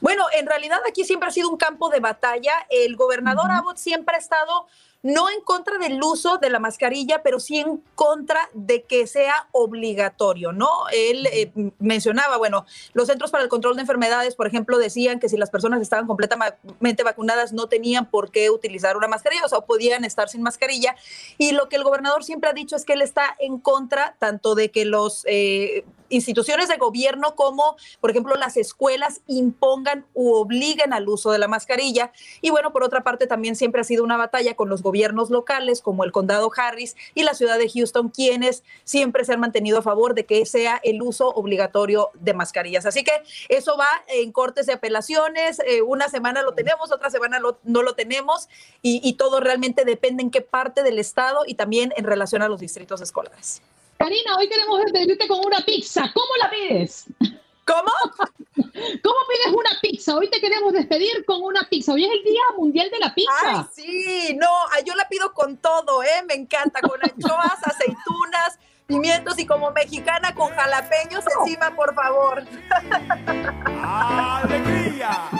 Bueno, 0.02 0.24
en 0.38 0.46
realidad 0.46 0.78
aquí 0.86 1.04
siempre 1.04 1.28
ha 1.28 1.32
sido 1.32 1.50
un 1.50 1.56
campo 1.56 1.88
de 1.88 2.00
batalla. 2.00 2.52
El 2.68 2.96
gobernador 2.96 3.50
Abbott 3.50 3.76
siempre 3.76 4.16
ha 4.16 4.18
estado 4.18 4.66
no 5.06 5.30
en 5.30 5.40
contra 5.42 5.78
del 5.78 6.02
uso 6.02 6.38
de 6.38 6.50
la 6.50 6.58
mascarilla, 6.58 7.22
pero 7.22 7.38
sí 7.38 7.58
en 7.58 7.80
contra 7.94 8.50
de 8.54 8.82
que 8.82 9.06
sea 9.06 9.46
obligatorio, 9.52 10.50
¿no? 10.50 10.68
Él 10.92 11.28
eh, 11.32 11.52
mencionaba, 11.78 12.38
bueno, 12.38 12.66
los 12.92 13.06
Centros 13.06 13.30
para 13.30 13.44
el 13.44 13.48
Control 13.48 13.76
de 13.76 13.82
Enfermedades, 13.82 14.34
por 14.34 14.48
ejemplo, 14.48 14.78
decían 14.78 15.20
que 15.20 15.28
si 15.28 15.36
las 15.36 15.48
personas 15.48 15.80
estaban 15.80 16.08
completamente 16.08 17.04
vacunadas 17.04 17.52
no 17.52 17.68
tenían 17.68 18.10
por 18.10 18.32
qué 18.32 18.50
utilizar 18.50 18.96
una 18.96 19.06
mascarilla, 19.06 19.44
o 19.44 19.48
sea, 19.48 19.60
podían 19.60 20.04
estar 20.04 20.28
sin 20.28 20.42
mascarilla. 20.42 20.96
Y 21.38 21.52
lo 21.52 21.68
que 21.68 21.76
el 21.76 21.84
gobernador 21.84 22.24
siempre 22.24 22.50
ha 22.50 22.52
dicho 22.52 22.74
es 22.74 22.84
que 22.84 22.94
él 22.94 23.02
está 23.02 23.36
en 23.38 23.58
contra 23.58 24.16
tanto 24.18 24.56
de 24.56 24.72
que 24.72 24.84
los... 24.86 25.22
Eh, 25.26 25.84
instituciones 26.08 26.68
de 26.68 26.76
gobierno 26.76 27.34
como, 27.34 27.76
por 28.00 28.10
ejemplo, 28.10 28.34
las 28.36 28.56
escuelas 28.56 29.20
impongan 29.26 30.06
u 30.14 30.34
obliguen 30.34 30.92
al 30.92 31.08
uso 31.08 31.30
de 31.30 31.38
la 31.38 31.48
mascarilla. 31.48 32.12
Y 32.40 32.50
bueno, 32.50 32.72
por 32.72 32.82
otra 32.82 33.02
parte, 33.02 33.26
también 33.26 33.56
siempre 33.56 33.80
ha 33.80 33.84
sido 33.84 34.04
una 34.04 34.16
batalla 34.16 34.54
con 34.54 34.68
los 34.68 34.82
gobiernos 34.82 35.30
locales, 35.30 35.80
como 35.82 36.04
el 36.04 36.12
condado 36.12 36.50
Harris 36.56 36.96
y 37.14 37.22
la 37.22 37.34
ciudad 37.34 37.58
de 37.58 37.68
Houston, 37.68 38.08
quienes 38.08 38.62
siempre 38.84 39.24
se 39.24 39.32
han 39.32 39.40
mantenido 39.40 39.78
a 39.78 39.82
favor 39.82 40.14
de 40.14 40.26
que 40.26 40.46
sea 40.46 40.80
el 40.82 41.02
uso 41.02 41.28
obligatorio 41.28 42.10
de 42.14 42.34
mascarillas. 42.34 42.86
Así 42.86 43.04
que 43.04 43.12
eso 43.48 43.76
va 43.76 43.88
en 44.08 44.32
cortes 44.32 44.66
de 44.66 44.74
apelaciones. 44.74 45.60
Eh, 45.66 45.82
una 45.82 46.08
semana 46.08 46.42
lo 46.42 46.52
tenemos, 46.54 46.92
otra 46.92 47.10
semana 47.10 47.40
no 47.40 47.82
lo 47.82 47.94
tenemos 47.94 48.48
y, 48.82 49.00
y 49.02 49.14
todo 49.14 49.40
realmente 49.40 49.84
depende 49.84 50.22
en 50.22 50.30
qué 50.30 50.40
parte 50.40 50.82
del 50.82 50.98
estado 50.98 51.40
y 51.46 51.54
también 51.54 51.92
en 51.96 52.04
relación 52.04 52.42
a 52.42 52.48
los 52.48 52.60
distritos 52.60 53.00
escolares. 53.00 53.62
Karina, 53.98 54.36
hoy 54.36 54.48
queremos 54.48 54.80
despedirte 54.80 55.26
con 55.26 55.40
una 55.44 55.60
pizza. 55.64 56.10
¿Cómo 56.12 56.36
la 56.40 56.50
pides? 56.50 57.06
¿Cómo? 57.66 57.90
¿Cómo 58.54 59.16
pides 59.28 59.48
una 59.48 59.70
pizza? 59.80 60.16
Hoy 60.16 60.28
te 60.30 60.40
queremos 60.40 60.72
despedir 60.72 61.24
con 61.24 61.42
una 61.42 61.62
pizza. 61.68 61.92
Hoy 61.92 62.04
es 62.04 62.12
el 62.12 62.22
Día 62.22 62.42
Mundial 62.56 62.90
de 62.90 62.98
la 62.98 63.14
Pizza. 63.14 63.32
Ay, 63.42 63.64
sí, 63.72 64.36
no, 64.38 64.48
yo 64.84 64.94
la 64.94 65.08
pido 65.08 65.32
con 65.32 65.56
todo, 65.56 66.02
¿eh? 66.02 66.22
Me 66.28 66.34
encanta, 66.34 66.80
con 66.80 67.00
anchoas, 67.02 67.58
aceitunas, 67.64 68.58
pimientos 68.86 69.38
y 69.38 69.46
como 69.46 69.70
mexicana 69.72 70.34
con 70.34 70.50
jalapeños 70.50 71.24
encima, 71.40 71.74
por 71.74 71.94
favor. 71.94 72.44
¡Alegría! 73.82 75.30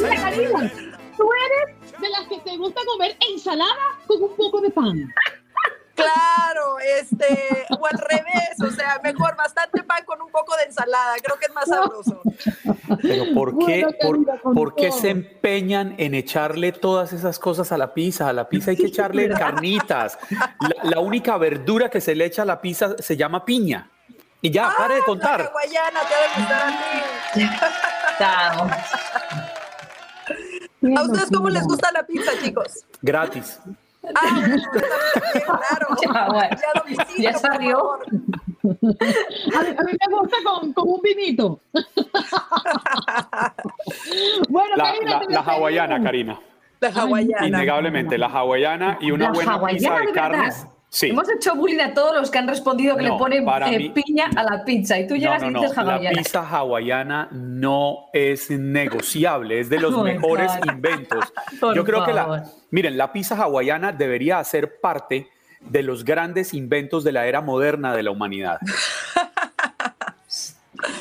Karina, 0.00 0.70
tú 1.16 1.30
eres 1.32 1.75
de 2.00 2.08
las 2.08 2.28
que 2.28 2.38
te 2.40 2.56
gusta 2.56 2.80
comer 2.86 3.16
ensalada 3.30 3.98
con 4.06 4.22
un 4.22 4.36
poco 4.36 4.60
de 4.60 4.70
pan. 4.70 5.12
Claro, 5.96 6.78
este, 6.78 7.66
o 7.70 7.86
al 7.86 7.98
revés, 7.98 8.60
o 8.60 8.70
sea, 8.70 9.00
mejor 9.02 9.34
bastante 9.34 9.82
pan 9.82 10.04
con 10.04 10.20
un 10.20 10.30
poco 10.30 10.54
de 10.56 10.64
ensalada, 10.64 11.14
creo 11.22 11.38
que 11.38 11.46
es 11.46 11.54
más 11.54 11.66
sabroso. 11.66 12.20
Pero 13.00 13.32
¿por 13.32 13.58
qué, 13.64 13.86
por, 14.54 14.74
qué 14.74 14.92
se 14.92 15.08
empeñan 15.08 15.94
en 15.96 16.14
echarle 16.14 16.72
todas 16.72 17.14
esas 17.14 17.38
cosas 17.38 17.72
a 17.72 17.78
la 17.78 17.94
pizza? 17.94 18.28
A 18.28 18.34
la 18.34 18.46
pizza 18.46 18.72
hay 18.72 18.76
que 18.76 18.86
echarle 18.86 19.30
carnitas. 19.30 20.18
La, 20.82 21.00
única 21.00 21.38
verdura 21.38 21.88
que 21.88 22.02
se 22.02 22.14
le 22.14 22.26
echa 22.26 22.42
a 22.42 22.44
la 22.46 22.60
pizza 22.60 22.94
se 22.98 23.16
llama 23.16 23.44
piña. 23.44 23.90
Y 24.42 24.50
ya, 24.50 24.74
pare 24.76 24.96
de 24.96 25.02
contar. 25.02 25.40
La 25.44 25.50
guayana 25.50 26.00
te 26.00 26.14
debe 26.14 26.28
gustar 26.36 26.62
a 28.18 28.78
ti. 29.38 29.45
¿A 30.96 31.02
ustedes 31.02 31.30
cómo 31.32 31.48
les 31.48 31.64
gusta 31.64 31.90
la 31.92 32.06
pizza, 32.06 32.32
chicos? 32.42 32.84
Gratis. 33.02 33.60
Ah, 34.14 34.46
claro. 35.44 35.96
Ya, 36.02 37.32
ya 37.32 37.32
salió. 37.38 37.94
A 37.94 38.04
mí, 38.62 39.68
a 39.78 39.82
mí, 39.82 39.92
me 39.92 40.18
gusta 40.18 40.36
con, 40.44 40.72
con 40.72 40.88
un 40.88 41.00
vinito. 41.02 41.60
bueno, 44.48 44.76
la, 44.76 44.84
Karina, 44.84 45.20
la, 45.28 45.28
la 45.28 45.40
hawaiana, 45.40 46.02
Karina. 46.02 46.40
La 46.80 46.88
hawaiana. 46.90 47.46
Innegablemente, 47.48 48.18
la 48.18 48.26
hawaiana 48.26 48.98
y 49.00 49.10
una 49.10 49.26
la 49.26 49.32
buena 49.32 49.66
pizza 49.66 49.94
de, 49.94 50.06
de 50.06 50.12
carnes. 50.12 50.66
Sí. 50.98 51.08
Hemos 51.08 51.28
hecho 51.28 51.54
bullying 51.54 51.80
a 51.80 51.92
todos 51.92 52.14
los 52.16 52.30
que 52.30 52.38
han 52.38 52.48
respondido 52.48 52.96
que 52.96 53.02
No, 53.02 53.12
le 53.28 53.42
ponen 53.42 53.74
eh, 53.74 53.78
mí- 53.78 53.90
piña 53.90 54.30
a 54.34 54.42
la 54.42 54.64
pizza 54.64 54.98
y 54.98 55.06
tú 55.06 55.14
llegas 55.14 55.42
no, 55.42 55.48
y 55.48 55.52
no. 55.52 55.60
dices 55.60 55.76
La 55.76 55.82
hawaiana. 55.82 56.16
pizza 56.18 56.40
hawaiana 56.48 57.28
no 57.32 58.06
es 58.14 58.50
negociable, 58.50 59.60
es 59.60 59.68
de 59.68 59.78
los 59.78 59.94
mejores 60.02 60.50
inventos. 60.66 61.22
Yo 61.74 61.84
creo 61.84 62.02
que 62.06 62.14
la, 62.14 62.44
miren, 62.70 62.96
la 62.96 63.12
pizza 63.12 63.34
hawaiana 63.36 63.92
debería 63.92 64.42
ser 64.42 64.80
parte 64.80 65.28
de 65.60 65.82
los 65.82 66.02
grandes 66.02 66.54
inventos 66.54 67.04
de 67.04 67.12
la 67.12 67.26
era 67.26 67.42
moderna 67.42 67.94
de 67.94 68.02
la 68.02 68.10
humanidad. 68.12 68.58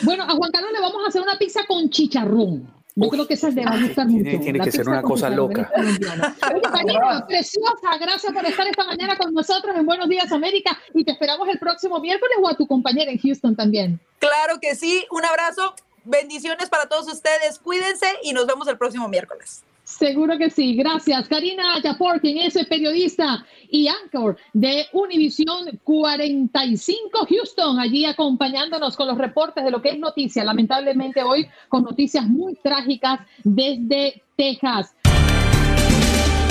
Bueno, 0.03 0.23
a 0.23 0.29
Juan 0.31 0.51
Carlos 0.51 0.71
le 0.73 0.79
vamos 0.81 0.97
a 1.05 1.09
hacer 1.09 1.21
una 1.21 1.37
pizza 1.37 1.61
con 1.67 1.89
chicharrón. 1.89 2.67
Yo 2.97 3.09
creo 3.09 3.27
que 3.27 3.33
esa 3.33 3.49
le 3.49 3.65
va 3.65 3.71
a 3.71 3.81
gustar 3.81 4.07
tiene- 4.07 4.23
mucho. 4.31 4.43
tiene 4.43 4.59
La 4.59 4.63
que 4.65 4.71
ser 4.71 4.87
una 4.87 5.01
cosa 5.01 5.29
loca. 5.29 5.69
Oye, 5.77 5.99
preciosa, 7.27 7.97
gracias 7.99 8.31
por 8.31 8.45
estar 8.45 8.65
esta 8.67 8.85
mañana 8.85 9.17
con 9.17 9.33
nosotros 9.33 9.75
en 9.75 9.85
Buenos 9.85 10.07
Días 10.07 10.31
América 10.31 10.77
y 10.93 11.03
te 11.03 11.11
esperamos 11.11 11.49
el 11.49 11.59
próximo 11.59 11.99
miércoles 11.99 12.37
o 12.41 12.47
a 12.47 12.53
tu 12.55 12.65
compañera 12.65 13.11
en 13.11 13.17
Houston 13.19 13.53
también. 13.55 13.99
Claro 14.19 14.59
que 14.61 14.75
sí, 14.75 15.05
un 15.11 15.25
abrazo, 15.25 15.75
bendiciones 16.05 16.69
para 16.69 16.87
todos 16.87 17.11
ustedes, 17.11 17.59
cuídense 17.59 18.07
y 18.23 18.31
nos 18.31 18.47
vemos 18.47 18.65
el 18.69 18.77
próximo 18.77 19.09
miércoles. 19.09 19.63
Seguro 19.85 20.35
que 20.39 20.49
sí. 20.49 20.75
Gracias. 20.75 21.27
Karina 21.29 21.79
Yapor, 21.81 22.19
quien 22.19 22.39
es 22.39 22.57
periodista 22.67 23.45
y 23.69 23.87
anchor 23.87 24.35
de 24.51 24.87
Univisión 24.93 25.79
45 25.83 27.27
Houston, 27.29 27.79
allí 27.79 28.03
acompañándonos 28.03 28.97
con 28.97 29.07
los 29.07 29.17
reportes 29.17 29.63
de 29.63 29.69
lo 29.69 29.83
que 29.83 29.89
es 29.89 29.99
noticia. 29.99 30.43
Lamentablemente 30.43 31.21
hoy 31.21 31.47
con 31.69 31.83
noticias 31.83 32.25
muy 32.25 32.55
trágicas 32.55 33.19
desde 33.43 34.23
Texas. 34.35 34.95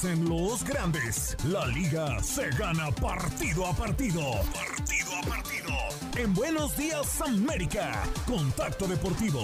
Dicen 0.00 0.28
los 0.28 0.62
grandes, 0.62 1.36
la 1.42 1.66
liga 1.66 2.22
se 2.22 2.48
gana 2.50 2.88
partido 2.92 3.66
a 3.66 3.72
partido. 3.72 4.20
Partido 4.54 5.10
a 5.16 5.28
partido. 5.28 5.74
en 6.16 6.32
Buenos 6.34 6.76
Días 6.76 7.20
América. 7.20 8.04
Contacto 8.24 8.86
Deportivo. 8.86 9.40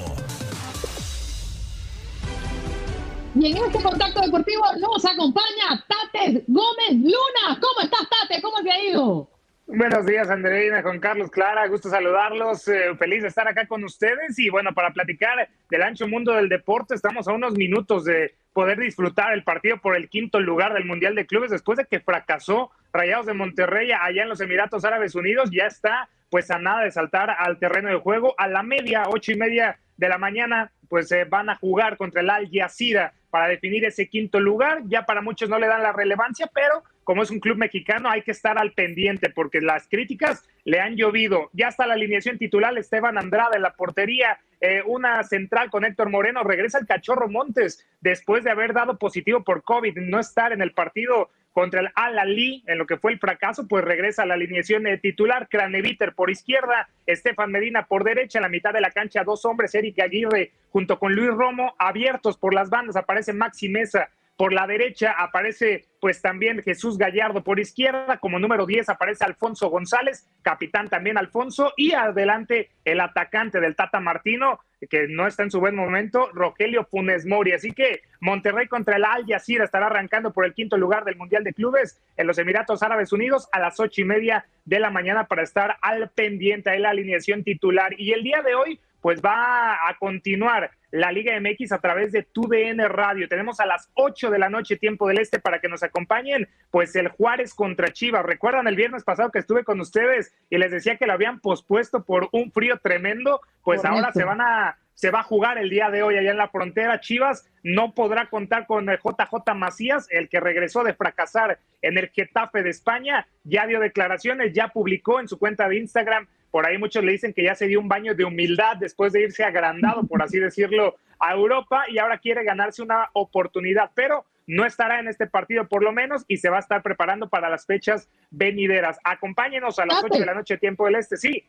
Y 3.34 3.50
en 3.50 3.56
este 3.56 3.82
contacto 3.82 4.20
deportivo 4.20 4.64
nos 4.78 5.04
acompaña 5.04 5.84
Tate 5.88 6.44
Gómez 6.46 6.92
Luna. 7.02 7.58
¿Cómo 7.60 7.80
estás, 7.82 8.08
Tate? 8.08 8.40
¿Cómo 8.40 8.62
te 8.62 8.70
ha 8.70 8.80
ido? 8.80 9.33
Buenos 9.76 10.06
días, 10.06 10.30
Andreina, 10.30 10.82
Juan 10.82 11.00
Carlos, 11.00 11.32
Clara, 11.32 11.66
gusto 11.66 11.88
saludarlos, 11.90 12.68
eh, 12.68 12.94
feliz 12.96 13.22
de 13.22 13.28
estar 13.28 13.48
acá 13.48 13.66
con 13.66 13.82
ustedes 13.82 14.38
y 14.38 14.48
bueno, 14.48 14.72
para 14.72 14.92
platicar 14.92 15.48
del 15.68 15.82
ancho 15.82 16.06
mundo 16.06 16.32
del 16.32 16.48
deporte, 16.48 16.94
estamos 16.94 17.26
a 17.26 17.32
unos 17.32 17.54
minutos 17.54 18.04
de 18.04 18.36
poder 18.52 18.78
disfrutar 18.78 19.32
el 19.32 19.42
partido 19.42 19.78
por 19.78 19.96
el 19.96 20.08
quinto 20.08 20.38
lugar 20.38 20.74
del 20.74 20.84
Mundial 20.84 21.16
de 21.16 21.26
Clubes 21.26 21.50
después 21.50 21.76
de 21.76 21.86
que 21.86 21.98
fracasó 21.98 22.70
Rayados 22.92 23.26
de 23.26 23.34
Monterrey 23.34 23.90
allá 23.90 24.22
en 24.22 24.28
los 24.28 24.40
Emiratos 24.40 24.84
Árabes 24.84 25.16
Unidos, 25.16 25.50
ya 25.52 25.66
está 25.66 26.08
pues 26.30 26.52
a 26.52 26.60
nada 26.60 26.82
de 26.84 26.92
saltar 26.92 27.34
al 27.36 27.58
terreno 27.58 27.88
de 27.88 27.96
juego, 27.96 28.36
a 28.38 28.46
la 28.46 28.62
media, 28.62 29.02
ocho 29.08 29.32
y 29.32 29.36
media 29.36 29.80
de 29.96 30.08
la 30.08 30.18
mañana, 30.18 30.72
pues 30.88 31.08
se 31.08 31.24
van 31.24 31.50
a 31.50 31.56
jugar 31.56 31.96
contra 31.96 32.20
el 32.20 32.30
Al 32.30 32.48
Jazeera 32.52 33.12
para 33.30 33.48
definir 33.48 33.84
ese 33.84 34.08
quinto 34.08 34.38
lugar, 34.38 34.82
ya 34.86 35.06
para 35.06 35.20
muchos 35.20 35.48
no 35.48 35.58
le 35.58 35.66
dan 35.66 35.82
la 35.82 35.92
relevancia, 35.92 36.48
pero 36.54 36.84
como 37.04 37.22
es 37.22 37.30
un 37.30 37.40
club 37.40 37.58
mexicano, 37.58 38.08
hay 38.08 38.22
que 38.22 38.30
estar 38.30 38.58
al 38.58 38.72
pendiente 38.72 39.28
porque 39.28 39.60
las 39.60 39.86
críticas 39.88 40.48
le 40.64 40.80
han 40.80 40.96
llovido. 40.96 41.50
Ya 41.52 41.68
está 41.68 41.86
la 41.86 41.94
alineación 41.94 42.38
titular, 42.38 42.76
Esteban 42.78 43.18
Andrade 43.18 43.56
en 43.56 43.62
la 43.62 43.74
portería, 43.74 44.38
eh, 44.60 44.82
una 44.86 45.22
central 45.24 45.70
con 45.70 45.84
Héctor 45.84 46.10
Moreno, 46.10 46.42
regresa 46.42 46.78
el 46.78 46.86
Cachorro 46.86 47.28
Montes 47.28 47.86
después 48.00 48.44
de 48.44 48.50
haber 48.50 48.72
dado 48.72 48.98
positivo 48.98 49.44
por 49.44 49.62
COVID, 49.62 49.98
no 49.98 50.18
estar 50.18 50.52
en 50.52 50.62
el 50.62 50.72
partido 50.72 51.30
contra 51.54 51.80
el 51.80 51.88
Al-Ali, 51.94 52.64
en 52.66 52.78
lo 52.78 52.86
que 52.86 52.98
fue 52.98 53.12
el 53.12 53.18
fracaso, 53.18 53.66
pues 53.66 53.84
regresa 53.84 54.24
a 54.24 54.26
la 54.26 54.34
alineación 54.34 54.82
de 54.82 54.98
titular, 54.98 55.48
Craneviter 55.48 56.12
por 56.12 56.28
izquierda, 56.28 56.88
Estefan 57.06 57.52
Medina 57.52 57.86
por 57.86 58.04
derecha, 58.04 58.38
en 58.38 58.42
la 58.42 58.48
mitad 58.48 58.72
de 58.72 58.80
la 58.80 58.90
cancha, 58.90 59.24
dos 59.24 59.44
hombres, 59.46 59.74
Eric 59.74 60.00
Aguirre 60.00 60.52
junto 60.70 60.98
con 60.98 61.14
Luis 61.14 61.30
Romo, 61.30 61.74
abiertos 61.78 62.36
por 62.36 62.52
las 62.52 62.68
bandas, 62.68 62.96
aparece 62.96 63.32
Maxi 63.32 63.68
Mesa 63.68 64.10
por 64.36 64.52
la 64.52 64.66
derecha 64.66 65.12
aparece 65.12 65.86
pues 66.00 66.20
también 66.20 66.62
Jesús 66.62 66.98
Gallardo 66.98 67.42
por 67.44 67.60
izquierda, 67.60 68.18
como 68.18 68.38
número 68.38 68.66
10 68.66 68.88
aparece 68.88 69.24
Alfonso 69.24 69.70
González, 69.70 70.28
capitán 70.42 70.88
también 70.88 71.16
Alfonso, 71.16 71.72
y 71.76 71.92
adelante 71.92 72.70
el 72.84 73.00
atacante 73.00 73.60
del 73.60 73.76
Tata 73.76 74.00
Martino, 74.00 74.60
que 74.88 75.08
no 75.08 75.26
está 75.26 75.42
en 75.42 75.50
su 75.50 75.60
buen 75.60 75.74
momento, 75.74 76.30
Rogelio 76.32 76.84
Funes 76.84 77.26
Mori. 77.26 77.52
Así 77.52 77.72
que 77.72 78.02
Monterrey 78.20 78.66
contra 78.68 78.96
el 78.96 79.04
Al 79.04 79.26
Jazeera 79.26 79.64
estará 79.64 79.86
arrancando 79.86 80.32
por 80.32 80.44
el 80.44 80.54
quinto 80.54 80.76
lugar 80.76 81.04
del 81.04 81.16
Mundial 81.16 81.44
de 81.44 81.52
Clubes 81.52 82.00
en 82.16 82.26
los 82.26 82.38
Emiratos 82.38 82.82
Árabes 82.82 83.12
Unidos 83.12 83.48
a 83.52 83.60
las 83.60 83.78
ocho 83.80 84.00
y 84.00 84.04
media 84.04 84.46
de 84.64 84.80
la 84.80 84.90
mañana 84.90 85.26
para 85.26 85.42
estar 85.42 85.76
al 85.82 86.10
pendiente 86.10 86.70
de 86.70 86.78
la 86.78 86.90
alineación 86.90 87.44
titular. 87.44 87.94
Y 87.98 88.12
el 88.12 88.22
día 88.22 88.42
de 88.42 88.54
hoy, 88.54 88.80
pues 89.04 89.20
va 89.20 89.86
a 89.86 89.98
continuar 89.98 90.70
la 90.90 91.12
Liga 91.12 91.38
MX 91.38 91.72
a 91.72 91.78
través 91.78 92.10
de 92.10 92.22
TUDN 92.22 92.88
Radio. 92.88 93.28
Tenemos 93.28 93.60
a 93.60 93.66
las 93.66 93.90
8 93.92 94.30
de 94.30 94.38
la 94.38 94.48
noche 94.48 94.78
tiempo 94.78 95.06
del 95.06 95.18
este 95.18 95.38
para 95.38 95.60
que 95.60 95.68
nos 95.68 95.82
acompañen, 95.82 96.48
pues 96.70 96.96
el 96.96 97.08
Juárez 97.08 97.52
contra 97.52 97.92
Chivas. 97.92 98.24
¿Recuerdan 98.24 98.66
el 98.66 98.76
viernes 98.76 99.04
pasado 99.04 99.30
que 99.30 99.40
estuve 99.40 99.62
con 99.62 99.78
ustedes 99.78 100.34
y 100.48 100.56
les 100.56 100.72
decía 100.72 100.96
que 100.96 101.06
lo 101.06 101.12
habían 101.12 101.40
pospuesto 101.40 102.02
por 102.02 102.30
un 102.32 102.50
frío 102.50 102.78
tremendo? 102.78 103.42
Pues 103.62 103.84
ahora 103.84 104.10
se 104.10 104.24
van 104.24 104.40
a 104.40 104.78
se 104.94 105.10
va 105.10 105.20
a 105.20 105.24
jugar 105.24 105.58
el 105.58 105.68
día 105.68 105.90
de 105.90 106.02
hoy 106.02 106.16
allá 106.16 106.30
en 106.30 106.38
la 106.38 106.48
frontera. 106.48 106.98
Chivas 107.00 107.46
no 107.62 107.92
podrá 107.92 108.30
contar 108.30 108.66
con 108.66 108.88
el 108.88 108.96
JJ 108.96 109.54
Macías, 109.54 110.06
el 110.08 110.30
que 110.30 110.40
regresó 110.40 110.82
de 110.82 110.94
fracasar 110.94 111.58
en 111.82 111.98
el 111.98 112.08
Getafe 112.08 112.62
de 112.62 112.70
España. 112.70 113.26
Ya 113.42 113.66
dio 113.66 113.80
declaraciones, 113.80 114.54
ya 114.54 114.68
publicó 114.68 115.20
en 115.20 115.28
su 115.28 115.38
cuenta 115.38 115.68
de 115.68 115.76
Instagram 115.76 116.26
por 116.54 116.68
ahí 116.68 116.78
muchos 116.78 117.02
le 117.02 117.10
dicen 117.10 117.32
que 117.34 117.42
ya 117.42 117.56
se 117.56 117.66
dio 117.66 117.80
un 117.80 117.88
baño 117.88 118.14
de 118.14 118.24
humildad 118.24 118.76
después 118.76 119.12
de 119.12 119.22
irse 119.22 119.42
agrandado, 119.42 120.06
por 120.06 120.22
así 120.22 120.38
decirlo, 120.38 120.94
a 121.18 121.32
Europa 121.32 121.82
y 121.88 121.98
ahora 121.98 122.18
quiere 122.18 122.44
ganarse 122.44 122.80
una 122.80 123.10
oportunidad, 123.12 123.90
pero 123.92 124.24
no 124.46 124.64
estará 124.64 125.00
en 125.00 125.08
este 125.08 125.26
partido 125.26 125.66
por 125.66 125.82
lo 125.82 125.90
menos 125.90 126.24
y 126.28 126.36
se 126.36 126.50
va 126.50 126.58
a 126.58 126.60
estar 126.60 126.80
preparando 126.80 127.28
para 127.28 127.50
las 127.50 127.66
fechas 127.66 128.08
venideras. 128.30 129.00
Acompáñenos 129.02 129.80
a 129.80 129.86
las 129.86 130.04
8 130.04 130.20
de 130.20 130.26
la 130.26 130.34
noche, 130.34 130.56
tiempo 130.56 130.84
del 130.84 130.94
este, 130.94 131.16
sí. 131.16 131.42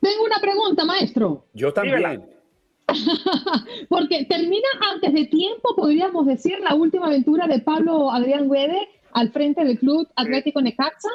Tengo 0.00 0.24
una 0.24 0.38
pregunta, 0.40 0.84
maestro. 0.84 1.44
Yo 1.52 1.72
también. 1.72 2.22
Porque 3.88 4.26
termina 4.26 4.68
antes 4.92 5.12
de 5.12 5.26
tiempo, 5.26 5.74
podríamos 5.74 6.24
decir, 6.24 6.60
la 6.60 6.76
última 6.76 7.06
aventura 7.06 7.48
de 7.48 7.58
Pablo 7.58 8.12
Adrián 8.12 8.48
Guede 8.48 8.88
al 9.10 9.32
frente 9.32 9.64
del 9.64 9.76
Club 9.80 10.08
Atlético 10.14 10.62
Necaxa. 10.62 11.10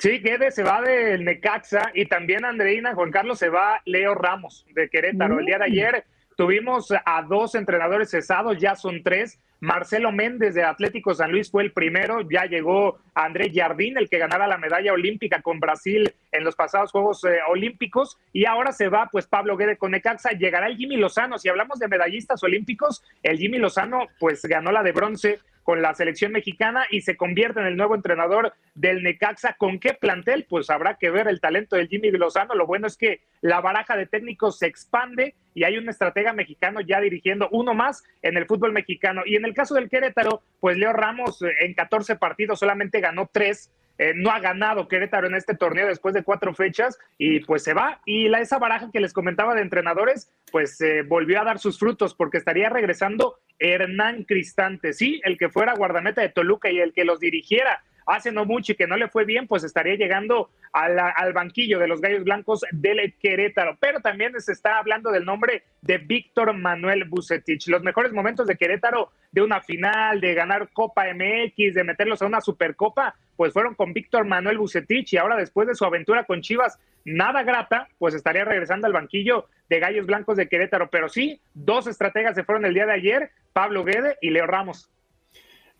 Sí, 0.00 0.18
Guedes 0.20 0.54
se 0.54 0.62
va 0.62 0.80
del 0.80 1.26
Necaxa 1.26 1.90
y 1.92 2.06
también 2.06 2.46
Andreina, 2.46 2.94
Juan 2.94 3.10
Carlos 3.10 3.38
se 3.38 3.50
va 3.50 3.82
Leo 3.84 4.14
Ramos 4.14 4.64
de 4.74 4.88
Querétaro. 4.88 5.38
El 5.38 5.44
día 5.44 5.58
de 5.58 5.64
ayer 5.64 6.04
tuvimos 6.38 6.90
a 7.04 7.22
dos 7.22 7.54
entrenadores 7.54 8.10
cesados, 8.10 8.56
ya 8.56 8.74
son 8.76 9.02
tres. 9.02 9.38
Marcelo 9.60 10.10
Méndez 10.10 10.54
de 10.54 10.64
Atlético 10.64 11.14
San 11.14 11.30
Luis 11.30 11.50
fue 11.50 11.64
el 11.64 11.72
primero, 11.72 12.22
ya 12.22 12.46
llegó 12.46 12.98
André 13.12 13.52
Jardín, 13.54 13.98
el 13.98 14.08
que 14.08 14.16
ganara 14.16 14.46
la 14.46 14.56
medalla 14.56 14.94
olímpica 14.94 15.42
con 15.42 15.60
Brasil 15.60 16.10
en 16.32 16.44
los 16.44 16.56
pasados 16.56 16.92
Juegos 16.92 17.22
eh, 17.24 17.40
Olímpicos, 17.50 18.16
y 18.32 18.46
ahora 18.46 18.72
se 18.72 18.88
va 18.88 19.10
pues 19.12 19.26
Pablo 19.26 19.58
Guedes 19.58 19.76
con 19.76 19.90
Necaxa, 19.90 20.30
llegará 20.30 20.68
el 20.68 20.78
Jimmy 20.78 20.96
Lozano, 20.96 21.36
si 21.36 21.50
hablamos 21.50 21.78
de 21.78 21.88
medallistas 21.88 22.42
olímpicos, 22.42 23.04
el 23.22 23.36
Jimmy 23.36 23.58
Lozano 23.58 24.06
pues 24.18 24.40
ganó 24.46 24.72
la 24.72 24.82
de 24.82 24.92
bronce 24.92 25.40
con 25.62 25.82
la 25.82 25.94
selección 25.94 26.32
mexicana 26.32 26.86
y 26.90 27.02
se 27.02 27.16
convierte 27.16 27.60
en 27.60 27.66
el 27.66 27.76
nuevo 27.76 27.94
entrenador 27.94 28.54
del 28.74 29.02
Necaxa. 29.02 29.54
¿Con 29.54 29.78
qué 29.78 29.94
plantel? 29.94 30.46
Pues 30.48 30.70
habrá 30.70 30.96
que 30.96 31.10
ver 31.10 31.28
el 31.28 31.40
talento 31.40 31.76
del 31.76 31.88
Jimmy 31.88 32.10
Lozano. 32.10 32.54
Lo 32.54 32.66
bueno 32.66 32.86
es 32.86 32.96
que 32.96 33.20
la 33.40 33.60
baraja 33.60 33.96
de 33.96 34.06
técnicos 34.06 34.58
se 34.58 34.66
expande 34.66 35.34
y 35.54 35.64
hay 35.64 35.78
un 35.78 35.88
estratega 35.88 36.32
mexicano 36.32 36.80
ya 36.80 37.00
dirigiendo 37.00 37.48
uno 37.52 37.74
más 37.74 38.02
en 38.22 38.36
el 38.36 38.46
fútbol 38.46 38.72
mexicano. 38.72 39.22
Y 39.26 39.36
en 39.36 39.44
el 39.44 39.54
caso 39.54 39.74
del 39.74 39.88
Querétaro, 39.88 40.42
pues 40.60 40.76
Leo 40.76 40.92
Ramos 40.92 41.42
eh, 41.42 41.48
en 41.60 41.74
14 41.74 42.16
partidos 42.16 42.58
solamente 42.58 43.00
ganó 43.00 43.28
tres 43.32 43.70
eh, 44.02 44.14
no 44.16 44.30
ha 44.30 44.40
ganado 44.40 44.88
Querétaro 44.88 45.26
en 45.26 45.34
este 45.34 45.54
torneo 45.54 45.86
después 45.86 46.14
de 46.14 46.22
cuatro 46.22 46.54
fechas 46.54 46.98
y 47.18 47.40
pues 47.40 47.62
se 47.62 47.74
va. 47.74 48.00
Y 48.06 48.28
la, 48.28 48.40
esa 48.40 48.58
baraja 48.58 48.88
que 48.90 48.98
les 48.98 49.12
comentaba 49.12 49.54
de 49.54 49.60
entrenadores, 49.60 50.32
pues 50.50 50.80
eh, 50.80 51.02
volvió 51.02 51.38
a 51.38 51.44
dar 51.44 51.58
sus 51.58 51.78
frutos 51.78 52.14
porque 52.14 52.38
estaría 52.38 52.70
regresando 52.70 53.36
Hernán 53.60 54.24
Cristante, 54.24 54.92
sí, 54.92 55.20
el 55.24 55.38
que 55.38 55.50
fuera 55.50 55.74
guardameta 55.74 56.22
de 56.22 56.30
Toluca 56.30 56.70
y 56.70 56.80
el 56.80 56.92
que 56.92 57.04
los 57.04 57.20
dirigiera 57.20 57.84
hace 58.10 58.32
no 58.32 58.44
mucho 58.44 58.72
y 58.72 58.74
que 58.74 58.86
no 58.86 58.96
le 58.96 59.08
fue 59.08 59.24
bien, 59.24 59.46
pues 59.46 59.64
estaría 59.64 59.94
llegando 59.94 60.50
al 60.72 61.32
banquillo 61.32 61.78
de 61.78 61.88
los 61.88 62.00
Gallos 62.00 62.24
Blancos 62.24 62.60
del 62.72 63.14
Querétaro. 63.20 63.76
Pero 63.80 64.00
también 64.00 64.38
se 64.40 64.52
está 64.52 64.78
hablando 64.78 65.10
del 65.10 65.24
nombre 65.24 65.64
de 65.82 65.98
Víctor 65.98 66.52
Manuel 66.52 67.04
Bucetich. 67.04 67.68
Los 67.68 67.82
mejores 67.82 68.12
momentos 68.12 68.46
de 68.46 68.56
Querétaro, 68.56 69.10
de 69.32 69.42
una 69.42 69.60
final, 69.60 70.20
de 70.20 70.34
ganar 70.34 70.68
Copa 70.72 71.06
MX, 71.12 71.74
de 71.74 71.84
meterlos 71.84 72.22
a 72.22 72.26
una 72.26 72.40
Supercopa, 72.40 73.14
pues 73.36 73.52
fueron 73.52 73.74
con 73.74 73.92
Víctor 73.92 74.26
Manuel 74.26 74.58
Bucetich 74.58 75.12
y 75.12 75.16
ahora 75.16 75.36
después 75.36 75.66
de 75.66 75.74
su 75.74 75.84
aventura 75.84 76.24
con 76.24 76.40
Chivas, 76.40 76.78
nada 77.04 77.42
grata, 77.42 77.88
pues 77.98 78.14
estaría 78.14 78.44
regresando 78.44 78.86
al 78.86 78.92
banquillo 78.92 79.46
de 79.68 79.80
Gallos 79.80 80.06
Blancos 80.06 80.36
de 80.36 80.48
Querétaro. 80.48 80.90
Pero 80.90 81.08
sí, 81.08 81.40
dos 81.54 81.86
estrategas 81.86 82.34
se 82.34 82.44
fueron 82.44 82.64
el 82.64 82.74
día 82.74 82.86
de 82.86 82.92
ayer, 82.92 83.30
Pablo 83.52 83.84
Guede 83.84 84.18
y 84.20 84.30
Leo 84.30 84.46
Ramos. 84.46 84.90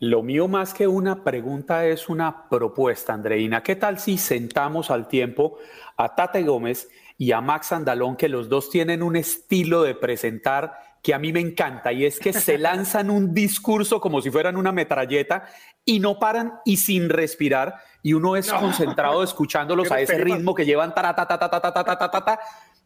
Lo 0.01 0.23
mío 0.23 0.49
más 0.49 0.73
que 0.73 0.89
una 0.89 1.23
pregunta 1.25 1.85
es 1.85 2.09
una 2.09 2.49
propuesta, 2.49 3.13
Andreina. 3.13 3.63
¿Qué 3.63 3.77
tal 3.77 3.99
si 3.99 4.17
sentamos 4.17 4.91
al 4.91 5.09
tiempo 5.09 5.59
a 5.99 6.15
Tate 6.15 6.43
Gómez 6.43 6.89
y 7.19 7.33
a 7.33 7.43
Max 7.43 7.71
Andalón, 7.73 8.17
que 8.17 8.31
los 8.31 8.49
dos 8.49 8.71
tienen 8.71 9.03
un 9.03 9.15
estilo 9.15 9.83
de 9.83 9.95
presentar 9.95 10.73
que 11.03 11.13
a 11.13 11.19
mí 11.19 11.35
me 11.35 11.41
encanta 11.41 11.93
y 11.93 12.07
es 12.07 12.19
que 12.19 12.33
se 12.33 12.57
lanzan 12.57 13.11
un 13.11 13.35
discurso 13.35 14.01
como 14.01 14.23
si 14.23 14.31
fueran 14.31 14.57
una 14.57 14.73
metralleta 14.73 15.45
y 15.85 16.01
no 16.01 16.19
paran 16.19 16.55
y 16.65 16.79
sin 16.79 17.11
respirar 17.11 17.75
y 18.03 18.15
uno 18.15 18.37
es 18.37 18.51
concentrado 18.51 19.23
escuchándolos 19.23 19.93
a 19.93 20.01
ese 20.01 20.17
ritmo 20.17 20.55
que 20.55 20.65
llevan 20.65 20.95
ta 20.95 21.15
ta 21.15 21.27
ta 21.27 21.39
ta 21.39 21.51
ta 21.51 21.61
ta 21.61 21.85
ta 21.85 22.11
ta 22.11 22.25
ta 22.25 22.41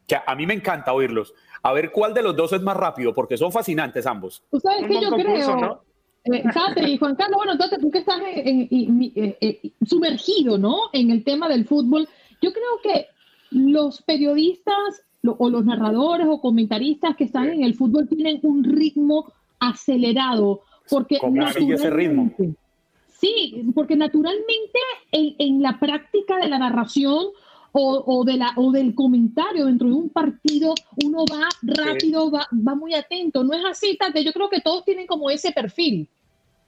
que 0.04 0.16
a 0.16 0.34
mí 0.34 0.46
me 0.46 0.54
encanta 0.54 0.92
oírlos. 0.92 1.32
A 1.62 1.72
ver 1.72 1.92
cuál 1.92 2.12
de 2.12 2.22
los 2.22 2.34
dos 2.34 2.52
es 2.52 2.60
más 2.60 2.76
rápido 2.76 3.14
porque 3.14 3.36
son 3.36 3.52
fascinantes 3.52 4.04
ambos. 4.04 4.42
Tú 4.50 4.58
sabes 4.58 4.88
que 4.88 5.00
yo 5.00 5.10
creo 5.12 5.84
eh, 6.24 6.88
y 6.88 6.98
Juan 6.98 7.16
Carlos, 7.16 7.36
bueno, 7.36 7.52
entonces 7.52 7.78
tú 7.80 7.90
que 7.90 7.98
estás 7.98 8.20
eh, 8.20 8.68
eh, 8.70 9.72
sumergido, 9.86 10.58
¿no? 10.58 10.76
En 10.92 11.10
el 11.10 11.22
tema 11.22 11.48
del 11.48 11.66
fútbol, 11.66 12.08
yo 12.40 12.52
creo 12.52 12.80
que 12.82 13.06
los 13.50 14.02
periodistas 14.02 15.02
o 15.22 15.48
los 15.48 15.64
narradores 15.64 16.26
o 16.28 16.40
comentaristas 16.40 17.16
que 17.16 17.24
están 17.24 17.48
en 17.48 17.62
el 17.62 17.74
fútbol 17.74 18.08
tienen 18.08 18.40
un 18.42 18.64
ritmo 18.64 19.32
acelerado, 19.58 20.62
porque 20.90 21.18
¿Cómo 21.18 21.46
sigue 21.48 21.74
ese 21.74 21.90
ritmo? 21.90 22.30
Sí, 23.08 23.64
porque 23.74 23.96
naturalmente 23.96 24.78
en, 25.12 25.62
la 25.62 25.78
práctica 25.78 26.36
de 26.38 26.48
la 26.48 26.58
narración 26.58 27.28
o, 27.76 28.24
de 28.24 28.36
la, 28.36 28.52
o 28.54 28.70
del 28.70 28.94
comentario 28.94 29.66
dentro 29.66 29.88
de 29.88 29.94
un 29.94 30.08
partido, 30.08 30.74
uno 31.02 31.24
va 31.30 31.48
rápido, 31.62 32.30
va, 32.30 32.46
va 32.52 32.74
muy 32.76 32.94
atento. 32.94 33.42
No 33.42 33.52
es 33.52 33.64
así, 33.64 33.96
Tate. 33.96 34.24
Yo 34.24 34.32
creo 34.32 34.48
que 34.48 34.60
todos 34.60 34.84
tienen 34.84 35.08
como 35.08 35.28
ese 35.28 35.50
perfil. 35.50 36.08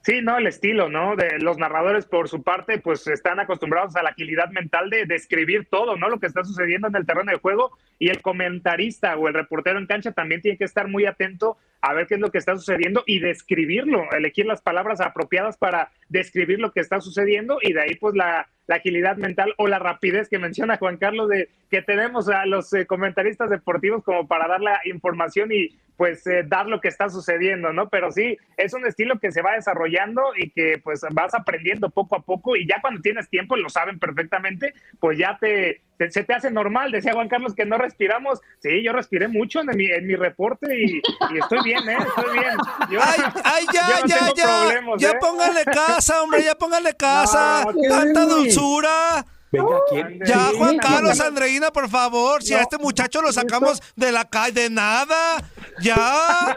Sí, 0.02 0.20
no, 0.20 0.36
el 0.38 0.48
estilo, 0.48 0.88
¿no? 0.88 1.14
De 1.14 1.38
los 1.38 1.58
narradores, 1.58 2.06
por 2.06 2.28
su 2.28 2.42
parte, 2.42 2.78
pues 2.78 3.06
están 3.06 3.38
acostumbrados 3.38 3.94
a 3.94 4.02
la 4.02 4.10
agilidad 4.10 4.50
mental 4.50 4.90
de 4.90 5.04
describir 5.04 5.68
todo, 5.70 5.96
¿no? 5.96 6.08
Lo 6.08 6.18
que 6.18 6.26
está 6.26 6.42
sucediendo 6.42 6.88
en 6.88 6.96
el 6.96 7.06
terreno 7.06 7.30
de 7.30 7.38
juego. 7.38 7.76
Y 8.00 8.08
el 8.08 8.20
comentarista 8.20 9.16
o 9.16 9.28
el 9.28 9.34
reportero 9.34 9.78
en 9.78 9.86
cancha 9.86 10.10
también 10.10 10.42
tiene 10.42 10.58
que 10.58 10.64
estar 10.64 10.88
muy 10.88 11.06
atento 11.06 11.56
a 11.80 11.92
ver 11.94 12.08
qué 12.08 12.14
es 12.14 12.20
lo 12.20 12.32
que 12.32 12.38
está 12.38 12.56
sucediendo 12.56 13.04
y 13.06 13.20
describirlo, 13.20 14.10
elegir 14.10 14.46
las 14.46 14.60
palabras 14.60 15.00
apropiadas 15.00 15.56
para 15.56 15.90
describir 16.08 16.58
lo 16.58 16.72
que 16.72 16.80
está 16.80 17.00
sucediendo 17.00 17.58
y 17.62 17.72
de 17.72 17.80
ahí 17.80 17.94
pues 17.96 18.16
la, 18.16 18.48
la 18.66 18.76
agilidad 18.76 19.16
mental 19.16 19.54
o 19.58 19.68
la 19.68 19.78
rapidez 19.78 20.28
que 20.28 20.38
menciona 20.38 20.76
Juan 20.76 20.96
Carlos 20.96 21.28
de 21.28 21.48
que 21.70 21.82
tenemos 21.82 22.28
a 22.28 22.46
los 22.46 22.72
eh, 22.72 22.86
comentaristas 22.86 23.50
deportivos 23.50 24.02
como 24.02 24.26
para 24.26 24.48
dar 24.48 24.60
la 24.60 24.80
información 24.84 25.52
y 25.52 25.70
pues 25.96 26.26
eh, 26.26 26.44
dar 26.46 26.66
lo 26.66 26.80
que 26.80 26.88
está 26.88 27.08
sucediendo, 27.08 27.72
¿no? 27.72 27.88
Pero 27.88 28.12
sí, 28.12 28.36
es 28.56 28.74
un 28.74 28.86
estilo 28.86 29.18
que 29.18 29.32
se 29.32 29.42
va 29.42 29.54
desarrollando 29.54 30.22
y 30.36 30.50
que 30.50 30.80
pues 30.82 31.00
vas 31.12 31.34
aprendiendo 31.34 31.90
poco 31.90 32.16
a 32.16 32.22
poco 32.22 32.56
y 32.56 32.66
ya 32.66 32.80
cuando 32.80 33.00
tienes 33.00 33.28
tiempo, 33.28 33.56
lo 33.56 33.68
saben 33.70 33.98
perfectamente, 33.98 34.74
pues 35.00 35.18
ya 35.18 35.38
te, 35.40 35.82
se 36.10 36.24
te 36.24 36.34
hace 36.34 36.50
normal. 36.50 36.92
Decía 36.92 37.14
Juan 37.14 37.28
Carlos 37.28 37.54
que 37.54 37.64
no 37.64 37.78
respiramos. 37.78 38.40
Sí, 38.60 38.82
yo 38.82 38.92
respiré 38.92 39.28
mucho 39.28 39.60
en 39.60 39.68
mi, 39.76 39.86
en 39.86 40.06
mi 40.06 40.16
reporte 40.16 40.66
y, 40.78 41.00
y 41.32 41.38
estoy 41.38 41.60
bien, 41.64 41.88
¿eh? 41.88 41.96
Estoy 41.98 42.38
bien. 42.38 42.56
Yo, 42.90 43.00
ay, 43.02 43.20
ay, 43.44 43.66
ya, 43.72 43.88
yo 43.88 44.00
no 44.02 44.34
ya, 44.34 44.74
tengo 44.74 44.96
ya. 44.96 45.08
Ya 45.08 45.10
¿eh? 45.10 45.18
póngale 45.20 45.64
casa, 45.64 46.22
hombre, 46.22 46.42
ya 46.44 46.54
póngale 46.54 46.94
casa. 46.98 47.64
No, 47.64 47.72
¿qué 47.72 47.88
Tanta 47.88 48.26
dulzura. 48.26 49.24
Venga, 49.52 49.76
¿quién? 49.88 50.20
Ya. 50.24 50.50
Juan 50.56 50.76
Carlos. 50.78 51.20
Andreina, 51.20 51.70
por 51.70 51.88
favor. 51.88 52.42
Si 52.42 52.54
a 52.54 52.62
este 52.62 52.78
muchacho 52.78 53.22
lo 53.22 53.32
sacamos 53.32 53.82
de 53.94 54.12
la 54.12 54.24
calle, 54.28 54.62
de 54.62 54.70
nada. 54.70 55.38
Ya. 55.80 56.56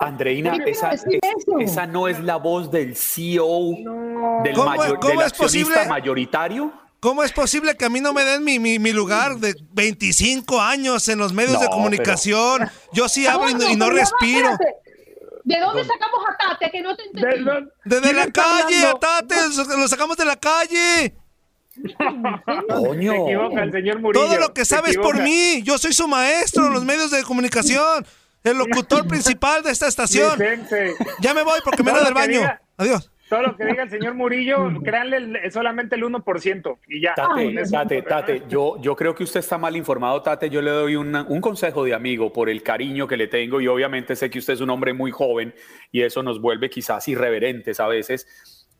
Andreina, 0.00 0.50
¿Qué 0.52 0.56
quiere 0.58 0.70
esa, 0.72 0.90
es- 0.92 1.04
esa 1.60 1.86
no 1.86 2.08
es 2.08 2.20
la 2.20 2.36
voz 2.36 2.70
del 2.70 2.96
CEO, 2.96 3.72
del, 4.44 4.54
¿Cómo- 4.54 4.76
mayor- 4.76 4.98
cómo 5.00 5.20
del 5.20 5.26
es 5.26 5.32
posible? 5.32 5.86
mayoritario. 5.86 6.72
¿Cómo 7.00 7.22
es 7.22 7.32
posible 7.32 7.76
que 7.76 7.84
a 7.84 7.88
mí 7.90 8.00
no 8.00 8.12
me 8.12 8.24
den 8.24 8.42
mi, 8.42 8.58
mi, 8.58 8.78
mi 8.78 8.92
lugar 8.92 9.36
de 9.36 9.54
25 9.72 10.60
años 10.60 11.08
en 11.08 11.18
los 11.18 11.32
medios 11.32 11.60
de 11.60 11.66
No, 11.66 11.70
comunicación? 11.72 12.68
Yo 12.92 13.08
sí 13.08 13.26
hablo 13.26 13.50
y 13.50 13.54
no, 13.54 13.68
y 13.68 13.76
no 13.76 13.90
respiro. 13.90 14.48
espérate. 14.50 14.74
¿De 15.44 15.60
dónde 15.60 15.84
sacamos 15.84 16.20
a 16.28 16.36
Tate? 16.58 16.70
Que 16.72 16.82
no 16.82 16.96
te 16.96 17.04
entendí. 17.04 17.50
Desde 17.84 18.12
la 18.12 18.22
está 18.24 18.42
calle, 18.42 18.76
hablando? 18.78 18.98
Tate, 18.98 19.34
lo 19.78 19.86
sacamos 19.86 20.16
de 20.16 20.24
la 20.24 20.34
calle. 20.36 21.14
Coño. 22.68 23.12
Se 23.12 23.18
equivoca 23.22 23.62
el 23.62 23.72
señor 23.72 24.00
Murillo. 24.00 24.26
Todo 24.26 24.38
lo 24.38 24.54
que 24.54 24.64
sabes 24.64 24.96
por 24.96 25.20
mí. 25.22 25.62
Yo 25.62 25.78
soy 25.78 25.92
su 25.92 26.08
maestro 26.08 26.66
en 26.66 26.72
los 26.72 26.84
medios 26.84 27.10
de 27.10 27.22
comunicación. 27.22 28.04
El 28.50 28.58
locutor 28.58 29.06
principal 29.06 29.62
de 29.62 29.70
esta 29.70 29.88
estación. 29.88 30.38
Vicente. 30.38 30.94
Ya 31.20 31.34
me 31.34 31.42
voy 31.42 31.60
porque 31.64 31.82
me 31.82 31.92
lo 31.92 32.02
del 32.04 32.14
baño. 32.14 32.40
diga- 32.40 32.60
Adiós. 32.76 33.10
Todo 33.28 33.42
lo 33.42 33.56
que 33.56 33.64
diga 33.66 33.82
el 33.82 33.90
señor 33.90 34.14
Murillo, 34.14 34.70
créanle 34.84 35.16
el- 35.16 35.52
solamente 35.52 35.96
el 35.96 36.04
1% 36.04 36.78
y 36.86 37.00
ya. 37.00 37.14
Tate. 37.14 37.54
Tate, 37.68 38.02
Tate, 38.02 38.42
yo, 38.48 38.80
yo 38.80 38.94
creo 38.94 39.16
que 39.16 39.24
usted 39.24 39.40
está 39.40 39.58
mal 39.58 39.74
informado, 39.74 40.22
Tate. 40.22 40.48
Yo 40.48 40.62
le 40.62 40.70
doy 40.70 40.94
una- 40.94 41.24
un 41.24 41.40
consejo 41.40 41.82
de 41.84 41.92
amigo 41.92 42.32
por 42.32 42.48
el 42.48 42.62
cariño 42.62 43.08
que 43.08 43.16
le 43.16 43.26
tengo 43.26 43.60
y 43.60 43.66
obviamente 43.66 44.14
sé 44.14 44.30
que 44.30 44.38
usted 44.38 44.52
es 44.52 44.60
un 44.60 44.70
hombre 44.70 44.92
muy 44.92 45.10
joven 45.10 45.52
y 45.90 46.02
eso 46.02 46.22
nos 46.22 46.40
vuelve 46.40 46.70
quizás 46.70 47.08
irreverentes 47.08 47.80
a 47.80 47.88
veces. 47.88 48.28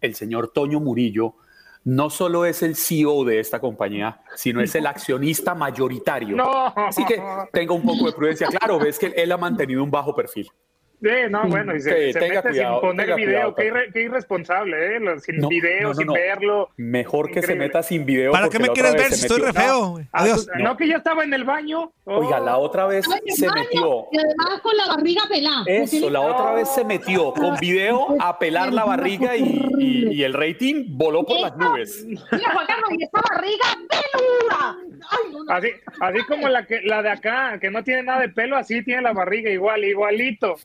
El 0.00 0.14
señor 0.14 0.52
Toño 0.52 0.78
Murillo 0.78 1.34
no 1.86 2.10
solo 2.10 2.44
es 2.44 2.64
el 2.64 2.74
CEO 2.74 3.24
de 3.24 3.38
esta 3.38 3.60
compañía, 3.60 4.20
sino 4.34 4.60
es 4.60 4.74
el 4.74 4.86
accionista 4.86 5.54
mayoritario. 5.54 6.36
No. 6.36 6.72
Así 6.74 7.04
que 7.04 7.22
tenga 7.52 7.74
un 7.74 7.82
poco 7.82 8.06
de 8.06 8.12
prudencia. 8.12 8.48
Claro, 8.48 8.80
ves 8.80 8.98
que 8.98 9.06
él 9.16 9.30
ha 9.30 9.36
mantenido 9.36 9.84
un 9.84 9.90
bajo 9.90 10.12
perfil. 10.12 10.50
Sí, 11.02 11.08
no, 11.30 11.46
bueno, 11.48 11.76
y 11.76 11.80
se, 11.80 12.06
Sí, 12.06 12.12
se 12.14 12.20
tenga 12.20 12.34
mete 12.36 12.48
cuidado, 12.48 12.80
sin 12.80 12.88
poner 12.88 13.06
tenga 13.06 13.16
video, 13.16 13.28
cuidado, 13.30 13.54
qué, 13.54 13.70
irre- 13.70 13.92
qué 13.92 14.02
irresponsable, 14.02 14.96
¿eh? 14.96 15.00
Sin 15.20 15.36
No, 15.38 15.48
video, 15.48 15.82
no, 15.82 15.88
no, 15.88 15.94
sin 15.94 16.06
no. 16.06 16.12
verlo. 16.14 16.70
Mejor 16.76 17.30
que 17.30 17.42
se 17.42 17.54
meta 17.54 17.82
sin 17.82 18.06
video. 18.06 18.32
¿Para 18.32 18.44
porque 18.46 18.58
qué 18.58 18.62
me 18.64 18.68
quieres 18.70 18.94
ver 18.94 19.12
si 19.12 19.26
estoy 19.26 19.42
re 19.42 19.52
feo? 19.52 19.98
Ah, 20.12 20.22
Adiós. 20.22 20.46
pues, 20.50 20.64
no. 20.64 20.76
que 20.76 20.88
ya 20.88 20.96
estaba 20.96 21.22
en 21.24 21.34
el 21.34 21.44
baño. 21.44 21.92
Oiga, 22.04 22.40
la 22.40 22.56
otra 22.56 22.86
vez 22.86 23.04
se 23.28 23.46
baño 23.46 23.62
metió. 23.62 24.06
Y 24.12 24.18
además 24.18 24.60
con 24.62 24.76
la 24.76 24.86
barriga 24.86 25.22
pelada. 25.28 25.64
Eso, 25.66 26.08
la 26.10 26.20
otra 26.20 26.52
vez 26.52 26.68
se 26.74 26.84
metió 26.84 27.32
con 27.34 27.56
video 27.56 28.16
a 28.20 28.38
pelar 28.38 28.72
la 28.72 28.84
barriga 28.84 29.36
y, 29.36 29.42
y- 29.78 30.08
y 30.16 30.22
el 30.24 30.32
rating 30.32 30.86
voló 30.96 31.24
por 31.24 31.40
las 31.40 31.56
nubes. 31.56 32.04
Mira, 32.06 32.52
Juan 32.52 32.66
Carlos, 32.66 32.90
y 32.98 33.02
esa 33.04 33.20
barriga 33.30 33.66
peluda. 33.90 34.76
Ay. 35.10 35.32
Así, 35.48 35.68
así 36.00 36.18
como 36.26 36.48
la, 36.48 36.64
que, 36.66 36.80
la 36.82 37.02
de 37.02 37.10
acá, 37.10 37.58
que 37.60 37.70
no 37.70 37.84
tiene 37.84 38.02
nada 38.02 38.20
de 38.20 38.28
pelo, 38.30 38.56
así 38.56 38.82
tiene 38.82 39.02
la 39.02 39.12
barriga 39.12 39.50
igual, 39.50 39.84
igualito. 39.84 40.56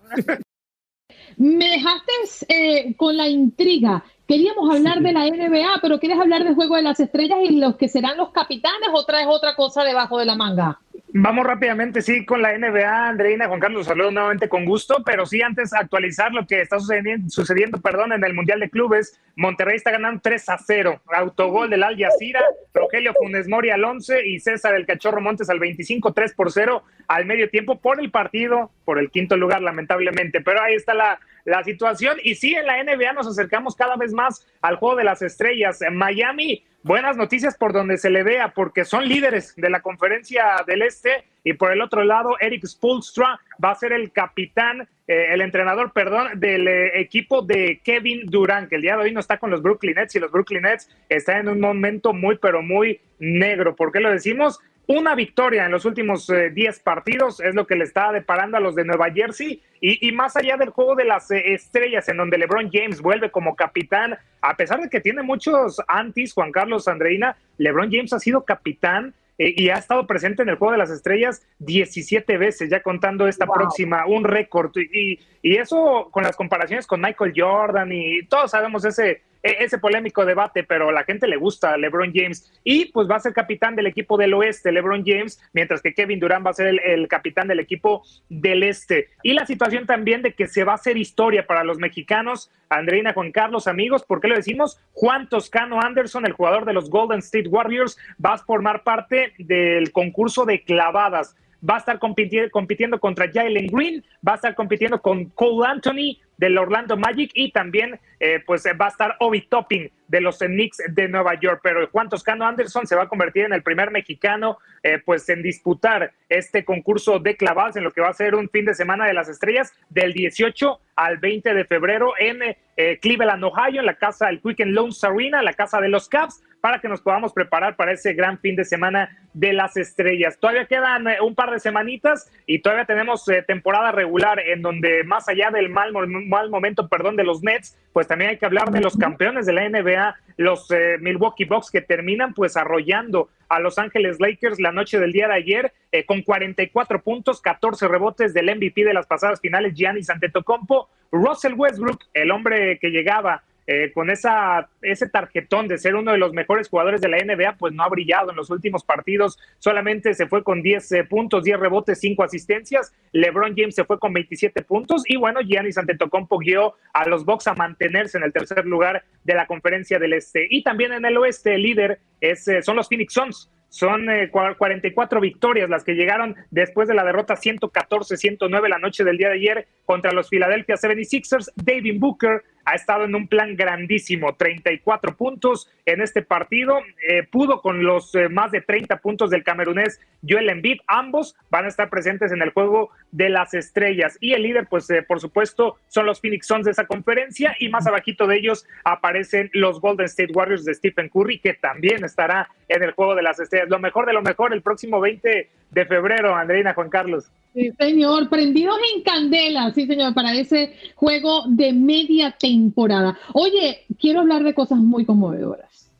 Me 1.41 1.69
dejaste 1.69 2.11
eh, 2.49 2.95
con 2.95 3.17
la 3.17 3.27
intriga. 3.27 4.03
Queríamos 4.27 4.69
hablar 4.69 5.01
de 5.01 5.11
la 5.11 5.25
NBA, 5.25 5.79
pero 5.81 5.99
¿quieres 5.99 6.19
hablar 6.19 6.43
del 6.43 6.53
juego 6.53 6.75
de 6.75 6.83
las 6.83 6.99
estrellas 6.99 7.39
y 7.43 7.55
los 7.57 7.77
que 7.77 7.89
serán 7.89 8.15
los 8.17 8.29
capitanes 8.29 8.89
o 8.93 9.03
traes 9.05 9.25
otra 9.27 9.55
cosa 9.55 9.83
debajo 9.83 10.19
de 10.19 10.25
la 10.25 10.35
manga? 10.35 10.79
Vamos 11.13 11.45
rápidamente, 11.45 12.01
sí, 12.01 12.25
con 12.25 12.41
la 12.41 12.57
NBA, 12.57 13.09
Andreina, 13.09 13.47
Juan 13.47 13.59
Carlos, 13.59 13.85
saludo 13.85 14.11
nuevamente 14.11 14.47
con 14.47 14.63
gusto, 14.63 15.03
pero 15.05 15.25
sí 15.25 15.41
antes 15.41 15.73
actualizar 15.73 16.31
lo 16.31 16.47
que 16.47 16.61
está 16.61 16.79
sucediendo, 16.79 17.29
sucediendo 17.29 17.81
perdón, 17.81 18.13
en 18.13 18.23
el 18.23 18.33
Mundial 18.33 18.61
de 18.61 18.69
Clubes. 18.69 19.19
Monterrey 19.35 19.75
está 19.75 19.91
ganando 19.91 20.21
3 20.23 20.49
a 20.49 20.57
0. 20.57 21.01
Autogol 21.13 21.69
del 21.69 21.83
Al 21.83 21.97
Jazeera, 21.97 22.41
Rogelio 22.73 23.13
Funes 23.13 23.49
Mori 23.49 23.71
al 23.71 23.83
11 23.83 24.25
y 24.25 24.39
César 24.39 24.73
el 24.73 24.85
Cachorro 24.85 25.19
Montes 25.19 25.49
al 25.49 25.59
25, 25.59 26.13
3 26.13 26.33
por 26.33 26.51
0 26.51 26.83
al 27.07 27.25
medio 27.25 27.49
tiempo 27.49 27.79
por 27.79 27.99
el 27.99 28.09
partido, 28.09 28.71
por 28.85 28.97
el 28.97 29.11
quinto 29.11 29.35
lugar, 29.35 29.61
lamentablemente. 29.61 30.39
Pero 30.39 30.61
ahí 30.61 30.75
está 30.75 30.93
la, 30.93 31.19
la 31.43 31.63
situación. 31.63 32.17
Y 32.23 32.35
sí, 32.35 32.55
en 32.55 32.65
la 32.65 32.81
NBA 32.81 33.11
nos 33.13 33.27
acercamos 33.27 33.75
cada 33.75 33.97
vez 33.97 34.13
más 34.13 34.47
al 34.61 34.77
juego 34.77 34.95
de 34.95 35.03
las 35.03 35.21
estrellas. 35.21 35.81
En 35.81 35.97
Miami 35.97 36.63
buenas 36.83 37.17
noticias 37.17 37.57
por 37.57 37.73
donde 37.73 37.97
se 37.97 38.09
le 38.09 38.23
vea, 38.23 38.49
porque 38.49 38.85
son 38.85 39.07
líderes 39.07 39.55
de 39.55 39.69
la 39.69 39.81
conferencia 39.81 40.63
del 40.65 40.81
Este. 40.81 41.25
Y 41.43 41.53
por 41.53 41.71
el 41.71 41.81
otro 41.81 42.03
lado, 42.03 42.37
Eric 42.39 42.65
Spolstra 42.65 43.39
va 43.63 43.71
a 43.71 43.75
ser 43.75 43.93
el 43.93 44.11
capitán, 44.11 44.87
eh, 45.07 45.27
el 45.31 45.41
entrenador, 45.41 45.91
perdón, 45.91 46.39
del 46.39 46.67
eh, 46.67 46.99
equipo 46.99 47.41
de 47.41 47.81
Kevin 47.83 48.27
Durant, 48.27 48.69
que 48.69 48.75
el 48.75 48.83
día 48.83 48.95
de 48.95 49.03
hoy 49.03 49.11
no 49.11 49.19
está 49.19 49.37
con 49.37 49.49
los 49.49 49.61
Brooklyn 49.63 49.95
Nets 49.95 50.15
y 50.15 50.19
los 50.19 50.31
Brooklyn 50.31 50.61
Nets 50.63 50.89
están 51.09 51.37
en 51.37 51.49
un 51.49 51.59
momento 51.59 52.13
muy, 52.13 52.37
pero 52.37 52.61
muy 52.61 53.01
negro. 53.17 53.75
¿Por 53.75 53.91
qué 53.91 53.99
lo 53.99 54.11
decimos? 54.11 54.59
Una 54.93 55.15
victoria 55.15 55.63
en 55.63 55.71
los 55.71 55.85
últimos 55.85 56.29
eh, 56.29 56.49
10 56.49 56.81
partidos 56.81 57.39
es 57.39 57.55
lo 57.55 57.65
que 57.65 57.77
le 57.77 57.85
está 57.85 58.11
deparando 58.11 58.57
a 58.57 58.59
los 58.59 58.75
de 58.75 58.83
Nueva 58.83 59.09
Jersey. 59.09 59.63
Y, 59.79 60.05
y 60.05 60.11
más 60.11 60.35
allá 60.35 60.57
del 60.57 60.71
juego 60.71 60.95
de 60.95 61.05
las 61.05 61.31
eh, 61.31 61.53
estrellas, 61.53 62.09
en 62.09 62.17
donde 62.17 62.37
LeBron 62.37 62.69
James 62.69 62.99
vuelve 62.99 63.31
como 63.31 63.55
capitán, 63.55 64.17
a 64.41 64.57
pesar 64.57 64.81
de 64.81 64.89
que 64.89 64.99
tiene 64.99 65.21
muchos 65.21 65.81
antis, 65.87 66.33
Juan 66.33 66.51
Carlos 66.51 66.89
Andreina, 66.89 67.37
LeBron 67.57 67.89
James 67.89 68.11
ha 68.11 68.19
sido 68.19 68.43
capitán 68.43 69.13
eh, 69.37 69.53
y 69.55 69.69
ha 69.69 69.75
estado 69.75 70.05
presente 70.05 70.43
en 70.43 70.49
el 70.49 70.55
juego 70.55 70.73
de 70.73 70.79
las 70.79 70.91
estrellas 70.91 71.41
17 71.59 72.37
veces, 72.37 72.69
ya 72.69 72.81
contando 72.81 73.29
esta 73.29 73.47
próxima, 73.47 74.05
un 74.05 74.25
récord. 74.25 74.75
Y, 74.75 75.21
y 75.41 75.55
eso 75.55 76.09
con 76.11 76.23
las 76.23 76.35
comparaciones 76.35 76.85
con 76.85 76.99
Michael 76.99 77.31
Jordan 77.33 77.93
y 77.93 78.23
todos 78.23 78.51
sabemos 78.51 78.83
ese, 78.83 79.21
ese 79.43 79.77
polémico 79.77 80.25
debate, 80.25 80.63
pero 80.63 80.89
a 80.89 80.91
la 80.91 81.03
gente 81.03 81.27
le 81.27 81.37
gusta 81.37 81.77
LeBron 81.77 82.11
James 82.13 82.51
y 82.63 82.85
pues 82.85 83.09
va 83.09 83.15
a 83.15 83.19
ser 83.19 83.33
capitán 83.33 83.75
del 83.75 83.87
equipo 83.87 84.17
del 84.17 84.33
oeste, 84.33 84.71
LeBron 84.71 85.03
James, 85.05 85.41
mientras 85.53 85.81
que 85.81 85.93
Kevin 85.93 86.19
Durant 86.19 86.45
va 86.45 86.51
a 86.51 86.53
ser 86.53 86.67
el, 86.67 86.79
el 86.79 87.07
capitán 87.07 87.47
del 87.47 87.59
equipo 87.59 88.03
del 88.29 88.63
este. 88.63 89.09
Y 89.23 89.33
la 89.33 89.45
situación 89.45 89.85
también 89.85 90.21
de 90.21 90.33
que 90.33 90.47
se 90.47 90.63
va 90.63 90.73
a 90.73 90.75
hacer 90.75 90.97
historia 90.97 91.47
para 91.47 91.63
los 91.63 91.77
mexicanos, 91.77 92.51
Andreina, 92.69 93.13
Juan 93.13 93.31
Carlos, 93.31 93.67
amigos, 93.67 94.03
¿por 94.03 94.21
qué 94.21 94.27
lo 94.27 94.35
decimos? 94.35 94.79
Juan 94.93 95.27
Toscano 95.27 95.81
Anderson, 95.81 96.25
el 96.25 96.33
jugador 96.33 96.65
de 96.65 96.73
los 96.73 96.89
Golden 96.89 97.19
State 97.19 97.49
Warriors, 97.49 97.97
va 98.23 98.33
a 98.33 98.37
formar 98.37 98.83
parte 98.83 99.33
del 99.37 99.91
concurso 99.91 100.45
de 100.45 100.63
clavadas 100.63 101.35
va 101.67 101.75
a 101.75 101.79
estar 101.79 101.99
compitiendo, 101.99 102.49
compitiendo 102.51 102.99
contra 102.99 103.31
Jalen 103.31 103.67
Green, 103.67 104.03
va 104.27 104.33
a 104.33 104.35
estar 104.35 104.55
compitiendo 104.55 105.01
con 105.01 105.25
Cole 105.25 105.67
Anthony 105.67 106.17
del 106.37 106.57
Orlando 106.57 106.97
Magic 106.97 107.29
y 107.35 107.51
también 107.51 107.99
eh, 108.19 108.41
pues 108.45 108.65
va 108.65 108.85
a 108.85 108.89
estar 108.89 109.15
Obi 109.19 109.41
Topping 109.41 109.91
de 110.07 110.21
los 110.21 110.39
Knicks 110.39 110.77
de 110.89 111.07
Nueva 111.07 111.39
York. 111.39 111.61
Pero 111.61 111.87
Juan 111.87 112.09
Toscano 112.09 112.47
Anderson 112.47 112.87
se 112.87 112.95
va 112.95 113.03
a 113.03 113.07
convertir 113.07 113.45
en 113.45 113.53
el 113.53 113.61
primer 113.61 113.91
mexicano 113.91 114.57
eh, 114.81 114.99
pues 115.05 115.29
en 115.29 115.43
disputar 115.43 116.11
este 116.29 116.65
concurso 116.65 117.19
de 117.19 117.37
clavadas 117.37 117.75
en 117.75 117.83
lo 117.83 117.91
que 117.91 118.01
va 118.01 118.09
a 118.09 118.13
ser 118.13 118.33
un 118.33 118.49
fin 118.49 118.65
de 118.65 118.73
semana 118.73 119.05
de 119.05 119.13
las 119.13 119.29
estrellas 119.29 119.71
del 119.89 120.13
18 120.13 120.79
al 120.95 121.17
20 121.17 121.53
de 121.53 121.65
febrero 121.65 122.13
en 122.17 122.39
eh, 122.75 122.99
Cleveland, 122.99 123.43
Ohio, 123.43 123.81
en 123.81 123.85
la 123.85 123.95
casa 123.95 124.25
del 124.27 124.41
Quicken 124.41 124.73
Loans 124.73 125.03
Arena, 125.03 125.43
la 125.43 125.53
casa 125.53 125.79
de 125.79 125.89
los 125.89 126.09
Caps, 126.09 126.41
para 126.61 126.79
que 126.79 126.87
nos 126.87 127.01
podamos 127.01 127.33
preparar 127.33 127.75
para 127.75 127.91
ese 127.91 128.13
gran 128.13 128.39
fin 128.39 128.55
de 128.55 128.63
semana 128.63 129.17
de 129.33 129.51
las 129.53 129.75
estrellas. 129.75 130.37
Todavía 130.39 130.65
quedan 130.65 131.07
eh, 131.07 131.17
un 131.21 131.35
par 131.35 131.51
de 131.51 131.59
semanitas 131.59 132.31
y 132.45 132.59
todavía 132.59 132.85
tenemos 132.85 133.27
eh, 133.27 133.43
temporada 133.45 133.91
regular 133.91 134.39
en 134.39 134.61
donde 134.61 135.03
más 135.03 135.27
allá 135.27 135.49
del 135.49 135.69
mal 135.69 135.91
mal 135.91 136.49
momento, 136.49 136.87
perdón, 136.87 137.15
de 137.15 137.23
los 137.23 137.41
Nets, 137.41 137.77
pues 137.93 138.07
también 138.07 138.31
hay 138.31 138.37
que 138.37 138.45
hablar 138.45 138.71
de 138.71 138.79
los 138.79 138.95
campeones 138.95 139.45
de 139.45 139.53
la 139.53 139.67
NBA, 139.67 140.15
los 140.37 140.69
eh, 140.71 140.97
Milwaukee 140.99 141.45
Bucks, 141.45 141.71
que 141.71 141.81
terminan 141.81 142.33
pues 142.33 142.55
arrollando 142.55 143.29
a 143.49 143.59
Los 143.59 143.77
Ángeles 143.77 144.19
Lakers 144.19 144.59
la 144.59 144.71
noche 144.71 144.97
del 144.99 145.11
día 145.11 145.27
de 145.27 145.33
ayer 145.33 145.73
eh, 145.91 146.05
con 146.05 146.21
44 146.21 147.01
puntos, 147.01 147.41
14 147.41 147.87
rebotes 147.87 148.33
del 148.33 148.55
MVP 148.55 148.85
de 148.85 148.93
las 148.93 149.07
pasadas 149.07 149.41
finales, 149.41 149.73
Giannis 149.73 150.09
Antetokounmpo, 150.09 150.89
Russell 151.11 151.53
Westbrook, 151.53 151.99
el 152.13 152.31
hombre 152.31 152.79
que 152.79 152.91
llegaba 152.91 153.43
eh, 153.67 153.91
con 153.93 154.09
esa, 154.09 154.69
ese 154.81 155.07
tarjetón 155.07 155.67
de 155.67 155.77
ser 155.77 155.95
uno 155.95 156.11
de 156.11 156.17
los 156.17 156.33
mejores 156.33 156.67
jugadores 156.67 156.99
de 157.01 157.09
la 157.09 157.17
NBA, 157.17 157.57
pues 157.57 157.73
no 157.73 157.83
ha 157.83 157.89
brillado 157.89 158.31
en 158.31 158.35
los 158.35 158.49
últimos 158.49 158.83
partidos. 158.83 159.37
Solamente 159.59 160.13
se 160.13 160.27
fue 160.27 160.43
con 160.43 160.61
10 160.61 160.91
eh, 160.91 161.03
puntos, 161.03 161.43
10 161.43 161.59
rebotes, 161.59 161.99
5 161.99 162.23
asistencias. 162.23 162.93
LeBron 163.11 163.53
James 163.55 163.75
se 163.75 163.85
fue 163.85 163.99
con 163.99 164.13
27 164.13 164.63
puntos. 164.63 165.03
Y 165.07 165.17
bueno, 165.17 165.41
Giannis 165.41 165.77
Antetokounmpo 165.77 166.39
guió 166.39 166.75
a 166.93 167.07
los 167.07 167.23
Bucks 167.23 167.47
a 167.47 167.53
mantenerse 167.53 168.17
en 168.17 168.23
el 168.23 168.33
tercer 168.33 168.65
lugar 168.65 169.03
de 169.23 169.35
la 169.35 169.45
conferencia 169.45 169.99
del 169.99 170.13
Este. 170.13 170.47
Y 170.49 170.63
también 170.63 170.93
en 170.93 171.05
el 171.05 171.17
Oeste, 171.17 171.55
el 171.55 171.63
líder 171.63 171.99
es, 172.19 172.47
eh, 172.47 172.61
son 172.61 172.75
los 172.75 172.89
Phoenix 172.89 173.13
Suns 173.13 173.49
son 173.71 174.05
44 174.31 175.17
eh, 175.17 175.21
victorias 175.21 175.69
las 175.69 175.85
que 175.85 175.93
llegaron 175.93 176.35
después 176.49 176.89
de 176.89 176.93
la 176.93 177.05
derrota 177.05 177.35
114-109 177.35 178.67
la 178.67 178.79
noche 178.79 179.05
del 179.05 179.17
día 179.17 179.29
de 179.29 179.35
ayer 179.35 179.67
contra 179.85 180.11
los 180.11 180.27
Philadelphia 180.27 180.75
76ers. 180.75 181.53
David 181.55 181.97
Booker 181.97 182.43
ha 182.65 182.75
estado 182.75 183.05
en 183.05 183.15
un 183.15 183.27
plan 183.27 183.55
grandísimo, 183.55 184.35
34 184.35 185.15
puntos 185.15 185.69
en 185.85 186.01
este 186.01 186.21
partido, 186.21 186.79
eh, 187.07 187.23
pudo 187.23 187.61
con 187.61 187.83
los 187.83 188.13
eh, 188.15 188.29
más 188.29 188.51
de 188.51 188.61
30 188.61 188.97
puntos 188.97 189.29
del 189.29 189.43
camerunés 189.43 189.99
Joel 190.27 190.49
Embiid, 190.49 190.79
ambos 190.87 191.35
van 191.49 191.65
a 191.65 191.67
estar 191.67 191.89
presentes 191.89 192.31
en 192.31 192.41
el 192.41 192.51
juego 192.51 192.91
de 193.11 193.29
las 193.29 193.53
estrellas. 193.53 194.17
Y 194.19 194.33
el 194.33 194.43
líder 194.43 194.67
pues 194.67 194.89
eh, 194.89 195.01
por 195.01 195.19
supuesto 195.19 195.77
son 195.87 196.05
los 196.05 196.21
Phoenix 196.21 196.47
Suns 196.47 196.65
de 196.65 196.71
esa 196.71 196.85
conferencia 196.85 197.55
y 197.59 197.69
más 197.69 197.87
abajito 197.87 198.27
de 198.27 198.37
ellos 198.37 198.65
aparecen 198.83 199.49
los 199.53 199.81
Golden 199.81 200.05
State 200.05 200.33
Warriors 200.33 200.65
de 200.65 200.73
Stephen 200.73 201.09
Curry 201.09 201.39
que 201.39 201.53
también 201.53 202.03
estará 202.03 202.49
en 202.67 202.83
el 202.83 202.91
juego 202.91 203.15
de 203.15 203.23
las 203.23 203.39
estrellas, 203.39 203.69
lo 203.69 203.79
mejor 203.79 204.05
de 204.05 204.13
lo 204.13 204.21
mejor 204.21 204.53
el 204.53 204.61
próximo 204.61 204.99
20 204.99 205.49
de 205.71 205.85
febrero, 205.85 206.35
Andreina 206.35 206.73
Juan 206.73 206.89
Carlos. 206.89 207.31
Sí, 207.53 207.69
señor, 207.77 208.29
prendidos 208.29 208.77
en 208.95 209.03
candela, 209.03 209.73
sí, 209.73 209.85
señor, 209.85 210.13
para 210.13 210.33
ese 210.33 210.73
juego 210.95 211.43
de 211.47 211.73
media 211.73 212.31
temporada. 212.31 213.17
Oye, 213.33 213.85
quiero 213.99 214.21
hablar 214.21 214.43
de 214.43 214.53
cosas 214.53 214.77
muy 214.77 215.05
conmovedoras. 215.05 215.91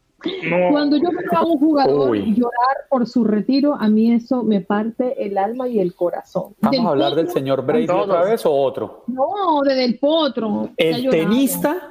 Cuando 0.71 0.97
yo 0.97 1.09
veo 1.09 1.39
a 1.39 1.45
un 1.45 1.57
jugador 1.57 2.15
llorar 2.15 2.77
por 2.89 3.07
su 3.07 3.23
retiro, 3.23 3.73
a 3.73 3.87
mí 3.87 4.13
eso 4.13 4.43
me 4.43 4.61
parte 4.61 5.25
el 5.25 5.37
alma 5.37 5.67
y 5.67 5.79
el 5.79 5.95
corazón. 5.95 6.55
¿Vamos 6.61 6.85
a 6.85 6.89
hablar 6.89 7.15
del 7.15 7.29
señor 7.29 7.65
Brady 7.65 7.87
otra 7.89 8.23
vez 8.23 8.45
o 8.45 8.53
otro? 8.53 9.03
No, 9.07 9.61
de 9.63 9.73
Del 9.73 9.97
Potro. 9.97 10.69
¿El 10.77 11.09
tenista? 11.09 11.89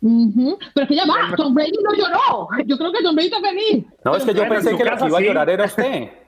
Pero 0.00 0.84
es 0.84 0.88
que 0.88 0.94
ya 0.94 1.04
va, 1.06 1.36
Tom 1.36 1.52
Brady 1.54 1.72
no 1.82 1.92
lloró. 1.92 2.48
Yo 2.64 2.78
creo 2.78 2.92
que 2.92 3.02
Tom 3.02 3.14
Brady 3.14 3.28
está 3.28 3.40
feliz. 3.40 3.84
No, 4.04 4.16
es 4.16 4.24
que 4.24 4.34
yo 4.34 4.48
pensé 4.48 4.76
que 4.76 4.84
la 4.84 4.96
que 4.96 5.06
iba 5.06 5.18
a 5.18 5.22
llorar 5.22 5.50
era 5.50 5.64
usted. 5.66 6.08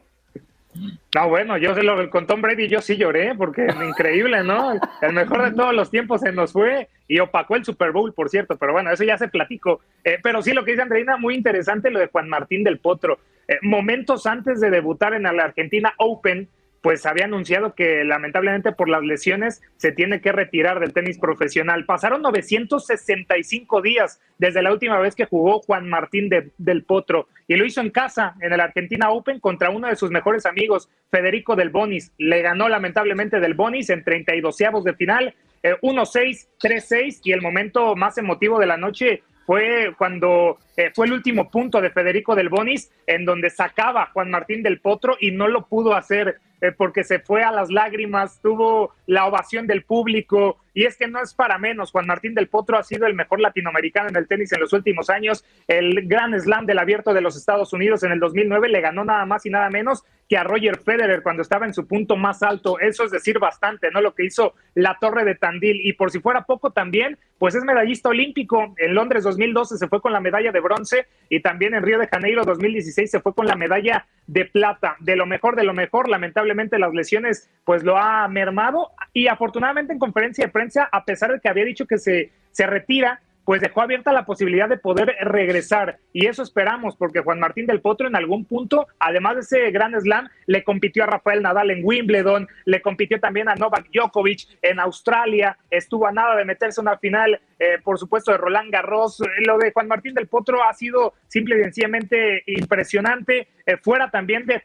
No, 1.12 1.28
bueno, 1.28 1.58
yo 1.58 1.74
sé 1.74 1.82
lo 1.82 2.08
con 2.08 2.26
Tom 2.26 2.40
Brady 2.40 2.68
yo 2.68 2.80
sí 2.80 2.96
lloré 2.96 3.34
porque 3.34 3.66
es 3.66 3.74
increíble, 3.88 4.44
¿no? 4.44 4.74
El 5.02 5.12
mejor 5.12 5.42
de 5.44 5.56
todos 5.56 5.74
los 5.74 5.90
tiempos 5.90 6.20
se 6.20 6.32
nos 6.32 6.52
fue 6.52 6.88
y 7.08 7.18
opacó 7.18 7.56
el 7.56 7.64
Super 7.64 7.90
Bowl, 7.90 8.14
por 8.14 8.28
cierto, 8.28 8.56
pero 8.56 8.72
bueno, 8.72 8.92
eso 8.92 9.02
ya 9.02 9.18
se 9.18 9.28
platicó. 9.28 9.80
Eh, 10.04 10.18
pero 10.22 10.40
sí, 10.40 10.52
lo 10.52 10.64
que 10.64 10.72
dice 10.72 10.82
Andreina, 10.82 11.16
muy 11.16 11.34
interesante 11.34 11.90
lo 11.90 11.98
de 11.98 12.06
Juan 12.06 12.28
Martín 12.28 12.62
del 12.62 12.78
Potro. 12.78 13.18
Eh, 13.48 13.58
momentos 13.62 14.26
antes 14.26 14.60
de 14.60 14.70
debutar 14.70 15.14
en 15.14 15.24
la 15.24 15.30
Argentina 15.30 15.92
Open, 15.98 16.48
pues 16.82 17.04
había 17.04 17.26
anunciado 17.26 17.74
que 17.74 18.04
lamentablemente 18.04 18.72
por 18.72 18.88
las 18.88 19.02
lesiones 19.02 19.60
se 19.76 19.92
tiene 19.92 20.20
que 20.20 20.32
retirar 20.32 20.80
del 20.80 20.92
tenis 20.92 21.18
profesional. 21.18 21.84
Pasaron 21.84 22.22
965 22.22 23.82
días 23.82 24.20
desde 24.38 24.62
la 24.62 24.72
última 24.72 24.98
vez 24.98 25.14
que 25.14 25.26
jugó 25.26 25.60
Juan 25.60 25.88
Martín 25.88 26.30
del 26.30 26.84
Potro 26.84 27.28
y 27.46 27.56
lo 27.56 27.66
hizo 27.66 27.80
en 27.80 27.90
casa 27.90 28.34
en 28.40 28.52
el 28.52 28.60
Argentina 28.60 29.10
Open 29.10 29.40
contra 29.40 29.70
uno 29.70 29.88
de 29.88 29.96
sus 29.96 30.10
mejores 30.10 30.46
amigos, 30.46 30.88
Federico 31.10 31.56
del 31.56 31.70
Bonis. 31.70 32.12
Le 32.16 32.40
ganó 32.42 32.68
lamentablemente 32.68 33.40
del 33.40 33.54
Bonis 33.54 33.90
en 33.90 34.02
32 34.02 34.84
de 34.84 34.94
final, 34.94 35.34
1-6, 35.82 36.16
eh, 36.16 36.48
3-6 36.60 37.20
y 37.24 37.32
el 37.32 37.42
momento 37.42 37.94
más 37.94 38.16
emotivo 38.16 38.58
de 38.58 38.66
la 38.66 38.78
noche 38.78 39.22
fue 39.44 39.92
cuando 39.98 40.58
eh, 40.80 40.92
fue 40.94 41.06
el 41.06 41.12
último 41.12 41.50
punto 41.50 41.82
de 41.82 41.90
Federico 41.90 42.34
del 42.34 42.48
Bonis, 42.48 42.90
en 43.06 43.26
donde 43.26 43.50
sacaba 43.50 44.10
Juan 44.14 44.30
Martín 44.30 44.62
del 44.62 44.80
Potro 44.80 45.16
y 45.20 45.30
no 45.30 45.46
lo 45.46 45.66
pudo 45.66 45.94
hacer 45.94 46.40
eh, 46.62 46.72
porque 46.72 47.04
se 47.04 47.18
fue 47.18 47.42
a 47.42 47.52
las 47.52 47.70
lágrimas, 47.70 48.40
tuvo 48.42 48.94
la 49.06 49.26
ovación 49.26 49.66
del 49.66 49.82
público, 49.82 50.58
y 50.74 50.84
es 50.84 50.96
que 50.96 51.08
no 51.08 51.20
es 51.20 51.34
para 51.34 51.58
menos. 51.58 51.90
Juan 51.90 52.06
Martín 52.06 52.34
del 52.34 52.48
Potro 52.48 52.78
ha 52.78 52.82
sido 52.82 53.06
el 53.06 53.14
mejor 53.14 53.40
latinoamericano 53.40 54.08
en 54.08 54.16
el 54.16 54.28
tenis 54.28 54.52
en 54.52 54.60
los 54.60 54.72
últimos 54.72 55.10
años. 55.10 55.44
El 55.66 56.06
gran 56.06 56.38
slam 56.38 56.66
del 56.66 56.78
abierto 56.78 57.12
de 57.12 57.20
los 57.20 57.36
Estados 57.36 57.72
Unidos 57.72 58.02
en 58.02 58.12
el 58.12 58.20
2009 58.20 58.68
le 58.68 58.80
ganó 58.80 59.04
nada 59.04 59.26
más 59.26 59.44
y 59.46 59.50
nada 59.50 59.68
menos 59.70 60.04
que 60.28 60.36
a 60.36 60.44
Roger 60.44 60.78
Federer 60.78 61.24
cuando 61.24 61.42
estaba 61.42 61.66
en 61.66 61.74
su 61.74 61.88
punto 61.88 62.16
más 62.16 62.42
alto. 62.44 62.78
Eso 62.78 63.04
es 63.04 63.10
decir 63.10 63.40
bastante, 63.40 63.90
¿no? 63.90 64.00
Lo 64.00 64.14
que 64.14 64.24
hizo 64.24 64.54
la 64.74 64.96
Torre 65.00 65.24
de 65.24 65.34
Tandil. 65.34 65.80
Y 65.84 65.94
por 65.94 66.12
si 66.12 66.20
fuera 66.20 66.44
poco 66.44 66.70
también, 66.70 67.18
pues 67.38 67.56
es 67.56 67.64
medallista 67.64 68.10
olímpico. 68.10 68.74
En 68.76 68.94
Londres 68.94 69.24
2012 69.24 69.76
se 69.76 69.88
fue 69.88 70.00
con 70.00 70.12
la 70.12 70.20
medalla 70.20 70.52
de 70.52 70.60
bronce 70.70 71.06
y 71.28 71.40
también 71.40 71.74
en 71.74 71.82
Río 71.82 71.98
de 71.98 72.08
Janeiro 72.08 72.44
2016 72.44 73.10
se 73.10 73.20
fue 73.20 73.34
con 73.34 73.46
la 73.46 73.56
medalla 73.56 74.06
de 74.26 74.44
plata. 74.44 74.96
De 75.00 75.16
lo 75.16 75.26
mejor, 75.26 75.56
de 75.56 75.64
lo 75.64 75.74
mejor, 75.74 76.08
lamentablemente 76.08 76.78
las 76.78 76.92
lesiones 76.92 77.50
pues 77.64 77.82
lo 77.82 77.96
ha 77.96 78.26
mermado 78.28 78.90
y 79.12 79.28
afortunadamente 79.28 79.92
en 79.92 79.98
conferencia 79.98 80.46
de 80.46 80.52
prensa, 80.52 80.88
a 80.90 81.04
pesar 81.04 81.32
de 81.32 81.40
que 81.40 81.48
había 81.48 81.64
dicho 81.64 81.86
que 81.86 81.98
se, 81.98 82.32
se 82.52 82.66
retira, 82.66 83.20
pues 83.44 83.60
dejó 83.60 83.82
abierta 83.82 84.12
la 84.12 84.24
posibilidad 84.24 84.68
de 84.68 84.78
poder 84.78 85.16
regresar. 85.22 85.98
Y 86.12 86.26
eso 86.26 86.42
esperamos, 86.42 86.96
porque 86.96 87.20
Juan 87.20 87.40
Martín 87.40 87.66
del 87.66 87.80
Potro 87.80 88.06
en 88.06 88.14
algún 88.14 88.44
punto, 88.44 88.86
además 88.98 89.34
de 89.34 89.40
ese 89.40 89.70
gran 89.72 89.98
slam, 90.00 90.28
le 90.46 90.62
compitió 90.62 91.04
a 91.04 91.06
Rafael 91.06 91.42
Nadal 91.42 91.70
en 91.70 91.84
Wimbledon, 91.84 92.46
le 92.64 92.80
compitió 92.80 93.18
también 93.18 93.48
a 93.48 93.56
Novak 93.56 93.88
Djokovic 93.92 94.46
en 94.62 94.78
Australia, 94.78 95.56
estuvo 95.70 96.06
a 96.06 96.12
nada 96.12 96.36
de 96.36 96.44
meterse 96.44 96.80
en 96.80 96.86
una 96.88 96.98
final, 96.98 97.40
eh, 97.60 97.78
por 97.84 97.98
supuesto, 97.98 98.32
de 98.32 98.38
Roland 98.38 98.72
Garros. 98.72 99.22
Lo 99.44 99.58
de 99.58 99.70
Juan 99.70 99.86
Martín 99.86 100.14
del 100.14 100.28
Potro 100.28 100.64
ha 100.64 100.72
sido 100.72 101.12
simple 101.28 101.58
y 101.58 101.62
sencillamente 101.62 102.42
impresionante. 102.46 103.48
Eh, 103.66 103.76
fuera 103.76 104.10
también 104.10 104.46
de, 104.46 104.62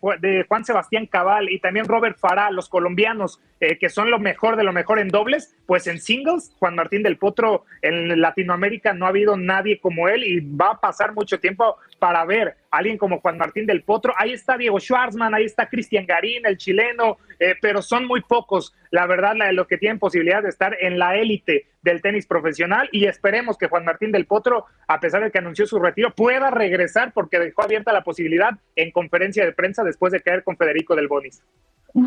Juan 0.48 0.64
Sebastián 0.64 1.06
Cabal 1.06 1.50
y 1.50 1.60
también 1.60 1.90
Robert 1.90 2.18
Farah, 2.18 2.52
los 2.52 2.70
colombianos, 2.70 3.42
eh, 3.60 3.78
que 3.78 3.90
son 3.90 4.10
lo 4.10 4.18
mejor 4.18 4.56
de 4.56 4.64
lo 4.64 4.72
mejor 4.72 5.00
en 5.00 5.10
dobles, 5.10 5.54
pues 5.66 5.88
en 5.88 6.00
singles, 6.00 6.56
Juan 6.58 6.76
Martín 6.76 7.04
del 7.04 7.18
Potro 7.18 7.66
en 7.82 8.22
Latinoamérica 8.22 8.94
no 8.94 9.06
ha 9.06 9.10
habido 9.10 9.36
nadie 9.36 9.80
como 9.82 10.08
él 10.08 10.24
y 10.24 10.40
va 10.40 10.72
a 10.72 10.80
pasar 10.80 11.14
mucho 11.14 11.40
tiempo 11.40 11.76
para 12.00 12.24
ver 12.24 12.56
alguien 12.78 12.98
como 12.98 13.20
Juan 13.20 13.38
Martín 13.38 13.66
del 13.66 13.84
Potro. 13.84 14.14
Ahí 14.18 14.34
está 14.34 14.58
Diego 14.58 14.80
Schwarzman, 14.80 15.34
ahí 15.34 15.46
está 15.46 15.68
Cristian 15.68 16.06
Garín, 16.06 16.46
el 16.46 16.58
chileno, 16.58 17.18
eh, 17.40 17.56
pero 17.62 17.82
son 17.82 18.06
muy 18.06 18.22
pocos, 18.22 18.74
la 18.92 19.06
verdad, 19.08 19.36
la 19.36 19.48
de 19.48 19.54
los 19.54 19.68
que 19.68 19.78
tienen 19.78 20.00
posibilidad 20.00 20.44
de 20.44 20.50
estar 20.50 20.76
en 20.80 21.00
la 21.00 21.16
élite 21.18 21.68
del 21.82 22.02
tenis 22.02 22.26
profesional 22.26 22.90
y 22.92 23.06
esperemos 23.06 23.58
que 23.58 23.68
Juan 23.68 23.86
Martín 23.86 24.12
del 24.12 24.26
Potro, 24.26 24.66
a 24.88 25.00
pesar 25.00 25.24
de 25.24 25.32
que 25.32 25.38
anunció 25.38 25.68
su 25.68 25.80
retiro, 25.80 26.14
pueda 26.14 26.50
regresar 26.50 27.14
porque 27.14 27.40
dejó 27.40 27.64
abierta 27.64 27.94
la 27.94 28.04
posibilidad 28.04 28.52
en 28.76 28.92
conferencia 28.92 29.46
de 29.46 29.54
prensa 29.54 29.84
después 29.84 30.12
de 30.12 30.22
caer 30.22 30.44
con 30.44 30.58
Federico 30.58 30.96
del 30.96 31.08
Bonis. 31.08 31.44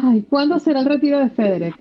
Ay, 0.02 0.24
¿cuándo 0.28 0.58
será 0.58 0.80
el 0.80 0.86
retiro 0.86 1.18
de 1.18 1.30
Federer? 1.30 1.74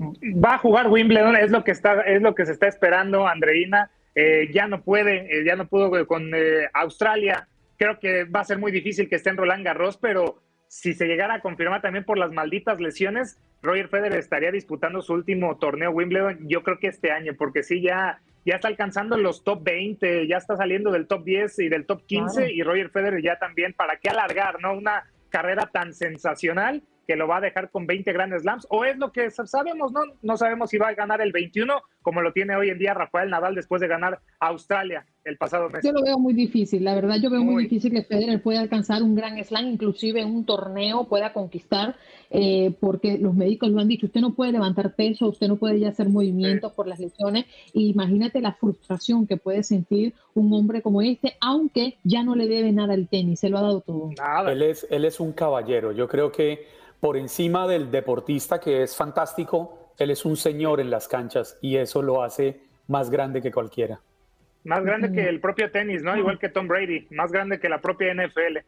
Va 0.00 0.54
a 0.54 0.58
jugar 0.58 0.88
Wimbledon, 0.88 1.36
es 1.36 1.50
lo 1.50 1.64
que 1.64 1.70
está, 1.70 2.02
es 2.02 2.22
lo 2.22 2.34
que 2.34 2.46
se 2.46 2.52
está 2.52 2.66
esperando, 2.66 3.26
Andreina. 3.26 3.90
Eh, 4.14 4.50
ya 4.52 4.66
no 4.66 4.82
puede, 4.82 5.38
eh, 5.38 5.44
ya 5.44 5.56
no 5.56 5.66
pudo 5.68 6.06
con 6.06 6.34
eh, 6.34 6.68
Australia. 6.74 7.48
Creo 7.76 7.98
que 7.98 8.24
va 8.24 8.40
a 8.40 8.44
ser 8.44 8.58
muy 8.58 8.70
difícil 8.70 9.08
que 9.08 9.16
esté 9.16 9.30
en 9.30 9.36
Roland 9.36 9.64
Garros, 9.64 9.96
pero 9.96 10.42
si 10.68 10.94
se 10.94 11.06
llegara 11.06 11.34
a 11.34 11.40
confirmar 11.40 11.82
también 11.82 12.04
por 12.04 12.18
las 12.18 12.32
malditas 12.32 12.80
lesiones, 12.80 13.38
Roger 13.62 13.88
Federer 13.88 14.18
estaría 14.18 14.50
disputando 14.50 15.02
su 15.02 15.12
último 15.12 15.58
torneo 15.58 15.90
Wimbledon, 15.90 16.48
yo 16.48 16.62
creo 16.62 16.78
que 16.78 16.88
este 16.88 17.10
año, 17.10 17.34
porque 17.36 17.62
sí, 17.62 17.82
ya, 17.82 18.20
ya 18.46 18.54
está 18.54 18.68
alcanzando 18.68 19.16
los 19.16 19.44
top 19.44 19.62
20, 19.62 20.26
ya 20.26 20.38
está 20.38 20.56
saliendo 20.56 20.90
del 20.90 21.06
top 21.06 21.24
10 21.24 21.58
y 21.58 21.68
del 21.68 21.84
top 21.84 22.06
15, 22.06 22.52
y 22.52 22.62
Roger 22.62 22.88
Federer 22.90 23.22
ya 23.22 23.38
también, 23.38 23.74
¿para 23.74 23.98
qué 23.98 24.08
alargar, 24.08 24.60
no? 24.60 24.72
Una 24.72 25.04
carrera 25.28 25.68
tan 25.70 25.92
sensacional 25.92 26.82
que 27.06 27.16
lo 27.16 27.28
va 27.28 27.38
a 27.38 27.40
dejar 27.40 27.70
con 27.70 27.86
20 27.86 28.12
grandes 28.12 28.42
slams, 28.42 28.66
o 28.70 28.84
es 28.84 28.96
lo 28.96 29.12
que 29.12 29.30
sabemos, 29.30 29.92
¿no? 29.92 30.00
No 30.22 30.36
sabemos 30.36 30.70
si 30.70 30.78
va 30.78 30.88
a 30.88 30.94
ganar 30.94 31.20
el 31.20 31.32
21, 31.32 31.82
como 32.02 32.20
lo 32.20 32.32
tiene 32.32 32.56
hoy 32.56 32.70
en 32.70 32.78
día 32.78 32.94
Rafael 32.94 33.30
Nadal 33.30 33.54
después 33.54 33.80
de 33.80 33.88
ganar 33.88 34.20
Australia 34.40 35.06
el 35.24 35.36
pasado 35.36 35.68
mes. 35.70 35.82
Yo 35.84 35.92
lo 35.92 36.02
veo 36.02 36.18
muy 36.18 36.34
difícil, 36.34 36.84
la 36.84 36.94
verdad 36.94 37.16
yo 37.22 37.30
veo 37.30 37.42
muy, 37.42 37.64
difícil 37.64 37.92
que 37.92 38.02
Federer 38.02 38.42
pueda 38.42 38.60
alcanzar 38.60 39.02
un 39.02 39.14
gran 39.14 39.42
slam, 39.44 39.66
inclusive 39.66 40.24
un 40.24 40.44
torneo 40.44 41.04
pueda 41.04 41.32
conquistar, 41.32 41.96
eh, 42.30 42.74
porque 42.80 43.18
los 43.18 43.34
médicos 43.34 43.70
lo 43.70 43.80
han 43.80 43.88
dicho, 43.88 44.06
usted 44.06 44.20
no 44.20 44.34
puede 44.34 44.52
levantar 44.52 44.94
peso, 44.94 45.28
usted 45.28 45.46
no 45.46 45.56
puede 45.56 45.78
ya 45.78 45.90
hacer 45.90 46.08
movimientos 46.08 46.72
por 46.72 46.88
las 46.88 46.98
lesiones, 46.98 47.46
imagínate 47.72 48.40
la 48.40 48.54
frustración 48.54 49.26
que 49.26 49.36
puede 49.36 49.62
sentir 49.62 50.14
un 50.34 50.52
hombre 50.52 50.82
como 50.82 51.02
este, 51.02 51.36
aunque 51.40 51.98
ya 52.02 52.24
no 52.24 52.34
le 52.34 52.48
debe 52.48 52.72
nada 52.72 52.94
al 52.94 53.08
tenis, 53.08 53.40
se 53.40 53.48
lo 53.48 53.58
ha 53.58 53.62
dado 53.62 53.80
todo. 53.80 54.10
Él 54.48 54.62
es, 54.62 54.86
él 54.90 55.04
es 55.04 55.20
un 55.20 55.32
caballero, 55.32 55.92
yo 55.92 56.08
creo 56.08 56.32
que 56.32 56.66
por 56.98 57.16
encima 57.16 57.66
del 57.66 57.90
deportista 57.90 58.60
que 58.60 58.84
es 58.84 58.96
fantástico, 58.96 59.81
él 59.98 60.10
es 60.10 60.24
un 60.24 60.36
señor 60.36 60.80
en 60.80 60.90
las 60.90 61.08
canchas 61.08 61.58
y 61.60 61.76
eso 61.76 62.02
lo 62.02 62.22
hace 62.22 62.60
más 62.88 63.10
grande 63.10 63.42
que 63.42 63.50
cualquiera. 63.50 64.00
Más 64.64 64.84
grande 64.84 65.10
que 65.10 65.28
el 65.28 65.40
propio 65.40 65.70
tenis, 65.70 66.02
¿no? 66.02 66.16
Igual 66.16 66.38
que 66.38 66.48
Tom 66.48 66.68
Brady, 66.68 67.08
más 67.10 67.32
grande 67.32 67.58
que 67.58 67.68
la 67.68 67.80
propia 67.80 68.14
NFL. 68.14 68.58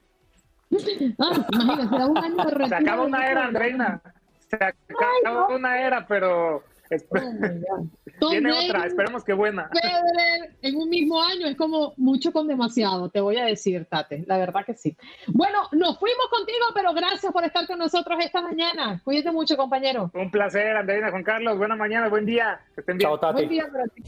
Ah, 1.18 1.46
imagínate, 1.52 1.96
da 1.96 2.06
un 2.06 2.18
año 2.18 2.44
de 2.44 2.68
Se 2.68 2.74
acaba 2.74 3.04
una 3.04 3.30
era. 3.30 3.44
Andreina. 3.44 4.02
Se 4.48 4.56
acaba 4.56 5.48
una 5.48 5.80
era, 5.80 6.06
pero 6.06 6.64
viene 8.30 8.50
Brady, 8.50 8.68
otra. 8.68 8.86
Esperemos 8.86 9.24
que 9.24 9.32
buena. 9.32 9.70
Federer 9.72 10.56
en 10.62 10.76
un 10.76 10.88
mismo 10.88 11.22
año 11.22 11.46
es 11.46 11.56
como 11.56 11.94
mucho 11.96 12.32
con 12.32 12.46
demasiado, 12.46 13.08
te 13.08 13.20
voy 13.20 13.36
a 13.36 13.44
decir, 13.44 13.86
Tate, 13.86 14.24
la 14.26 14.38
verdad 14.38 14.64
que 14.64 14.74
sí. 14.74 14.96
Bueno, 15.28 15.58
nos 15.72 15.98
fuimos 15.98 16.26
contigo, 16.30 16.66
pero 16.74 16.92
gracias 16.92 17.32
por 17.32 17.44
estar 17.44 17.66
con 17.66 17.78
nosotros 17.78 18.18
esta 18.22 18.42
mañana. 18.42 19.00
Cuídate 19.04 19.32
mucho, 19.32 19.56
compañero. 19.56 20.10
Un 20.14 20.30
placer, 20.30 20.76
Andreina, 20.76 21.10
Juan 21.10 21.24
Carlos. 21.24 21.58
Buena 21.58 21.76
mañana, 21.76 22.08
buen 22.08 22.26
día. 22.26 22.60
Que 22.74 22.80
estén 22.80 22.98
bien. 22.98 23.10
Buen 23.20 23.48
día 23.48 23.68
para 23.70 23.84
ti. 23.86 24.02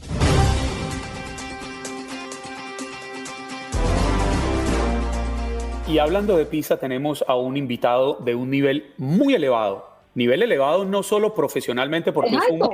Y 5.87 5.99
hablando 5.99 6.35
de 6.35 6.45
pizza, 6.45 6.77
tenemos 6.77 7.23
a 7.29 7.37
un 7.37 7.55
invitado 7.55 8.15
de 8.15 8.35
un 8.35 8.49
nivel 8.49 8.93
muy 8.97 9.35
elevado. 9.35 9.96
Nivel 10.17 10.41
elevado 10.43 10.83
no 10.83 11.03
solo 11.03 11.33
profesionalmente, 11.33 12.11
porque 12.11 12.35
¿Es 12.35 12.43
es, 12.43 12.49
un- 12.51 12.69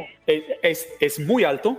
es, 0.63 0.87
es- 0.99 1.19
muy 1.19 1.43
alto, 1.43 1.77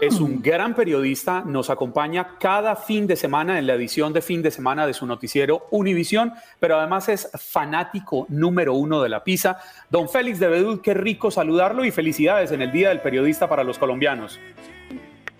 es 0.00 0.18
un 0.18 0.42
gran 0.42 0.74
periodista, 0.74 1.44
nos 1.46 1.70
acompaña 1.70 2.36
cada 2.40 2.74
fin 2.74 3.06
de 3.06 3.14
semana 3.14 3.56
en 3.60 3.68
la 3.68 3.74
edición 3.74 4.12
de 4.12 4.20
fin 4.20 4.42
de 4.42 4.50
semana 4.50 4.84
de 4.84 4.92
su 4.92 5.06
noticiero 5.06 5.68
Univisión, 5.70 6.32
pero 6.58 6.76
además 6.76 7.08
es 7.08 7.30
fanático 7.38 8.26
número 8.30 8.74
uno 8.74 9.00
de 9.00 9.08
la 9.08 9.22
pizza. 9.22 9.58
Don 9.88 10.08
Félix 10.08 10.40
de 10.40 10.48
Bedul, 10.48 10.82
qué 10.82 10.92
rico 10.92 11.30
saludarlo 11.30 11.84
y 11.84 11.92
felicidades 11.92 12.50
en 12.50 12.62
el 12.62 12.72
Día 12.72 12.88
del 12.88 13.00
Periodista 13.00 13.48
para 13.48 13.62
los 13.62 13.78
colombianos. 13.78 14.40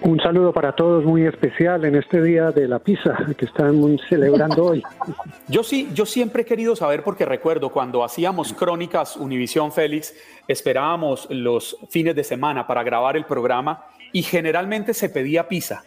Un 0.03 0.19
saludo 0.19 0.53
para 0.53 0.73
todos 0.73 1.05
muy 1.05 1.27
especial 1.27 1.85
en 1.85 1.95
este 1.95 2.23
día 2.23 2.51
de 2.53 2.67
la 2.67 2.79
pizza 2.79 3.19
que 3.37 3.45
están 3.45 3.99
celebrando 4.09 4.65
hoy. 4.65 4.83
Yo 5.49 5.63
sí, 5.63 5.89
yo 5.93 6.07
siempre 6.07 6.43
he 6.43 6.45
querido 6.45 6.75
saber 6.75 7.03
porque 7.03 7.27
recuerdo 7.27 7.71
cuando 7.71 8.03
hacíamos 8.03 8.55
crónicas 8.55 9.17
Univisión 9.17 9.73
Félix, 9.73 10.15
esperábamos 10.49 11.29
los 11.31 11.77
fines 11.91 12.15
de 12.15 12.25
semana 12.25 12.67
para 12.67 12.83
grabar 12.83 13.17
el 13.17 13.27
programa 13.27 13.85
y 14.13 14.23
generalmente 14.23 14.95
se 14.95 15.11
pedía 15.11 15.49
pizza. 15.49 15.85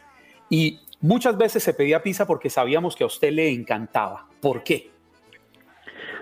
Y 0.49 0.81
muchas 1.01 1.35
veces 1.37 1.63
se 1.63 1.73
pedía 1.73 2.03
pizza 2.03 2.27
porque 2.27 2.49
sabíamos 2.49 2.95
que 2.95 3.03
a 3.03 3.07
usted 3.07 3.31
le 3.31 3.49
encantaba. 3.49 4.27
¿Por 4.41 4.63
qué? 4.63 4.91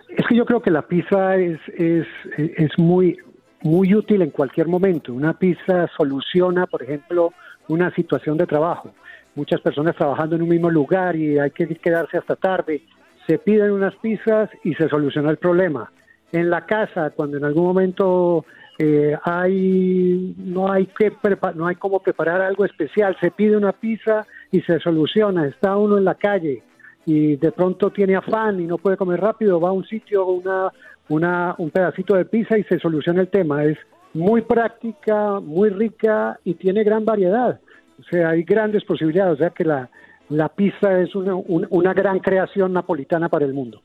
Es 0.07 0.25
que 0.27 0.35
yo 0.35 0.45
creo 0.45 0.61
que 0.61 0.71
la 0.71 0.83
pizza 0.83 1.35
es, 1.35 1.59
es, 1.77 2.07
es 2.37 2.71
muy, 2.77 3.17
muy 3.63 3.93
útil 3.93 4.21
en 4.21 4.29
cualquier 4.29 4.67
momento. 4.67 5.13
Una 5.13 5.33
pizza 5.37 5.87
soluciona, 5.97 6.67
por 6.67 6.83
ejemplo, 6.83 7.33
una 7.67 7.93
situación 7.93 8.37
de 8.37 8.45
trabajo. 8.45 8.91
Muchas 9.35 9.61
personas 9.61 9.95
trabajando 9.95 10.35
en 10.35 10.41
un 10.41 10.49
mismo 10.49 10.69
lugar 10.69 11.15
y 11.15 11.39
hay 11.39 11.51
que 11.51 11.67
quedarse 11.67 12.17
hasta 12.17 12.35
tarde. 12.35 12.81
Se 13.27 13.37
piden 13.37 13.71
unas 13.71 13.95
pizzas 13.95 14.49
y 14.63 14.73
se 14.75 14.89
soluciona 14.89 15.29
el 15.29 15.37
problema. 15.37 15.91
En 16.31 16.49
la 16.49 16.65
casa, 16.65 17.11
cuando 17.11 17.37
en 17.37 17.45
algún 17.45 17.65
momento 17.65 18.45
eh, 18.77 19.17
hay 19.23 20.33
no 20.37 20.71
hay 20.71 20.87
que 20.87 21.11
no 21.55 21.67
hay 21.67 21.75
cómo 21.75 21.99
preparar 21.99 22.41
algo 22.41 22.65
especial, 22.65 23.15
se 23.21 23.31
pide 23.31 23.55
una 23.55 23.73
pizza 23.73 24.25
y 24.51 24.61
se 24.61 24.79
soluciona. 24.79 25.47
Está 25.47 25.77
uno 25.77 25.97
en 25.97 26.05
la 26.05 26.15
calle 26.15 26.63
y 27.05 27.35
de 27.35 27.51
pronto 27.51 27.91
tiene 27.91 28.15
afán 28.15 28.59
y 28.59 28.65
no 28.65 28.77
puede 28.77 28.97
comer 28.97 29.19
rápido, 29.19 29.59
va 29.59 29.69
a 29.69 29.73
un 29.73 29.85
sitio, 29.85 30.25
una, 30.25 30.71
una, 31.09 31.55
un 31.57 31.69
pedacito 31.69 32.15
de 32.15 32.25
pizza 32.25 32.57
y 32.57 32.63
se 32.63 32.79
soluciona 32.79 33.21
el 33.21 33.29
tema. 33.29 33.63
Es 33.63 33.77
muy 34.13 34.41
práctica, 34.41 35.39
muy 35.39 35.69
rica 35.69 36.39
y 36.43 36.53
tiene 36.55 36.83
gran 36.83 37.05
variedad. 37.05 37.59
O 37.99 38.03
sea, 38.03 38.29
hay 38.29 38.43
grandes 38.43 38.83
posibilidades. 38.83 39.35
O 39.35 39.37
sea 39.37 39.49
que 39.51 39.63
la, 39.63 39.89
la 40.29 40.49
pizza 40.49 40.99
es 41.01 41.15
una, 41.15 41.35
un- 41.35 41.67
una 41.69 41.93
gran 41.93 42.19
creación 42.19 42.73
napolitana 42.73 43.29
para 43.29 43.45
el 43.45 43.53
mundo. 43.53 43.81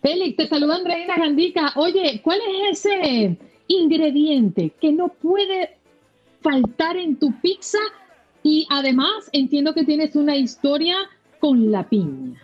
Félix, 0.00 0.36
te 0.36 0.46
saluda 0.46 0.76
Andreina 0.76 1.16
Gandica. 1.16 1.72
Oye, 1.76 2.20
¿cuál 2.22 2.38
es 2.70 2.84
ese 2.86 3.36
ingrediente 3.66 4.72
que 4.80 4.92
no 4.92 5.08
puede 5.08 5.76
faltar 6.40 6.96
en 6.96 7.16
tu 7.16 7.32
pizza? 7.40 7.78
Y 8.44 8.66
además 8.70 9.28
entiendo 9.32 9.74
que 9.74 9.84
tienes 9.84 10.14
una 10.16 10.36
historia 10.36 10.94
con 11.40 11.70
la 11.72 11.88
piña. 11.88 12.40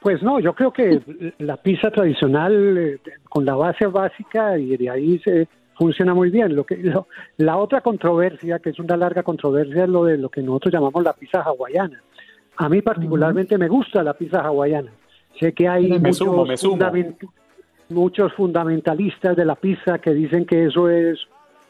Pues 0.00 0.22
no, 0.22 0.40
yo 0.40 0.54
creo 0.54 0.72
que 0.72 1.00
la 1.38 1.56
pizza 1.58 1.90
tradicional 1.90 2.78
eh, 2.78 2.98
con 3.28 3.44
la 3.44 3.54
base 3.54 3.86
básica 3.86 4.56
y 4.58 4.76
de 4.76 4.88
ahí 4.88 5.18
se 5.18 5.46
funciona 5.74 6.14
muy 6.14 6.30
bien. 6.30 6.54
Lo 6.56 6.64
que 6.64 6.76
lo- 6.78 7.06
la 7.36 7.58
otra 7.58 7.80
controversia, 7.82 8.58
que 8.60 8.70
es 8.70 8.78
una 8.78 8.96
larga 8.96 9.22
controversia, 9.22 9.84
es 9.84 9.88
lo 9.90 10.04
de 10.04 10.16
lo 10.16 10.28
que 10.30 10.42
nosotros 10.42 10.72
llamamos 10.72 11.04
la 11.04 11.12
pizza 11.12 11.42
hawaiana. 11.42 12.02
A 12.56 12.68
mí 12.68 12.80
particularmente 12.82 13.58
me 13.58 13.68
gusta 13.68 14.02
la 14.02 14.14
pizza 14.14 14.40
hawaiana. 14.40 14.90
Sé 15.38 15.52
que 15.52 15.68
hay 15.68 15.88
Me 15.90 15.98
muchos, 15.98 16.16
sumo, 16.18 16.44
me 16.46 16.56
sumo. 16.56 16.76
fundament- 16.76 17.28
muchos 17.90 18.32
fundamentalistas 18.34 19.36
de 19.36 19.44
la 19.44 19.54
pizza 19.54 19.98
que 19.98 20.12
dicen 20.14 20.46
que 20.46 20.66
eso 20.66 20.88
es 20.88 21.18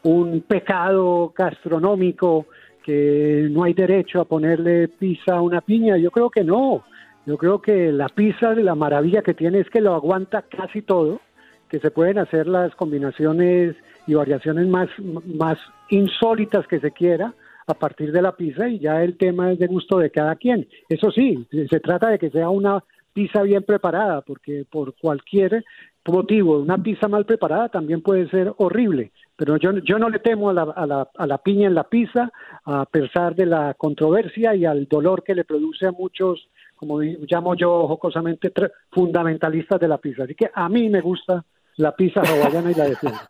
un 0.03 0.41
pecado 0.41 1.33
gastronómico, 1.35 2.45
que 2.83 3.47
no 3.51 3.63
hay 3.63 3.73
derecho 3.73 4.21
a 4.21 4.25
ponerle 4.25 4.87
pizza 4.87 5.35
a 5.35 5.41
una 5.41 5.61
piña. 5.61 5.97
Yo 5.97 6.11
creo 6.11 6.29
que 6.29 6.43
no. 6.43 6.83
Yo 7.25 7.37
creo 7.37 7.61
que 7.61 7.91
la 7.91 8.09
pizza, 8.09 8.53
la 8.55 8.75
maravilla 8.75 9.21
que 9.21 9.33
tiene 9.33 9.59
es 9.59 9.69
que 9.69 9.81
lo 9.81 9.93
aguanta 9.93 10.43
casi 10.43 10.81
todo, 10.81 11.21
que 11.69 11.79
se 11.79 11.91
pueden 11.91 12.17
hacer 12.17 12.47
las 12.47 12.75
combinaciones 12.75 13.75
y 14.07 14.13
variaciones 14.13 14.67
más, 14.67 14.89
más 14.99 15.57
insólitas 15.89 16.67
que 16.67 16.79
se 16.79 16.91
quiera 16.91 17.33
a 17.67 17.73
partir 17.73 18.11
de 18.11 18.21
la 18.21 18.35
pizza 18.35 18.67
y 18.67 18.79
ya 18.79 19.03
el 19.03 19.17
tema 19.17 19.51
es 19.51 19.59
de 19.59 19.67
gusto 19.67 19.99
de 19.99 20.09
cada 20.09 20.35
quien. 20.35 20.67
Eso 20.89 21.11
sí, 21.11 21.47
se 21.69 21.79
trata 21.79 22.09
de 22.09 22.19
que 22.19 22.29
sea 22.29 22.49
una 22.49 22.83
pizza 23.13 23.41
bien 23.43 23.63
preparada, 23.63 24.21
porque 24.21 24.65
por 24.69 24.95
cualquier 24.95 25.63
motivo 26.05 26.59
una 26.59 26.77
pizza 26.81 27.07
mal 27.07 27.25
preparada 27.25 27.69
también 27.69 28.01
puede 28.01 28.27
ser 28.29 28.53
horrible. 28.57 29.11
Pero 29.35 29.57
yo, 29.57 29.77
yo 29.79 29.99
no 29.99 30.09
le 30.09 30.19
temo 30.19 30.49
a 30.49 30.53
la, 30.53 30.63
a, 30.63 30.85
la, 30.85 31.09
a 31.15 31.27
la 31.27 31.37
piña 31.37 31.67
en 31.67 31.75
la 31.75 31.83
pizza, 31.83 32.31
a 32.65 32.85
pesar 32.85 33.35
de 33.35 33.45
la 33.45 33.73
controversia 33.75 34.55
y 34.55 34.65
al 34.65 34.87
dolor 34.87 35.23
que 35.23 35.35
le 35.35 35.43
produce 35.43 35.85
a 35.85 35.91
muchos, 35.91 36.49
como 36.81 36.99
llamo 36.99 37.55
yo 37.55 37.87
jocosamente, 37.87 38.51
fundamentalistas 38.89 39.79
de 39.79 39.87
la 39.87 39.99
pizza. 39.99 40.23
Así 40.23 40.33
que 40.33 40.49
a 40.51 40.67
mí 40.67 40.89
me 40.89 40.99
gusta 40.99 41.45
la 41.77 41.95
pizza 41.95 42.21
hawaiana 42.21 42.71
y 42.71 42.73
la 42.73 42.85
defiendo. 42.85 43.19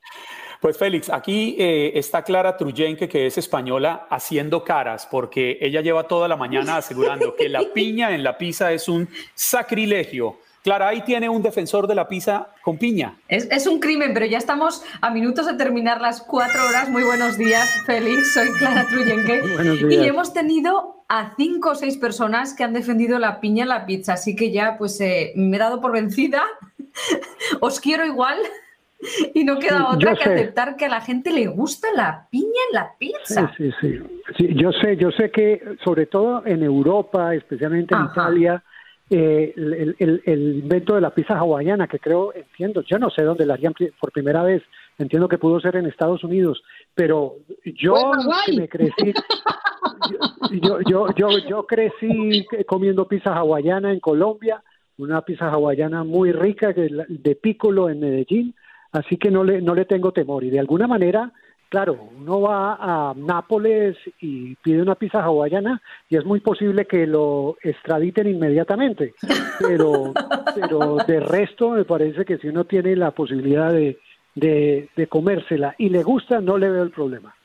Pues 0.62 0.78
Félix, 0.78 1.10
aquí 1.10 1.56
eh, 1.58 1.93
está 1.95 2.24
Clara 2.24 2.56
Truyenque, 2.56 3.10
que 3.10 3.26
es 3.26 3.36
española, 3.36 4.06
haciendo 4.12 4.64
caras, 4.64 5.08
porque 5.10 5.58
ella 5.60 5.82
lleva 5.82 6.04
toda 6.04 6.28
la 6.28 6.36
mañana 6.36 6.78
asegurando 6.78 7.36
que 7.36 7.49
la 7.49 7.64
piña 7.74 8.14
en 8.14 8.24
la 8.24 8.38
pizza 8.38 8.72
es 8.72 8.88
un 8.88 9.10
sacrilegio. 9.34 10.38
Clara, 10.64 10.89
ahí 10.89 11.02
tiene 11.02 11.28
un 11.28 11.41
defensor 11.41 11.88
de 11.88 11.95
la 11.95 12.08
pizza 12.08 12.49
con 12.62 12.78
piña. 12.78 13.18
Es, 13.28 13.49
es 13.49 13.66
un 13.66 13.80
crimen, 13.80 14.14
pero 14.14 14.28
ya 14.28 14.38
estamos 14.38 14.84
a 15.02 15.10
minutos 15.10 15.47
de 15.47 15.56
terminar 15.56 15.99
las 15.99 16.22
cuatro 16.22 16.64
horas. 16.70 16.89
Muy 16.89 17.02
buenos 17.02 17.39
días, 17.39 17.68
Félix. 17.88 18.36
Soy 18.36 18.49
Clara 18.60 18.86
Truyenque. 18.88 19.41
Buenos 19.56 19.82
Y 19.82 19.95
hemos 20.06 20.32
tenido 20.32 21.01
a 21.14 21.34
cinco 21.36 21.72
o 21.72 21.76
seis 21.76 21.97
personas 21.97 22.53
que 22.55 22.64
han 22.64 22.72
defendido 22.72 23.20
la 23.20 23.41
piña 23.41 23.64
en 23.64 23.70
la 23.70 23.86
pizza. 23.86 24.14
Así 24.14 24.34
que 24.34 24.49
ya 24.51 24.78
pues 24.78 25.01
eh, 25.01 25.34
me 25.36 25.57
he 25.57 25.59
dado 25.59 25.82
por 25.82 25.91
vencida. 25.91 26.41
Os 27.59 27.80
quiero 27.82 28.05
igual. 28.05 28.38
Y 29.34 29.43
no 29.43 29.57
queda 29.57 29.78
Sí, 29.80 29.95
otra 29.95 30.16
que 30.16 30.24
sé. 30.24 30.34
aceptar 30.34 30.76
que 30.78 30.86
a 30.86 30.89
la 30.89 31.01
gente 31.01 31.32
le 31.34 31.47
gusta 31.47 31.88
la 31.95 32.28
piña 32.30 32.62
en 32.70 32.76
la 32.76 32.91
pizza. 32.99 33.51
sí, 33.57 33.72
sí. 33.82 33.99
Sí, 34.38 34.49
yo 34.55 34.72
sé, 34.72 34.95
yo 34.95 35.09
sé 35.12 35.32
que 35.32 35.59
sobre 35.84 36.05
todo 36.05 36.45
en 36.45 36.62
Europa, 36.64 37.34
especialmente 37.36 37.95
en 37.95 38.01
Ajá. 38.01 38.12
Italia, 38.14 38.64
eh, 39.09 39.53
el, 39.57 39.95
el- 39.99 40.22
el 40.24 40.41
invento 40.59 40.93
de 40.95 41.01
la 41.01 41.09
pizza 41.09 41.34
hawaiana, 41.38 41.88
que 41.88 41.97
creo, 41.99 42.32
entiendo, 42.34 42.84
yo 42.84 42.99
no 42.99 43.09
sé 43.09 43.24
dónde 43.24 43.45
la 43.47 43.55
harían 43.55 43.74
por 43.99 44.12
primera 44.12 44.43
vez, 44.43 44.62
entiendo 44.98 45.28
que 45.28 45.38
pudo 45.38 45.60
ser 45.60 45.76
en 45.78 45.86
Estados 45.88 46.24
Unidos, 46.24 46.62
pero 46.94 47.38
yo 47.64 47.94
que 48.46 48.54
me 48.58 48.68
crecí, 48.70 49.14
yo, 50.62 50.80
yo, 50.88 51.08
yo, 51.16 51.30
yo 51.48 51.66
crecí 51.66 52.46
comiendo 52.68 53.08
pizza 53.08 53.36
hawaiana 53.36 53.92
en 53.92 54.00
Colombia, 54.00 54.62
una 54.98 55.22
pizza 55.22 55.50
hawaiana 55.50 56.04
muy 56.04 56.32
rica 56.32 56.74
la- 56.76 57.06
de 57.08 57.36
Piccolo 57.36 57.89
en 57.89 58.00
Medellín, 58.00 58.54
así 58.92 59.18
que 59.18 59.32
no 59.32 59.44
le, 59.44 59.62
no 59.62 59.74
le 59.74 59.86
tengo 59.86 60.12
temor. 60.12 60.44
Y 60.44 60.50
de 60.50 60.60
alguna 60.60 60.86
manera, 60.88 61.32
claro, 61.70 62.10
uno 62.20 62.42
va 62.42 62.78
a 62.80 63.14
Nápoles 63.16 63.98
y 64.20 64.56
pide 64.58 64.82
una 64.82 64.96
pizza 64.96 65.24
hawaiana 65.24 65.82
y 66.10 66.18
es 66.18 66.26
muy 66.26 66.42
posible 66.42 66.86
que 66.86 67.08
lo 67.08 67.56
extraditen 67.64 68.28
inmediatamente, 68.28 69.14
pero, 69.60 70.14
pero 70.54 70.98
de 71.08 71.20
resto 71.22 71.70
me 71.72 71.86
parece 71.86 72.26
que 72.26 72.38
si 72.38 72.50
uno 72.50 72.66
tiene 72.66 72.96
la 72.96 73.12
posibilidad 73.12 73.72
de, 73.72 73.98
de, 74.36 74.90
de 74.96 75.08
comérsela 75.08 75.76
y 75.78 75.90
le 75.90 76.04
gusta, 76.04 76.40
no 76.42 76.58
le 76.58 76.70
veo 76.70 76.84
el 76.84 76.92
problema. 76.92 77.36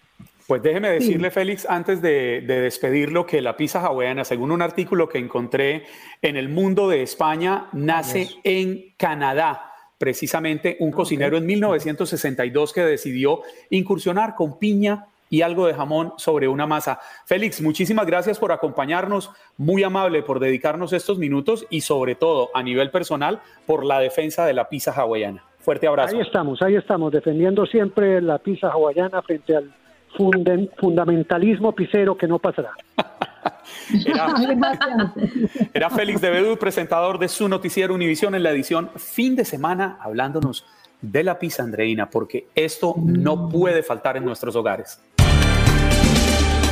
Pues 0.47 0.63
déjeme 0.63 0.91
decirle, 0.91 1.33
Félix, 1.33 1.67
antes 1.69 2.01
de, 2.01 2.41
de 2.47 2.61
despedirlo, 2.61 3.27
que 3.27 3.41
la 3.41 3.57
pizza 3.57 3.81
hawaiana, 3.85 4.25
según 4.25 4.53
un 4.53 4.63
artículo 4.63 5.09
que 5.09 5.19
encontré 5.19 5.83
en 6.23 6.37
el 6.37 6.49
mundo 6.49 6.89
de 6.89 7.03
España, 7.03 7.67
nace 7.73 8.29
en 8.45 8.93
Canadá. 8.97 9.73
precisamente 9.99 10.77
un 10.81 10.93
cocinero 10.93 11.37
en 11.37 11.47
1962 11.47 12.73
que 12.73 12.83
decidió 12.83 13.41
incursionar 13.71 14.35
con 14.35 14.59
piña 14.59 15.07
y 15.29 15.43
algo 15.43 15.67
de 15.67 15.75
jamón 15.75 16.13
sobre 16.19 16.47
una 16.47 16.67
masa. 16.67 17.01
Félix, 17.25 17.61
muchísimas 17.61 18.07
gracias 18.07 18.39
por 18.39 18.53
acompañarnos, 18.53 19.31
muy 19.57 19.83
amable 19.83 20.23
por 20.23 20.39
dedicarnos 20.39 20.93
estos 20.93 21.19
minutos 21.19 21.67
y 21.71 21.81
sobre 21.81 22.15
todo 22.15 22.51
a 22.55 22.63
nivel 22.63 22.91
personal 22.91 23.41
por 23.67 23.85
la 23.85 23.99
defensa 23.99 24.47
de 24.47 24.53
la 24.53 24.69
pizza 24.69 24.93
hawaiana. 24.93 25.43
Fuerte 25.67 25.89
abrazo. 25.89 26.15
Ahí 26.15 26.23
estamos, 26.23 26.63
ahí 26.63 26.77
estamos, 26.77 27.11
defendiendo 27.11 27.67
siempre 27.67 28.23
la 28.23 28.39
pizza 28.39 28.69
hawaiana 28.69 29.21
frente 29.23 29.57
al 29.57 29.75
fundamentalismo 30.79 31.75
pisero 31.75 32.17
que 32.17 32.29
no 32.29 32.39
pasará. 32.39 32.71
Era, 34.07 34.35
era 35.73 35.91
Félix 35.91 36.21
de 36.21 36.31
Bedú, 36.31 36.57
presentador 36.57 37.19
de 37.19 37.29
su 37.29 37.49
noticiero 37.49 37.95
Univisión 37.95 38.35
en 38.35 38.43
la 38.43 38.51
edición 38.51 38.91
fin 38.97 39.37
de 39.37 39.45
semana, 39.45 39.99
hablándonos 40.01 40.65
de 41.01 41.23
la 41.23 41.39
pizza 41.39 41.63
andreína, 41.63 42.11
porque 42.11 42.49
esto 42.55 42.95
no 42.97 43.49
puede 43.49 43.83
faltar 43.83 44.17
en 44.17 44.25
nuestros 44.25 44.57
hogares. 44.57 45.01